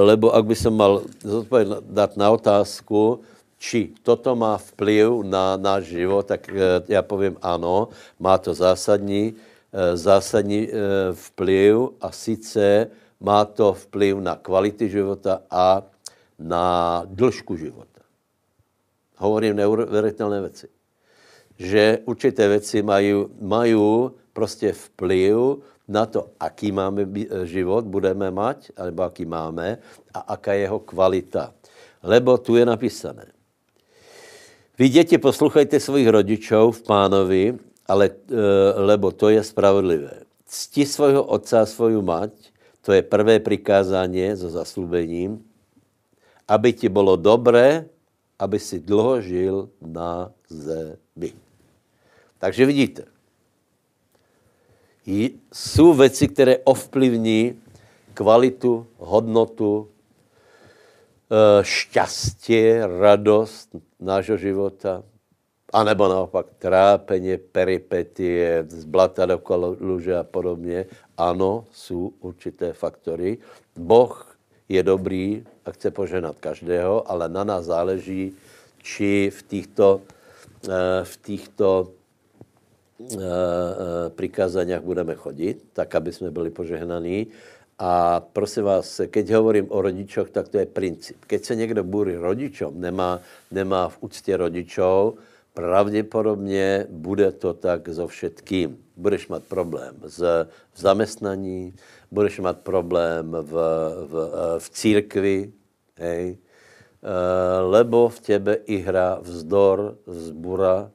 lebo 0.07 0.31
ak 0.31 0.45
by 0.47 0.55
som 0.55 0.71
mal 0.71 1.03
dát 1.83 2.15
na 2.15 2.31
otázku, 2.31 3.27
či 3.59 3.91
toto 4.07 4.39
má 4.39 4.55
vplyv 4.55 5.27
na 5.27 5.59
náš 5.59 5.99
život, 5.99 6.23
tak 6.23 6.47
uh, 6.47 6.87
já 6.87 7.03
povím 7.03 7.35
ano, 7.43 7.91
má 8.23 8.39
to 8.39 8.55
zásadní 8.55 9.35
Eh, 9.69 9.97
zásadní 9.97 10.65
eh, 10.65 10.73
vplyv 11.13 12.01
a 12.01 12.09
sice 12.13 12.89
má 13.21 13.45
to 13.45 13.73
vplyv 13.73 14.17
na 14.17 14.37
kvality 14.37 14.89
života 14.89 15.45
a 15.51 15.85
na 16.39 17.03
dĺžku 17.05 17.57
života. 17.57 18.01
Hovorím 19.17 19.57
neuvěřitelné 19.57 20.41
věci. 20.41 20.69
Že 21.59 21.99
určité 22.05 22.49
věci 22.49 22.83
mají, 22.83 23.13
mají 23.41 23.77
prostě 24.39 24.71
vplyv 24.71 25.67
na 25.91 26.07
to, 26.07 26.31
aký 26.39 26.71
máme 26.71 27.11
život, 27.43 27.91
budeme 27.91 28.31
mať, 28.31 28.71
alebo 28.79 29.03
aký 29.03 29.27
máme 29.27 29.83
a 30.15 30.39
aká 30.39 30.55
je 30.55 30.71
jeho 30.71 30.79
kvalita. 30.79 31.51
Lebo 32.07 32.39
tu 32.39 32.55
je 32.55 32.63
napísané. 32.63 33.35
Vy 34.79 34.95
děti 34.95 35.19
poslouchejte 35.19 35.83
svých 35.83 36.07
rodičů 36.07 36.71
v 36.71 36.81
pánovi, 36.87 37.45
ale, 37.91 38.15
eh, 38.15 38.35
lebo 38.79 39.11
to 39.11 39.35
je 39.35 39.43
spravodlivé. 39.43 40.23
Cti 40.47 40.87
svojho 40.87 41.27
otca 41.27 41.67
a 41.67 41.67
svoju 41.67 41.99
mať, 41.99 42.31
to 42.87 42.95
je 42.95 43.03
prvé 43.03 43.43
prikázání 43.43 44.39
so 44.39 44.55
zaslúbením, 44.55 45.43
aby 46.47 46.73
ti 46.73 46.87
bylo 46.87 47.19
dobré, 47.19 47.91
aby 48.39 48.57
si 48.63 48.79
dlouho 48.79 49.19
žil 49.19 49.67
na 49.83 50.31
zemi. 50.47 51.35
Takže 52.39 52.63
vidíte, 52.65 53.18
jsou 55.53 55.95
věci, 55.95 56.29
které 56.29 56.59
ovplyvní 56.59 57.61
kvalitu, 58.15 58.87
hodnotu, 58.99 59.89
eh, 59.89 61.65
šťastie, 61.65 62.87
radost 62.87 63.69
nášho 64.01 64.37
života, 64.37 65.03
a 65.73 65.85
nebo 65.85 66.09
naopak 66.09 66.47
trápeně, 66.59 67.39
peripetie, 67.39 68.65
zblata 68.69 69.27
do 69.27 69.41
luže 69.81 70.17
a 70.17 70.25
podobně. 70.25 70.87
Ano, 71.17 71.65
jsou 71.73 72.13
určité 72.21 72.73
faktory. 72.73 73.39
Boh 73.77 74.39
je 74.69 74.83
dobrý 74.83 75.45
a 75.65 75.71
chce 75.71 75.91
poženat 75.91 76.37
každého, 76.41 77.11
ale 77.11 77.29
na 77.29 77.45
nás 77.45 77.65
záleží, 77.65 78.33
či 78.83 79.31
v 79.31 79.43
těchto, 79.43 80.01
eh, 80.69 81.05
v 81.05 81.17
těchto 81.17 81.98
eh, 83.01 83.17
eh, 83.17 84.11
prikázaních 84.11 84.81
budeme 84.81 85.15
chodit, 85.15 85.65
tak, 85.73 85.95
aby 85.95 86.13
jsme 86.13 86.31
byli 86.31 86.51
požehnaní. 86.51 87.27
A 87.79 88.21
prosím 88.21 88.65
vás, 88.65 89.01
keď 89.07 89.31
hovorím 89.31 89.67
o 89.71 89.83
rodičoch, 89.83 90.31
tak 90.31 90.49
to 90.49 90.59
je 90.59 90.67
princip. 90.67 91.17
Keď 91.27 91.45
se 91.45 91.55
někdo 91.55 91.85
bůří 91.85 92.17
rodičom, 92.17 92.81
nemá, 92.81 93.21
nemá 93.51 93.89
v 93.89 93.99
úctě 94.01 94.37
rodičov, 94.37 95.15
pravděpodobně 95.55 96.87
bude 96.91 97.33
to 97.33 97.55
tak 97.55 97.89
so 97.89 98.07
všetkým. 98.07 98.79
Budeš 98.97 99.29
mít 99.29 99.45
problém 99.49 99.95
z, 100.05 100.47
v 100.73 100.81
zaměstnaní, 100.81 101.75
budeš 102.11 102.39
mít 102.39 102.59
problém 102.63 103.31
v, 103.31 103.53
v, 104.07 104.15
v 104.59 104.71
církvi, 104.71 105.53
hej, 105.97 106.39
eh, 106.39 107.61
lebo 107.61 108.09
v 108.09 108.21
těbe 108.21 108.55
i 108.55 108.77
hra 108.79 109.19
vzdor, 109.23 109.99
zbura, 110.07 110.91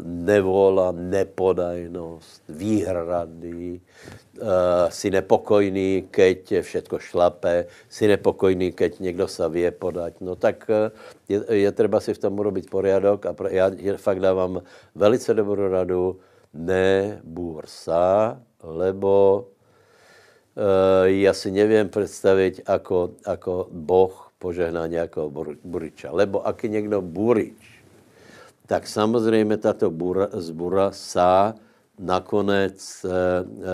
nevola, 0.00 0.96
nepodajnost, 0.96 2.40
výhrady, 2.48 3.80
si 4.88 5.08
nepokojný, 5.12 6.08
keď 6.08 6.64
všetko 6.64 6.96
šlape, 6.98 7.68
si 7.88 8.08
nepokojný, 8.08 8.72
keď 8.72 9.00
někdo 9.00 9.28
se 9.28 9.48
vie 9.48 9.70
podať. 9.70 10.24
No 10.24 10.36
tak 10.36 10.64
je, 11.28 11.44
je 11.52 11.72
třeba 11.72 12.00
si 12.00 12.14
v 12.14 12.18
tom 12.18 12.40
urobiť 12.40 12.70
poriadok 12.70 13.26
a 13.26 13.36
já 13.48 13.70
fakt 13.96 14.20
dávám 14.20 14.62
velice 14.94 15.34
dobrou 15.34 15.68
radu, 15.68 16.20
nebúr 16.54 17.68
sa, 17.68 18.40
lebo 18.64 19.46
ja 21.06 21.32
si 21.32 21.54
neviem 21.54 21.88
predstaviť, 21.88 22.66
ako, 22.66 23.22
ako 23.24 23.68
Boh 23.70 24.12
požehná 24.40 24.88
nejakého 24.88 25.30
buriča. 25.62 26.10
Lebo 26.10 26.42
ak 26.42 26.64
je 26.64 26.68
niekto 26.74 27.00
burič, 27.00 27.60
tak 28.70 28.86
samozřejmě 28.86 29.56
tato 29.58 29.90
bura, 29.90 30.30
zbura 30.38 30.94
sa 30.94 31.58
nakonec 31.98 32.78
e, 32.78 33.08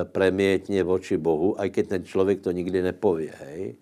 premietne 0.09 0.81
voči 0.81 1.21
Bohu, 1.21 1.53
aj 1.61 1.69
keď 1.69 1.85
ten 1.89 2.03
člověk 2.03 2.41
to 2.41 2.51
nikdy 2.51 2.81
nepovie, 2.83 3.31
hej. 3.45 3.77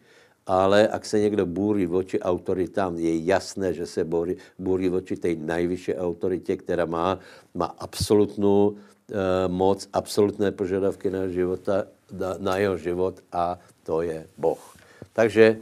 Ale 0.44 0.84
ak 0.90 1.06
se 1.06 1.22
někdo 1.22 1.46
búrí 1.46 1.86
voči 1.86 2.20
autoritám, 2.20 2.98
je 2.98 3.24
jasné, 3.24 3.72
že 3.72 3.86
se 3.86 4.04
búrí, 4.04 4.36
búrí 4.58 4.92
voči 4.92 5.16
tej 5.16 5.40
najvyššej 5.40 5.96
autoritě, 5.96 6.56
která 6.56 6.84
má, 6.84 7.16
má 7.54 7.72
absolutnou 7.78 8.76
Eh, 9.04 9.48
moc, 9.52 9.84
absolutné 9.92 10.48
požadavky 10.48 11.12
na, 11.12 11.28
života, 11.28 11.92
na, 12.08 12.40
na 12.40 12.56
jeho 12.56 12.80
život 12.80 13.20
a 13.28 13.60
to 13.84 14.00
je 14.00 14.24
Boh. 14.32 14.56
Takže 15.12 15.60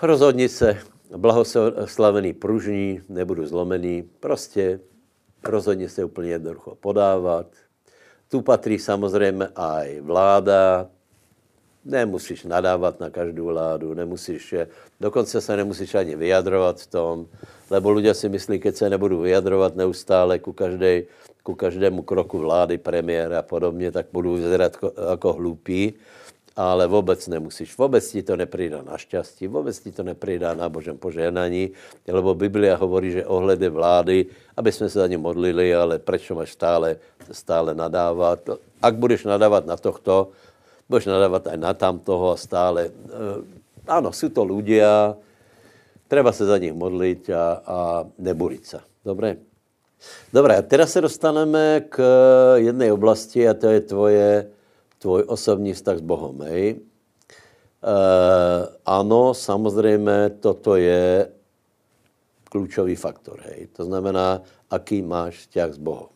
rozhodni 0.00 0.48
se, 0.48 0.80
blahoslavený 1.16 2.32
pružní, 2.32 3.00
nebudu 3.08 3.46
zlomený, 3.46 4.02
prostě 4.20 4.80
rozhodni 5.44 5.88
se 5.88 6.04
úplně 6.04 6.30
jednoducho 6.30 6.74
podávat. 6.74 7.46
Tu 8.28 8.40
patří 8.40 8.78
samozřejmě 8.78 9.48
aj 9.56 10.00
vláda, 10.00 10.86
nemusíš 11.84 12.44
nadávat 12.44 13.00
na 13.00 13.10
každou 13.10 13.44
vládu, 13.44 13.94
nemusíš, 13.94 14.54
dokonce 15.00 15.40
se 15.40 15.56
nemusíš 15.56 15.94
ani 15.94 16.16
vyjadrovat 16.16 16.80
v 16.80 16.86
tom, 16.86 17.26
lebo 17.70 17.90
ľudia 17.90 18.14
si 18.14 18.28
myslí, 18.28 18.58
keď 18.58 18.74
se 18.76 18.90
nebudu 18.90 19.20
vyjadrovat 19.20 19.76
neustále 19.76 20.38
ku 20.38 20.52
každej 20.52 21.06
ku 21.42 21.54
každému 21.56 22.02
kroku 22.02 22.38
vlády, 22.38 22.78
premiéra 22.78 23.38
a 23.38 23.42
podobně, 23.42 23.92
tak 23.92 24.06
budu 24.12 24.34
vyzerat 24.34 24.76
jako 25.10 25.32
hlupý, 25.32 25.94
ale 26.56 26.86
vůbec 26.86 27.28
nemusíš. 27.28 27.78
Vůbec 27.78 28.10
ti 28.10 28.22
to 28.22 28.36
nepřidá 28.36 28.82
na 28.82 28.98
šťastí, 28.98 29.46
vůbec 29.48 29.78
ti 29.78 29.92
to 29.92 30.02
nepřidá 30.02 30.54
na 30.54 30.68
božem 30.68 30.98
požehnaní, 30.98 31.70
lebo 32.08 32.34
Biblia 32.34 32.76
hovorí, 32.76 33.10
že 33.10 33.26
ohledy 33.26 33.68
vlády, 33.68 34.26
aby 34.56 34.72
jsme 34.72 34.88
se 34.88 34.98
za 34.98 35.06
ně 35.06 35.18
modlili, 35.18 35.74
ale 35.74 35.98
proč 35.98 36.30
máš 36.30 36.52
stále, 36.52 36.96
stále 37.32 37.74
nadávat? 37.74 38.38
Ak 38.82 38.94
budeš 38.94 39.24
nadávat 39.24 39.66
na 39.66 39.76
tohto, 39.76 40.30
budeš 40.88 41.06
nadávat 41.06 41.46
aj 41.46 41.56
na 41.56 41.74
tamtoho 41.74 42.34
a 42.34 42.36
stále. 42.36 42.90
Eh, 42.90 43.60
ano, 43.86 44.12
jsou 44.12 44.28
to 44.28 44.44
ľudia, 44.44 45.14
treba 46.08 46.32
se 46.32 46.46
za 46.46 46.58
nich 46.58 46.74
modlit 46.74 47.30
a, 47.30 47.62
a 47.66 47.76
neburiť 48.18 48.66
se. 48.66 48.78
Dobré? 49.04 49.36
Dobré, 50.32 50.56
a 50.56 50.62
teraz 50.62 50.92
se 50.92 51.00
dostaneme 51.00 51.84
k 51.88 52.00
jedné 52.56 52.92
oblasti 52.92 53.48
a 53.48 53.54
to 53.54 53.68
je 53.68 53.80
tvoje, 53.80 54.46
tvoj 55.00 55.24
osobní 55.32 55.72
vztah 55.72 55.98
s 55.98 56.04
Bohem. 56.04 56.36
Hej? 56.44 56.64
E, 56.70 56.80
ano, 58.86 59.34
samozřejmě 59.34 60.30
toto 60.40 60.76
je 60.76 61.28
klíčový 62.44 62.96
faktor. 62.96 63.40
Hej? 63.40 63.72
To 63.80 63.84
znamená, 63.84 64.44
aký 64.70 65.02
máš 65.02 65.48
vzťah 65.48 65.70
s 65.72 65.80
Bohem. 65.80 66.14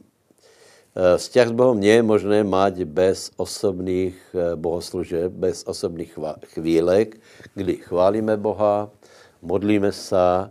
E, 0.95 1.19
vzťah 1.19 1.49
s 1.49 1.55
Bohem 1.57 1.81
nie 1.81 1.95
je 1.97 2.05
možné 2.05 2.39
mať 2.45 2.85
bez 2.85 3.33
osobných 3.41 4.15
e, 4.37 4.57
bohoslužeb, 4.57 5.33
bez 5.33 5.65
osobných 5.65 6.13
chvílek, 6.55 7.17
kdy 7.55 7.83
chválíme 7.89 8.37
Boha, 8.37 8.93
modlíme 9.43 9.93
se, 9.93 10.51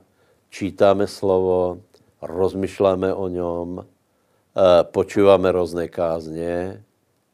čítáme 0.50 1.08
slovo, 1.08 1.82
rozmyšláme 2.22 3.14
o 3.14 3.28
něm, 3.28 3.82
eh, 3.82 4.84
počíváme 4.84 5.52
různé 5.52 5.88
kázně 5.88 6.84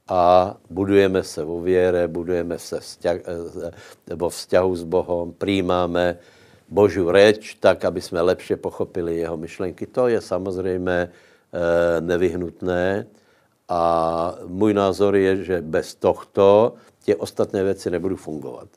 a 0.10 0.56
budujeme 0.70 1.24
se 1.24 1.44
vo 1.44 1.62
věre, 1.62 2.08
budujeme 2.08 2.60
se 2.60 2.80
vzťah, 2.80 3.18
vo 4.16 4.30
vzťahu 4.30 4.76
s 4.76 4.84
Bohem, 4.84 5.34
přijímáme 5.38 6.18
Božu 6.70 7.12
reč 7.12 7.54
tak, 7.60 7.86
aby 7.86 8.02
jsme 8.02 8.22
lepše 8.22 8.58
pochopili 8.58 9.18
jeho 9.18 9.38
myšlenky. 9.38 9.88
To 9.88 10.08
je 10.08 10.22
samozřejmě 10.22 10.92
eh, 10.94 12.02
nevyhnutné 12.02 13.06
a 13.70 14.36
můj 14.46 14.74
názor 14.74 15.16
je, 15.16 15.44
že 15.44 15.62
bez 15.62 15.96
tohto 15.96 16.74
tě 17.04 17.16
ostatné 17.16 17.64
věci 17.64 17.90
nebudou 17.90 18.16
fungovat. 18.16 18.68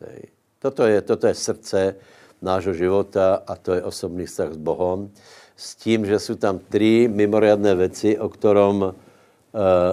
Toto 0.59 0.87
je, 0.87 1.01
toto 1.01 1.27
je 1.27 1.35
srdce 1.35 1.97
nášho 2.43 2.75
života 2.75 3.43
a 3.47 3.57
to 3.57 3.73
je 3.73 3.83
osobný 3.83 4.27
vztah 4.27 4.53
s 4.53 4.57
Bohem 4.57 5.11
s 5.57 5.77
tím, 5.77 6.07
že 6.07 6.19
jsou 6.19 6.35
tam 6.35 6.59
tři 6.59 7.09
mimoriadné 7.13 7.75
věci, 7.75 8.19
o, 8.19 8.29
ktorom, 8.29 8.95
eh, 8.95 9.02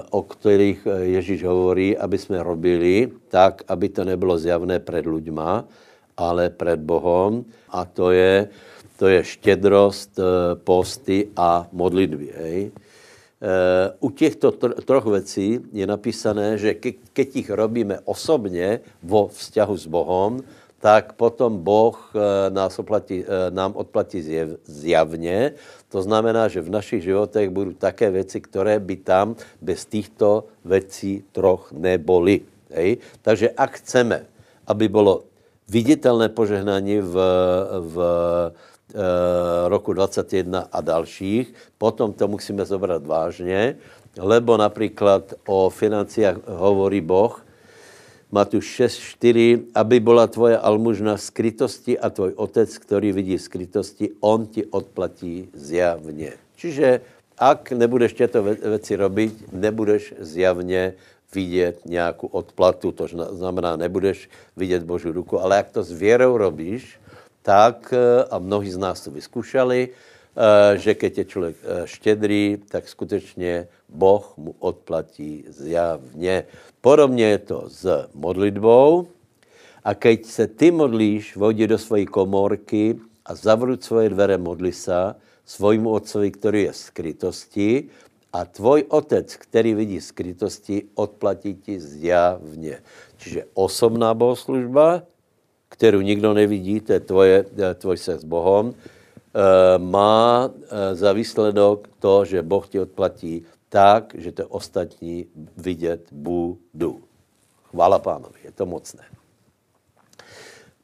o 0.09 0.21
kterých 0.23 0.87
eh, 0.87 1.05
Ježíš 1.05 1.43
hovorí, 1.43 1.97
aby 1.97 2.17
jsme 2.17 2.43
robili 2.43 3.11
tak, 3.27 3.63
aby 3.67 3.89
to 3.89 4.03
nebylo 4.03 4.37
zjavné 4.37 4.79
před 4.79 5.05
lidma, 5.05 5.65
ale 6.17 6.49
před 6.49 6.79
Bohem. 6.79 7.45
A 7.69 7.85
to 7.85 8.11
je, 8.11 8.49
to 8.97 9.07
je 9.07 9.23
štědrost, 9.23 10.19
eh, 10.19 10.23
posty 10.55 11.27
a 11.35 11.67
modlitby. 11.71 12.33
Hej. 12.37 12.71
U 13.99 14.11
těchto 14.11 14.51
troch 14.83 15.05
věcí 15.05 15.59
je 15.71 15.87
napísané, 15.87 16.57
že 16.57 16.73
keď 17.13 17.35
jich 17.35 17.49
robíme 17.49 17.99
osobně 18.03 18.79
vo 19.03 19.27
vzťahu 19.27 19.77
s 19.77 19.87
Bohem, 19.87 20.43
tak 20.79 21.13
potom 21.13 21.59
Boh 21.59 21.95
eh, 22.15 22.49
nás 22.49 22.79
oplatí, 22.79 23.23
eh, 23.23 23.51
nám 23.51 23.75
odplatí 23.75 24.23
zjavně. 24.63 25.53
To 25.91 26.01
znamená, 26.01 26.47
že 26.47 26.63
v 26.63 26.71
našich 26.71 27.03
životech 27.03 27.49
budou 27.49 27.75
také 27.75 28.11
věci, 28.11 28.41
které 28.41 28.79
by 28.79 28.95
tam 28.95 29.35
bez 29.61 29.85
těchto 29.85 30.47
věcí 30.65 31.23
troch 31.31 31.71
neboli. 31.71 32.41
Hej? 32.71 32.97
Takže 33.21 33.49
ak 33.51 33.83
chceme, 33.83 34.25
aby 34.67 34.87
bylo 34.87 35.23
viditelné 35.69 36.29
požehnání 36.29 37.01
v, 37.01 37.13
v 37.79 37.95
e, 37.99 39.69
roku 39.69 39.93
21 39.93 40.65
a 40.71 40.81
dalších, 40.81 41.53
potom 41.77 42.13
to 42.13 42.27
musíme 42.27 42.65
zobrat 42.65 43.05
vážně, 43.05 43.77
lebo 44.17 44.57
například 44.57 45.33
o 45.45 45.69
financiách 45.69 46.37
hovorí 46.45 47.01
Boh, 47.01 47.45
Matuš 48.31 48.79
6.4, 48.79 49.73
aby 49.75 49.99
byla 49.99 50.27
tvoje 50.27 50.57
almužna 50.57 51.17
skrytosti 51.17 51.99
a 51.99 52.09
tvoj 52.09 52.33
otec, 52.35 52.77
který 52.77 53.11
vidí 53.11 53.39
skrytosti, 53.39 54.09
on 54.19 54.47
ti 54.47 54.65
odplatí 54.65 55.49
zjavně. 55.53 56.33
Čiže 56.55 57.01
ak 57.37 57.71
nebudeš 57.71 58.13
těto 58.13 58.43
věci 58.43 58.95
robit, 58.95 59.53
nebudeš 59.53 60.13
zjavně 60.19 60.93
vidět 61.33 61.85
nějakou 61.85 62.27
odplatu, 62.27 62.91
to 62.91 63.07
znamená, 63.31 63.75
nebudeš 63.75 64.29
vidět 64.57 64.83
Boží 64.83 65.09
ruku, 65.09 65.39
ale 65.39 65.57
jak 65.57 65.71
to 65.71 65.83
s 65.83 65.91
věrou 65.91 66.37
robíš, 66.37 66.99
tak, 67.41 67.93
a 68.29 68.39
mnohí 68.39 68.71
z 68.71 68.77
nás 68.77 69.01
to 69.01 69.11
vyzkoušeli, 69.11 69.89
eh, 69.89 70.77
že 70.77 70.93
keď 70.93 71.17
je 71.17 71.25
člověk 71.25 71.55
eh, 71.63 71.87
štědrý, 71.87 72.57
tak 72.69 72.89
skutečně 72.89 73.67
Boh 73.89 74.33
mu 74.37 74.55
odplatí 74.59 75.45
zjavně. 75.47 76.43
Podobně 76.81 77.25
je 77.25 77.37
to 77.37 77.63
s 77.67 78.07
modlitbou. 78.13 79.07
A 79.83 79.93
keď 79.93 80.25
se 80.25 80.47
ty 80.47 80.71
modlíš, 80.71 81.35
vodí 81.35 81.67
do 81.67 81.77
své 81.77 82.05
komorky 82.05 82.99
a 83.25 83.35
zavruť 83.35 83.83
svoje 83.83 84.09
dvere, 84.09 84.37
modli 84.37 84.71
se 84.71 85.15
svojmu 85.45 85.89
otcovi, 85.89 86.31
který 86.31 86.61
je 86.63 86.71
v 86.71 86.77
skrytosti 86.77 87.71
a 88.33 88.45
tvoj 88.45 88.85
otec, 88.89 89.35
který 89.35 89.73
vidí 89.73 90.01
skrytosti, 90.01 90.83
odplatí 90.95 91.55
ti 91.55 91.79
zjavně. 91.79 92.77
Čiže 93.17 93.45
osobná 93.53 94.13
bohoslužba, 94.13 95.03
kterou 95.69 96.01
nikdo 96.01 96.33
nevidí, 96.33 96.79
to 96.79 96.93
je 96.93 96.99
tvoje, 96.99 97.45
tvoj 97.75 97.97
se 97.97 98.19
s 98.19 98.23
Bohem, 98.23 98.73
eh, 98.73 99.77
má 99.77 100.49
eh, 100.49 100.95
za 100.95 101.13
výsledok 101.13 101.89
to, 101.99 102.25
že 102.25 102.41
Boh 102.41 102.67
ti 102.67 102.79
odplatí 102.79 103.45
tak, 103.69 104.15
že 104.17 104.31
to 104.31 104.47
ostatní 104.47 105.25
vidět 105.57 106.07
budu. 106.11 107.01
Chvála 107.63 107.99
pánovi, 107.99 108.39
je 108.43 108.51
to 108.51 108.65
mocné. 108.65 109.03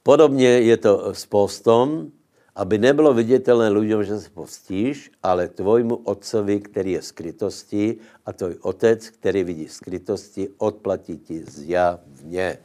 Podobně 0.04 0.48
je 0.48 0.78
to 0.78 1.14
s 1.14 1.26
postom, 1.26 2.12
aby 2.56 2.78
nebylo 2.78 3.14
viditelné 3.14 3.70
lidem, 3.70 4.04
že 4.04 4.20
se 4.20 4.30
postíš, 4.30 5.12
ale 5.24 5.48
tvojmu 5.48 5.96
otcovi, 5.96 6.60
který 6.60 6.92
je 6.92 7.02
skrytosti 7.02 7.98
a 8.26 8.34
tvoj 8.34 8.56
otec, 8.62 9.10
který 9.10 9.44
vidí 9.44 9.68
skrytosti, 9.68 10.50
odplatí 10.58 11.18
ti 11.18 11.44
zjavně. 11.44 12.58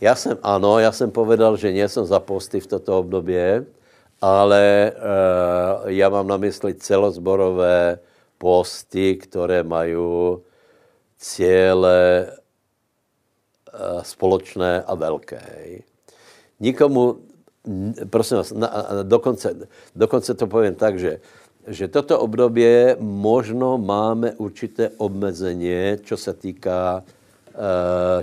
Já 0.00 0.14
jsem, 0.14 0.38
ano, 0.42 0.78
já 0.78 0.92
jsem 0.92 1.10
povedal, 1.10 1.56
že 1.56 1.72
nejsem 1.72 2.06
za 2.06 2.20
posty 2.20 2.60
v 2.60 2.66
toto 2.66 2.98
období, 2.98 3.34
ale 4.20 4.92
uh, 4.96 5.90
já 5.90 6.08
mám 6.08 6.26
na 6.26 6.36
mysli 6.36 6.74
celozborové 6.74 7.98
posty, 8.38 9.16
které 9.16 9.62
mají 9.62 9.96
cíle 11.18 12.26
uh, 12.26 14.02
společné 14.02 14.82
a 14.82 14.94
velké. 14.94 15.42
Nikomu, 16.60 17.18
prosím 18.10 18.36
vás, 18.36 18.52
na, 18.52 18.70
dokonce, 19.02 19.68
dokonce 19.96 20.34
to 20.34 20.46
povím 20.46 20.74
tak, 20.74 20.98
že, 20.98 21.20
že 21.66 21.88
toto 21.88 22.20
období 22.20 22.94
možno 22.98 23.78
máme 23.78 24.32
určité 24.38 24.90
obmezení, 24.96 25.98
čo 26.02 26.16
se 26.16 26.32
týká, 26.34 27.04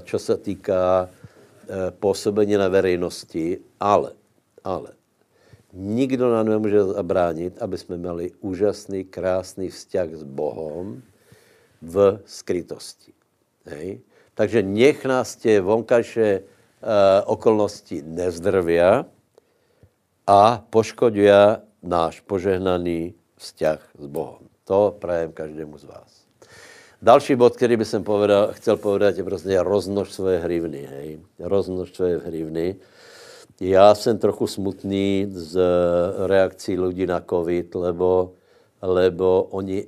čo 0.03 0.19
se 0.19 0.37
týká 0.37 1.09
uh, 1.09 1.91
působení 1.99 2.55
na 2.55 2.67
verejnosti, 2.67 3.59
ale, 3.79 4.11
ale 4.63 4.95
Nikdo 5.75 6.31
nám 6.31 6.47
nemůže 6.47 6.83
zabránit, 6.83 7.61
aby 7.61 7.77
jsme 7.77 7.97
měli 7.97 8.31
úžasný, 8.39 9.03
krásný 9.03 9.69
vzťah 9.69 10.09
s 10.09 10.23
Bohem 10.23 11.03
v 11.81 12.19
skrytosti. 12.25 13.11
Hej? 13.65 13.99
Takže 14.33 14.63
nech 14.63 15.05
nás 15.05 15.35
tě 15.35 15.61
vonkajšie 15.61 16.39
uh, 16.39 16.47
okolnosti 17.25 18.03
nezdrvia 18.07 19.05
a 20.27 20.63
poškodia 20.69 21.59
náš 21.83 22.23
požehnaný 22.23 23.13
vzťah 23.35 23.79
s 23.99 24.05
Bohem. 24.07 24.47
To 24.63 24.95
prajem 24.99 25.31
každému 25.31 25.77
z 25.77 25.83
vás. 25.83 26.11
Další 27.01 27.35
bod, 27.35 27.55
který 27.55 27.77
bych 27.77 27.87
chcel 28.51 28.77
povedat, 28.77 29.17
je 29.17 29.23
prostě 29.23 29.61
roznož 29.63 30.11
svoje 30.11 30.39
hrivny. 30.39 30.87
Hej? 30.89 31.19
Roznož 31.39 31.93
svoje 31.93 32.17
hrivny. 32.17 32.75
Já 33.59 33.95
jsem 33.95 34.17
trochu 34.17 34.47
smutný 34.47 35.27
z 35.29 35.59
reakcí 36.27 36.79
lidí 36.79 37.05
na 37.05 37.21
COVID, 37.29 37.75
lebo, 37.75 38.31
lebo 38.81 39.43
oni 39.43 39.87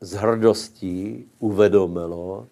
z 0.00 0.12
hrdostí 0.12 1.28
uvedomilo, 1.38 2.46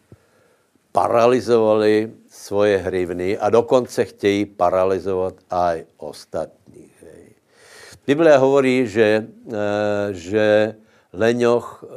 paralizovali 0.93 2.12
svoje 2.29 2.79
hrivny 2.79 3.39
a 3.39 3.51
dokonce 3.51 4.05
chtějí 4.05 4.45
paralizovat 4.45 5.35
aj 5.51 5.85
ostatní. 5.97 6.93
Hej. 7.01 7.24
Biblia 8.07 8.37
hovorí, 8.37 8.87
že, 8.87 9.24
eh, 9.49 10.12
že 10.12 10.74
Leňoch 11.12 11.83
uh, 11.83 11.89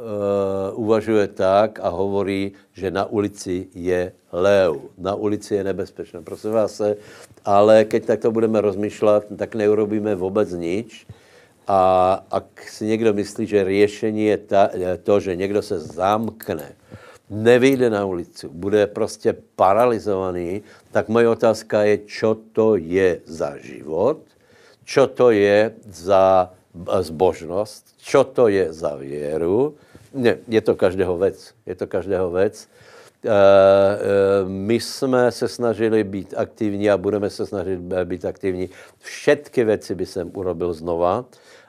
uvažuje 0.72 1.28
tak 1.36 1.84
a 1.84 1.92
hovorí, 1.92 2.56
že 2.72 2.88
na 2.88 3.04
ulici 3.04 3.68
je 3.76 4.08
lev. 4.32 4.88
Na 4.96 5.12
ulici 5.14 5.54
je 5.54 5.64
nebezpečné. 5.64 6.24
Prosím 6.24 6.56
vás, 6.56 6.80
ale 7.44 7.84
keď 7.84 8.06
takto 8.06 8.30
budeme 8.30 8.60
rozmýšlet, 8.60 9.26
tak 9.36 9.54
neurobíme 9.54 10.14
vůbec 10.14 10.52
nič. 10.52 11.06
A 11.66 11.80
ak 12.30 12.62
si 12.68 12.86
někdo 12.86 13.14
myslí, 13.14 13.46
že 13.46 13.64
řešení 13.64 14.24
je 14.24 14.38
ta, 14.38 14.70
to, 15.02 15.20
že 15.20 15.36
někdo 15.36 15.62
se 15.62 15.78
zamkne, 15.78 16.74
nevyjde 17.30 17.90
na 17.90 18.04
ulici, 18.04 18.48
bude 18.48 18.86
prostě 18.86 19.36
paralizovaný, 19.56 20.62
tak 20.90 21.08
moje 21.08 21.28
otázka 21.28 21.82
je, 21.82 21.98
čo 21.98 22.36
to 22.52 22.76
je 22.76 23.20
za 23.24 23.56
život, 23.56 24.18
čo 24.84 25.06
to 25.06 25.30
je 25.30 25.72
za 25.86 26.50
zbožnost, 27.00 27.94
čo 27.96 28.24
to 28.24 28.48
je 28.48 28.72
za 28.72 28.96
věru. 28.96 29.74
Ne, 30.14 30.38
je 30.48 30.60
to 30.60 30.74
každého 30.74 31.18
věc. 31.18 31.54
Je 31.66 31.74
to 31.74 31.86
každého 31.86 32.30
věc. 32.30 32.68
E, 33.24 33.28
e, 33.28 34.44
my 34.48 34.80
jsme 34.80 35.32
se 35.32 35.48
snažili 35.48 36.04
být 36.04 36.34
aktivní 36.36 36.90
a 36.90 36.96
budeme 36.96 37.30
se 37.30 37.46
snažit 37.46 37.80
být 37.80 38.24
aktivní. 38.24 38.70
Všetky 38.98 39.64
věci 39.64 39.94
by 39.94 40.06
jsem 40.06 40.30
urobil 40.34 40.72
znova. 40.72 41.24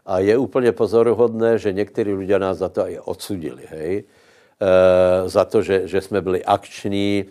A 0.06 0.20
je 0.20 0.38
úplně 0.38 0.72
pozoruhodné, 0.72 1.58
že 1.58 1.74
někteří 1.74 2.14
lidé 2.14 2.39
nás 2.39 2.58
za 2.58 2.70
to 2.70 2.89
i 2.89 2.99
odsudili. 2.99 3.64
Hej? 3.70 4.04
E, 4.04 5.30
za 5.30 5.45
to, 5.45 5.62
že, 5.62 5.88
že 5.88 6.01
jsme 6.01 6.22
byli 6.22 6.45
akční, 6.45 7.26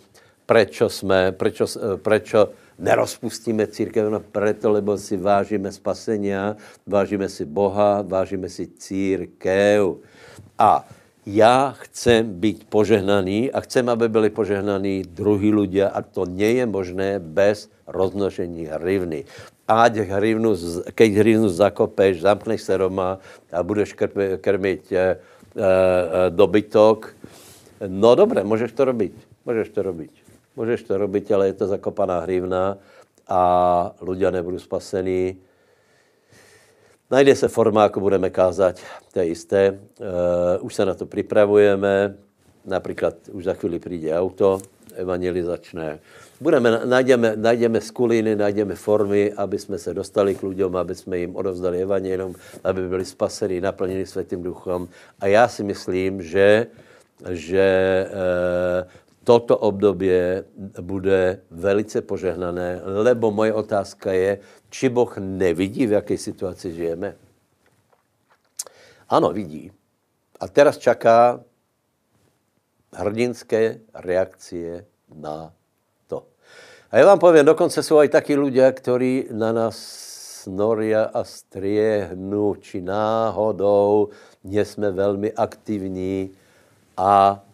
prečo 0.46 0.88
jsme, 0.88 1.32
prečo, 1.32 1.66
prečo 2.02 2.48
nerozpustíme 2.78 3.66
církev, 3.66 4.10
no 4.10 4.20
preto, 4.20 4.70
lebo 4.70 4.98
si 4.98 5.16
vážíme 5.16 5.72
spasenia, 5.72 6.56
vážíme 6.86 7.28
si 7.28 7.44
Boha, 7.44 8.02
vážíme 8.02 8.48
si 8.48 8.66
církev. 8.66 10.02
A 10.58 10.84
já 11.26 11.74
chcem 11.78 12.40
být 12.40 12.66
požehnaný 12.68 13.52
a 13.52 13.60
chcem, 13.60 13.88
aby 13.88 14.08
byli 14.08 14.30
požehnaní 14.30 15.02
druhý 15.02 15.54
lidé 15.54 15.88
a 15.88 16.02
to 16.02 16.26
nie 16.26 16.52
je 16.52 16.66
možné 16.66 17.18
bez 17.18 17.70
roznožení 17.86 18.66
hrivny. 18.66 19.24
Ať 19.68 19.96
hrivnu, 19.96 20.56
keď 20.94 21.10
hrivnu 21.12 21.48
zakopeš, 21.48 22.20
zamkneš 22.20 22.60
se 22.62 22.78
doma 22.78 23.18
a 23.52 23.62
budeš 23.62 23.94
krmit 24.40 24.92
e, 24.92 24.96
e, 24.98 25.16
dobytok, 26.30 27.14
no 27.86 28.14
dobré, 28.14 28.44
můžeš 28.44 28.72
to 28.72 28.84
robiť. 28.84 29.12
Můžeš 29.46 29.68
to 29.68 29.82
robiť. 29.82 30.10
Můžeš 30.56 30.82
to 30.82 30.98
robit, 30.98 31.32
ale 31.32 31.46
je 31.46 31.52
to 31.52 31.66
zakopaná 31.66 32.20
hrivna 32.20 32.76
a 33.28 33.42
ľudia 34.02 34.30
nebudou 34.30 34.58
spasení. 34.58 35.38
Najde 37.12 37.36
se 37.36 37.48
forma, 37.48 37.84
ako 37.84 38.00
budeme 38.00 38.30
kázat, 38.32 38.80
to 39.12 39.20
je 39.20 39.26
jisté. 39.26 39.62
Uh, 40.00 40.64
už 40.64 40.74
se 40.74 40.84
na 40.84 40.94
to 40.94 41.06
připravujeme. 41.06 42.16
Například 42.64 43.14
už 43.32 43.44
za 43.44 43.54
chvíli 43.54 43.78
přijde 43.78 44.18
auto 44.18 44.60
evangelizačné. 44.94 45.98
Budeme, 46.40 46.80
najdeme, 46.84 47.36
najdeme 47.36 47.80
skuliny, 47.80 48.36
najdeme 48.36 48.74
formy, 48.74 49.32
aby 49.36 49.58
jsme 49.58 49.78
se 49.78 49.94
dostali 49.94 50.34
k 50.34 50.42
lidem, 50.42 50.76
aby 50.76 50.94
jsme 50.94 51.18
jim 51.18 51.36
odovzdali 51.36 51.82
evangelium, 51.82 52.34
aby 52.64 52.88
byli 52.88 53.04
spaseni, 53.04 53.60
naplněni 53.60 54.06
světým 54.06 54.42
duchom. 54.42 54.88
A 55.20 55.26
já 55.26 55.48
si 55.48 55.64
myslím, 55.64 56.22
že, 56.22 56.66
že 57.30 57.60
e, 57.60 58.86
toto 59.24 59.58
období 59.58 60.10
bude 60.80 61.40
velice 61.50 62.00
požehnané, 62.00 62.80
lebo 62.84 63.30
moje 63.30 63.52
otázka 63.52 64.12
je, 64.12 64.38
či 64.72 64.88
Boh 64.88 65.12
nevidí, 65.20 65.84
v 65.86 66.00
jaké 66.00 66.16
situaci 66.16 66.72
žijeme. 66.72 67.12
Ano, 69.12 69.28
vidí. 69.28 69.68
A 70.40 70.48
teraz 70.48 70.80
čaká 70.80 71.44
hrdinské 72.96 73.84
reakcie 73.92 74.88
na 75.12 75.52
to. 76.08 76.24
A 76.90 76.98
já 76.98 77.06
vám 77.06 77.18
povím, 77.18 77.44
dokonce 77.44 77.82
jsou 77.82 77.98
aj 77.98 78.08
taky 78.08 78.36
lidé, 78.36 78.72
kteří 78.72 79.28
na 79.32 79.52
nás 79.52 79.76
snoria 80.42 81.04
a 81.04 81.24
striehnu, 81.24 82.54
či 82.54 82.80
náhodou 82.80 84.08
jsme 84.44 84.90
velmi 84.90 85.32
aktivní 85.32 86.30
a 86.96 87.44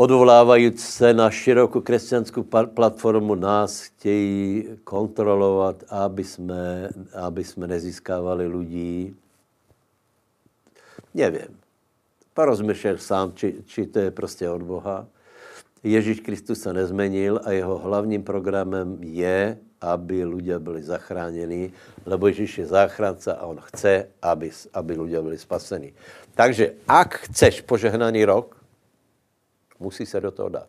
odvolávají 0.00 0.72
se 0.76 1.14
na 1.14 1.30
širokou 1.30 1.80
křesťanskou 1.80 2.42
platformu, 2.74 3.34
nás 3.34 3.82
chtějí 3.82 4.68
kontrolovat, 4.84 5.84
aby 5.88 6.24
jsme, 6.24 6.88
aby 7.14 7.44
jsme 7.44 7.66
nezískávali 7.66 8.46
lidí. 8.46 9.16
Nevím. 11.14 11.52
Porozmyšlel 12.34 12.98
sám, 12.98 13.32
či, 13.34 13.54
či 13.66 13.86
to 13.86 13.98
je 13.98 14.10
prostě 14.10 14.50
od 14.50 14.62
Boha. 14.62 15.06
Ježíš 15.84 16.20
Kristus 16.20 16.60
se 16.60 16.72
nezmenil 16.72 17.40
a 17.44 17.52
jeho 17.52 17.78
hlavním 17.78 18.22
programem 18.22 18.96
je, 19.00 19.58
aby 19.80 20.24
lidé 20.24 20.58
byli 20.58 20.82
zachráněni, 20.82 21.72
lebo 22.06 22.26
Ježíš 22.26 22.58
je 22.58 22.66
záchránce 22.66 23.34
a 23.34 23.46
on 23.46 23.60
chce, 23.60 24.08
aby, 24.22 24.50
aby 24.72 24.92
lidé 25.00 25.22
byli 25.22 25.38
spaseni. 25.38 25.92
Takže 26.34 26.72
ak 26.88 27.28
chceš 27.28 27.60
požehnaný 27.60 28.24
rok, 28.24 28.59
Musí 29.80 30.06
se 30.06 30.20
do 30.20 30.30
toho 30.30 30.48
dát. 30.48 30.68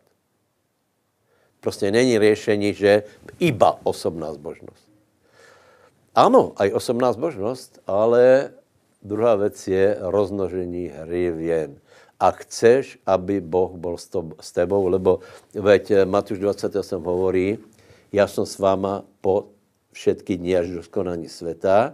Prostě 1.60 1.92
není 1.92 2.20
řešení, 2.20 2.74
že 2.74 3.04
iba 3.40 3.80
osobná 3.84 4.34
zbožnost. 4.34 4.90
Ano, 6.16 6.54
aj 6.56 6.74
osobná 6.74 7.14
zbožnost, 7.14 7.80
ale 7.88 8.52
druhá 9.04 9.36
věc 9.36 9.68
je 9.68 9.98
roznožení 10.00 10.88
hrivien. 10.88 11.76
A 12.20 12.32
chceš, 12.32 13.00
aby 13.06 13.42
Boh 13.42 13.72
byl 13.72 13.98
s 14.42 14.52
tebou, 14.52 14.88
lebo 14.88 15.20
veď 15.54 15.92
Matuš 16.06 16.40
28 16.40 17.04
hovorí, 17.04 17.58
já 18.12 18.28
jsem 18.28 18.46
s 18.46 18.60
váma 18.60 19.04
po 19.22 19.48
všetky 19.92 20.38
dny 20.38 20.58
až 20.58 20.70
do 20.70 20.84
skonání 20.84 21.30
světa, 21.30 21.94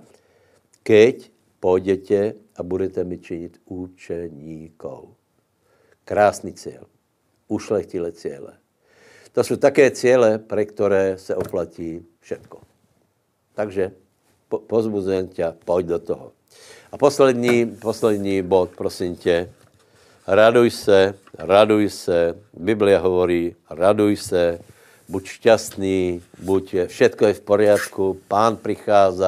keď 0.84 1.32
půjdete 1.60 2.34
a 2.56 2.64
budete 2.64 3.04
mi 3.04 3.18
činit 3.18 3.62
učeníkov. 3.66 5.06
Krásný 6.06 6.54
cíl 6.54 6.88
ušlechtile 7.48 8.12
cíle. 8.12 8.54
To 9.32 9.44
jsou 9.44 9.56
také 9.56 9.92
cíle, 9.92 10.38
pre 10.38 10.66
které 10.66 11.18
se 11.18 11.36
oplatí 11.36 12.06
všetko. 12.20 12.62
Takže 13.54 13.92
po, 14.50 14.60
pozbuzujem 14.60 15.28
tě, 15.28 15.54
pojď 15.66 15.86
do 15.86 16.00
toho. 16.00 16.32
A 16.92 16.98
poslední, 16.98 17.66
poslední 17.66 18.42
bod, 18.42 18.70
prosím 18.78 19.16
tě, 19.16 19.50
raduj 20.28 20.70
se, 20.72 21.14
raduj 21.38 21.90
se, 21.90 22.36
Biblia 22.54 23.00
hovorí, 23.00 23.56
raduj 23.70 24.16
se, 24.16 24.60
buď 25.10 25.26
šťastný, 25.26 26.22
buď 26.40 26.74
je, 26.74 26.88
všetko 26.88 27.26
je 27.26 27.34
v 27.34 27.42
poriadku, 27.42 28.18
pán 28.28 28.58
přichází, 28.58 29.24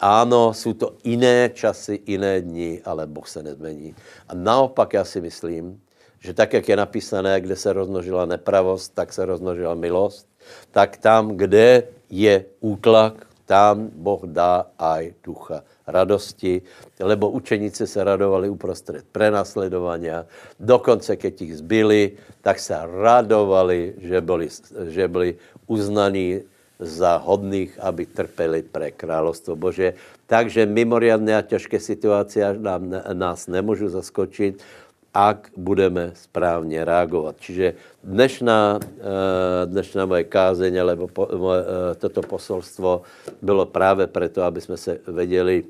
Áno, 0.00 0.54
jsou 0.54 0.72
to 0.72 0.94
jiné 1.04 1.50
časy, 1.54 2.00
jiné 2.06 2.40
dny, 2.40 2.82
ale 2.84 3.06
Boh 3.06 3.28
se 3.28 3.42
nezmení. 3.42 3.94
A 4.28 4.34
naopak 4.34 4.92
já 4.92 5.04
si 5.04 5.20
myslím, 5.20 5.80
že 6.20 6.34
tak, 6.34 6.52
jak 6.52 6.68
je 6.68 6.76
napísané, 6.76 7.40
kde 7.40 7.56
se 7.56 7.72
rozmnožila 7.72 8.26
nepravost, 8.26 8.94
tak 8.94 9.12
se 9.12 9.24
rozmnožila 9.24 9.74
milost, 9.74 10.28
tak 10.70 10.96
tam, 10.96 11.36
kde 11.36 11.82
je 12.10 12.44
útlak, 12.60 13.26
tam 13.48 13.88
Boh 13.88 14.20
dá 14.28 14.68
aj 14.76 15.16
ducha 15.24 15.64
radosti, 15.88 16.60
lebo 17.00 17.32
učeníci 17.32 17.86
se 17.86 18.04
radovali 18.04 18.48
uprostřed 18.48 19.08
prenasledovania. 19.08 20.28
Dokonce, 20.60 21.16
keď 21.16 21.34
ich 21.42 21.56
zbyli, 21.56 22.20
tak 22.44 22.60
se 22.60 22.76
radovali, 22.76 23.96
že 24.04 24.20
byli, 24.20 24.48
že 24.92 25.08
byli 25.08 25.30
uznaní 25.64 26.44
za 26.78 27.16
hodných, 27.16 27.80
aby 27.80 28.06
trpeli 28.06 28.62
pre 28.62 28.92
královstvo 28.92 29.56
Bože. 29.56 29.96
Takže 30.28 30.68
mimoriadné 30.68 31.36
a 31.36 31.42
těžké 31.42 31.80
situace 31.80 32.44
nás 33.12 33.48
nemůžu 33.48 33.88
zaskočit, 33.88 34.60
ak 35.14 35.50
budeme 35.56 36.12
správně 36.14 36.84
reagovat. 36.84 37.36
Čiže 37.40 37.74
dnešná, 38.04 38.80
eh, 38.82 39.66
dnešná 39.66 40.06
moje 40.06 40.24
kázeň, 40.24 40.74
alebo 40.80 41.08
po, 41.08 41.28
eh, 41.28 41.94
toto 41.96 42.20
posolstvo 42.22 43.02
bylo 43.42 43.66
právě 43.66 44.06
proto, 44.06 44.42
aby 44.42 44.60
jsme 44.60 44.76
se 44.76 45.00
věděli 45.08 45.64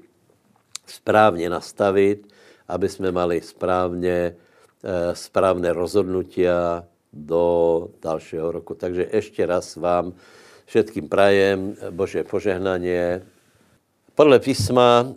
správně 0.87 1.51
nastavit, 1.51 2.27
aby 2.69 2.89
jsme 2.89 3.13
mali 3.13 3.41
správně, 3.41 4.35
eh, 4.35 5.15
správné 5.15 5.73
rozhodnutia 5.73 6.85
do 7.13 7.89
dalšího 8.03 8.53
roku. 8.53 8.75
Takže 8.75 9.09
ještě 9.13 9.47
raz 9.47 9.77
vám 9.77 10.13
všetkým 10.67 11.09
prajem 11.09 11.77
Bože 11.91 12.25
požehnanie. 12.25 13.23
Podle 14.15 14.39
písma 14.39 15.15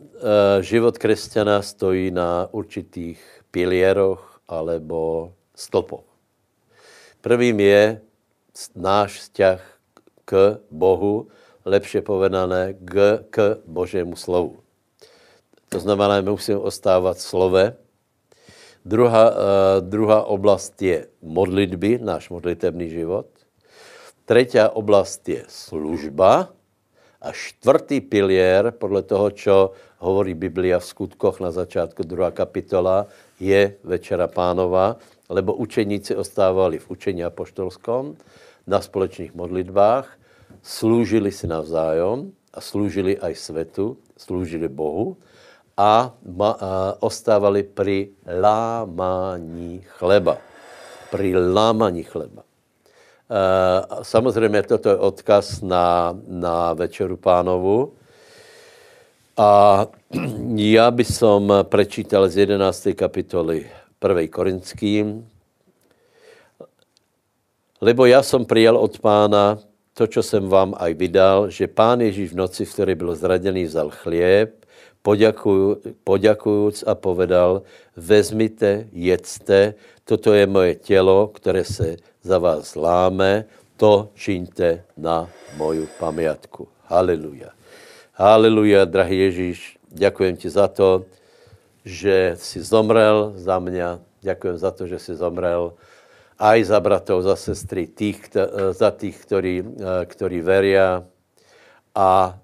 život 0.62 0.98
křesťana 0.98 1.62
stojí 1.62 2.12
na 2.14 2.48
určitých 2.54 3.41
pilieroch 3.52 4.42
alebo 4.48 5.32
stĺpoch. 5.56 6.08
Prvým 7.22 7.60
je 7.62 8.02
náš 8.74 9.28
vzťah 9.28 9.62
k 10.26 10.32
Bohu, 10.74 11.30
lepše 11.68 12.02
povedané 12.02 12.74
k, 12.80 13.22
k 13.30 13.62
Božému 13.68 14.18
slovu. 14.18 14.64
To 15.70 15.80
znamená, 15.80 16.20
my 16.20 16.36
musíme 16.36 16.60
ostávat 16.60 17.20
slove. 17.20 17.78
Druhá, 18.82 19.26
uh, 19.30 19.36
druhá 19.80 20.26
oblast 20.26 20.76
je 20.82 21.08
modlitby, 21.22 22.02
náš 22.02 22.34
modlitebný 22.34 22.90
život. 22.90 23.30
Třetí 24.26 24.60
oblast 24.74 25.22
je 25.30 25.44
služba. 25.48 26.50
A 27.22 27.30
čtvrtý 27.30 28.02
pilier, 28.02 28.74
podle 28.74 29.06
toho, 29.06 29.30
čo 29.30 29.56
hovorí 30.02 30.34
Biblia 30.34 30.82
v 30.82 30.90
skutkoch 30.90 31.38
na 31.38 31.54
začátku 31.54 32.02
druhá 32.02 32.34
kapitola, 32.34 33.06
je 33.42 33.82
Večera 33.82 34.30
pánova, 34.30 35.02
lebo 35.26 35.58
učeníci 35.58 36.14
ostávali 36.14 36.78
v 36.78 36.86
učení 36.94 37.26
apoštolskom, 37.26 38.14
na 38.70 38.78
společných 38.78 39.34
modlitbách, 39.34 40.06
slúžili 40.62 41.34
si 41.34 41.50
navzájom 41.50 42.30
a 42.54 42.60
slúžili 42.62 43.18
aj 43.18 43.34
svetu, 43.34 43.98
slúžili 44.14 44.70
Bohu 44.70 45.18
a, 45.74 46.14
ma, 46.22 46.52
a 46.62 46.72
ostávali 47.02 47.66
pri 47.66 48.14
lámaní 48.30 49.82
chleba. 49.98 50.38
Pri 51.10 51.34
lámaní 51.34 52.06
chleba. 52.06 52.46
E, 52.46 53.42
samozřejmě 54.04 54.64
toto 54.64 54.90
je 54.90 54.98
odkaz 54.98 55.62
na, 55.62 56.14
na 56.28 56.74
Večeru 56.74 57.18
pánovu. 57.18 57.94
A 59.42 59.88
já 60.56 60.92
by 60.92 61.06
som 61.06 61.50
prečítal 61.66 62.30
z 62.30 62.46
11. 62.46 62.94
kapitoly 62.94 63.66
1. 63.98 64.28
Korinským. 64.30 65.26
Lebo 67.82 68.06
já 68.06 68.24
jsem 68.24 68.46
přijal 68.46 68.78
od 68.78 69.00
pána 69.00 69.58
to, 69.94 70.08
co 70.08 70.24
jsem 70.24 70.46
vám 70.46 70.78
aj 70.78 70.94
vydal, 70.94 71.50
že 71.50 71.68
pán 71.68 72.02
Ježíš 72.02 72.32
v 72.32 72.36
noci, 72.46 72.66
v 72.66 72.74
které 72.74 72.96
byl 72.96 73.16
zraděný, 73.16 73.66
vzal 73.66 73.90
chlieb, 73.90 74.66
poděkujíc 76.04 76.84
a 76.88 76.96
povedal, 76.96 77.62
vezmite, 77.98 78.88
jedzte, 78.94 79.74
toto 80.06 80.34
je 80.34 80.48
moje 80.48 80.76
tělo, 80.76 81.28
které 81.28 81.64
se 81.66 81.98
za 82.22 82.38
vás 82.38 82.76
láme, 82.76 83.46
to 83.78 84.14
čiňte 84.14 84.86
na 84.98 85.26
moju 85.58 85.90
pamiatku. 85.98 86.68
Haleluja. 86.86 87.61
Haleluja, 88.22 88.86
drahý 88.86 89.20
Ježíš, 89.20 89.82
děkujem 89.90 90.38
ti 90.38 90.50
za 90.50 90.68
to, 90.68 91.06
že 91.86 92.38
jsi 92.38 92.62
zomrel 92.62 93.34
za 93.36 93.60
mě, 93.60 93.86
děkujem 94.22 94.58
za 94.58 94.72
to, 94.72 94.88
že 94.88 95.00
jsi 95.00 95.16
zomrel 95.16 95.74
aj 96.38 96.64
za 96.64 96.80
bratov, 96.80 97.24
za 97.26 97.36
sestry, 97.36 97.90
tých, 97.90 98.30
za 98.78 98.94
tých, 98.94 99.18
ktorí, 99.26 99.66
ktorí 100.06 100.38
veria 100.46 101.02
a 101.98 102.38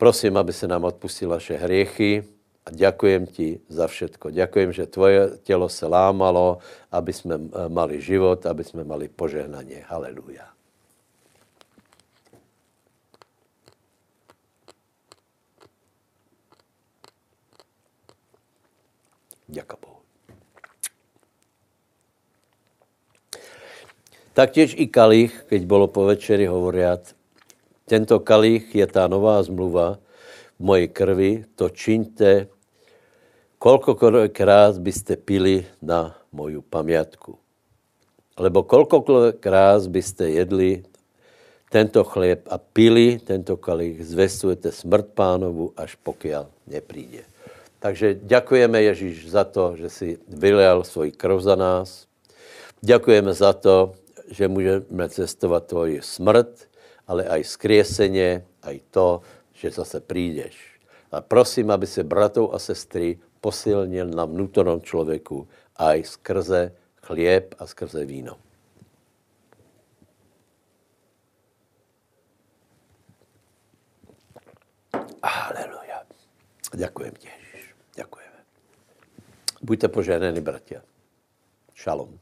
prosím, 0.00 0.40
aby 0.40 0.56
se 0.56 0.64
nám 0.64 0.88
odpustil 0.88 1.28
naše 1.28 1.52
hriechy 1.60 2.24
a 2.64 2.72
děkujem 2.72 3.26
ti 3.26 3.60
za 3.68 3.92
všetko. 3.92 4.30
Děkujem, 4.30 4.72
že 4.72 4.88
tvoje 4.88 5.36
tělo 5.44 5.68
se 5.68 5.84
lámalo, 5.86 6.64
aby 6.92 7.12
jsme 7.12 7.36
mali 7.68 8.00
život, 8.00 8.46
aby 8.46 8.64
jsme 8.64 8.84
mali 8.84 9.08
požehnaně. 9.08 9.84
Haleluja. 9.84 10.59
Ďaká 19.50 19.76
Bohu. 19.82 19.98
Taktěž 24.32 24.74
i 24.78 24.86
kalich, 24.86 25.44
keď 25.46 25.66
bylo 25.66 25.86
po 25.90 26.04
večeri 26.06 26.46
hovoriat, 26.46 27.14
tento 27.90 28.22
kalich 28.22 28.70
je 28.74 28.86
ta 28.86 29.10
nová 29.10 29.42
zmluva 29.42 29.98
v 30.54 30.62
mojej 30.62 30.88
krvi, 30.88 31.32
to 31.58 31.66
čiňte, 31.66 32.46
kolkokrát 33.58 34.78
byste 34.78 35.18
pili 35.18 35.66
na 35.82 36.14
moju 36.30 36.62
pamiatku. 36.62 37.34
Lebo 38.38 38.62
kolkokrát 38.62 39.82
byste 39.90 40.30
jedli 40.30 40.86
tento 41.70 42.06
chlieb 42.06 42.46
a 42.46 42.58
pili 42.58 43.18
tento 43.18 43.58
kalich, 43.58 43.98
zvestujete 44.06 44.70
smrt 44.70 45.10
pánovu, 45.18 45.74
až 45.74 45.98
pokiaľ 46.06 46.46
nepríde. 46.70 47.29
Takže 47.80 48.14
děkujeme 48.14 48.82
Ježíš 48.82 49.30
za 49.30 49.44
to, 49.44 49.76
že 49.76 49.88
si 49.90 50.18
vylel 50.28 50.84
svůj 50.84 51.12
krv 51.12 51.40
za 51.40 51.56
nás. 51.56 52.06
Děkujeme 52.80 53.34
za 53.34 53.52
to, 53.52 53.92
že 54.30 54.48
můžeme 54.48 55.08
cestovat 55.08 55.66
tvoji 55.66 56.02
smrt, 56.02 56.68
ale 57.06 57.24
aj 57.24 57.44
skrieseně, 57.44 58.44
aj 58.62 58.80
to, 58.90 59.20
že 59.52 59.70
zase 59.70 60.00
přijdeš. 60.00 60.80
A 61.12 61.20
prosím, 61.20 61.70
aby 61.70 61.86
se 61.86 62.04
bratou 62.04 62.52
a 62.52 62.58
sestry 62.58 63.18
posilnil 63.40 64.06
na 64.12 64.24
vnútornom 64.24 64.80
člověku 64.80 65.48
aj 65.76 66.04
skrze 66.04 66.72
chlieb 67.02 67.54
a 67.58 67.66
skrze 67.66 68.04
víno. 68.04 68.36
Aleluja. 75.22 76.04
Děkujem 76.76 77.14
ti. 77.18 77.39
Buďte 79.60 79.88
požehnáni, 79.88 80.40
bratia. 80.44 80.84
Šalom. 81.72 82.19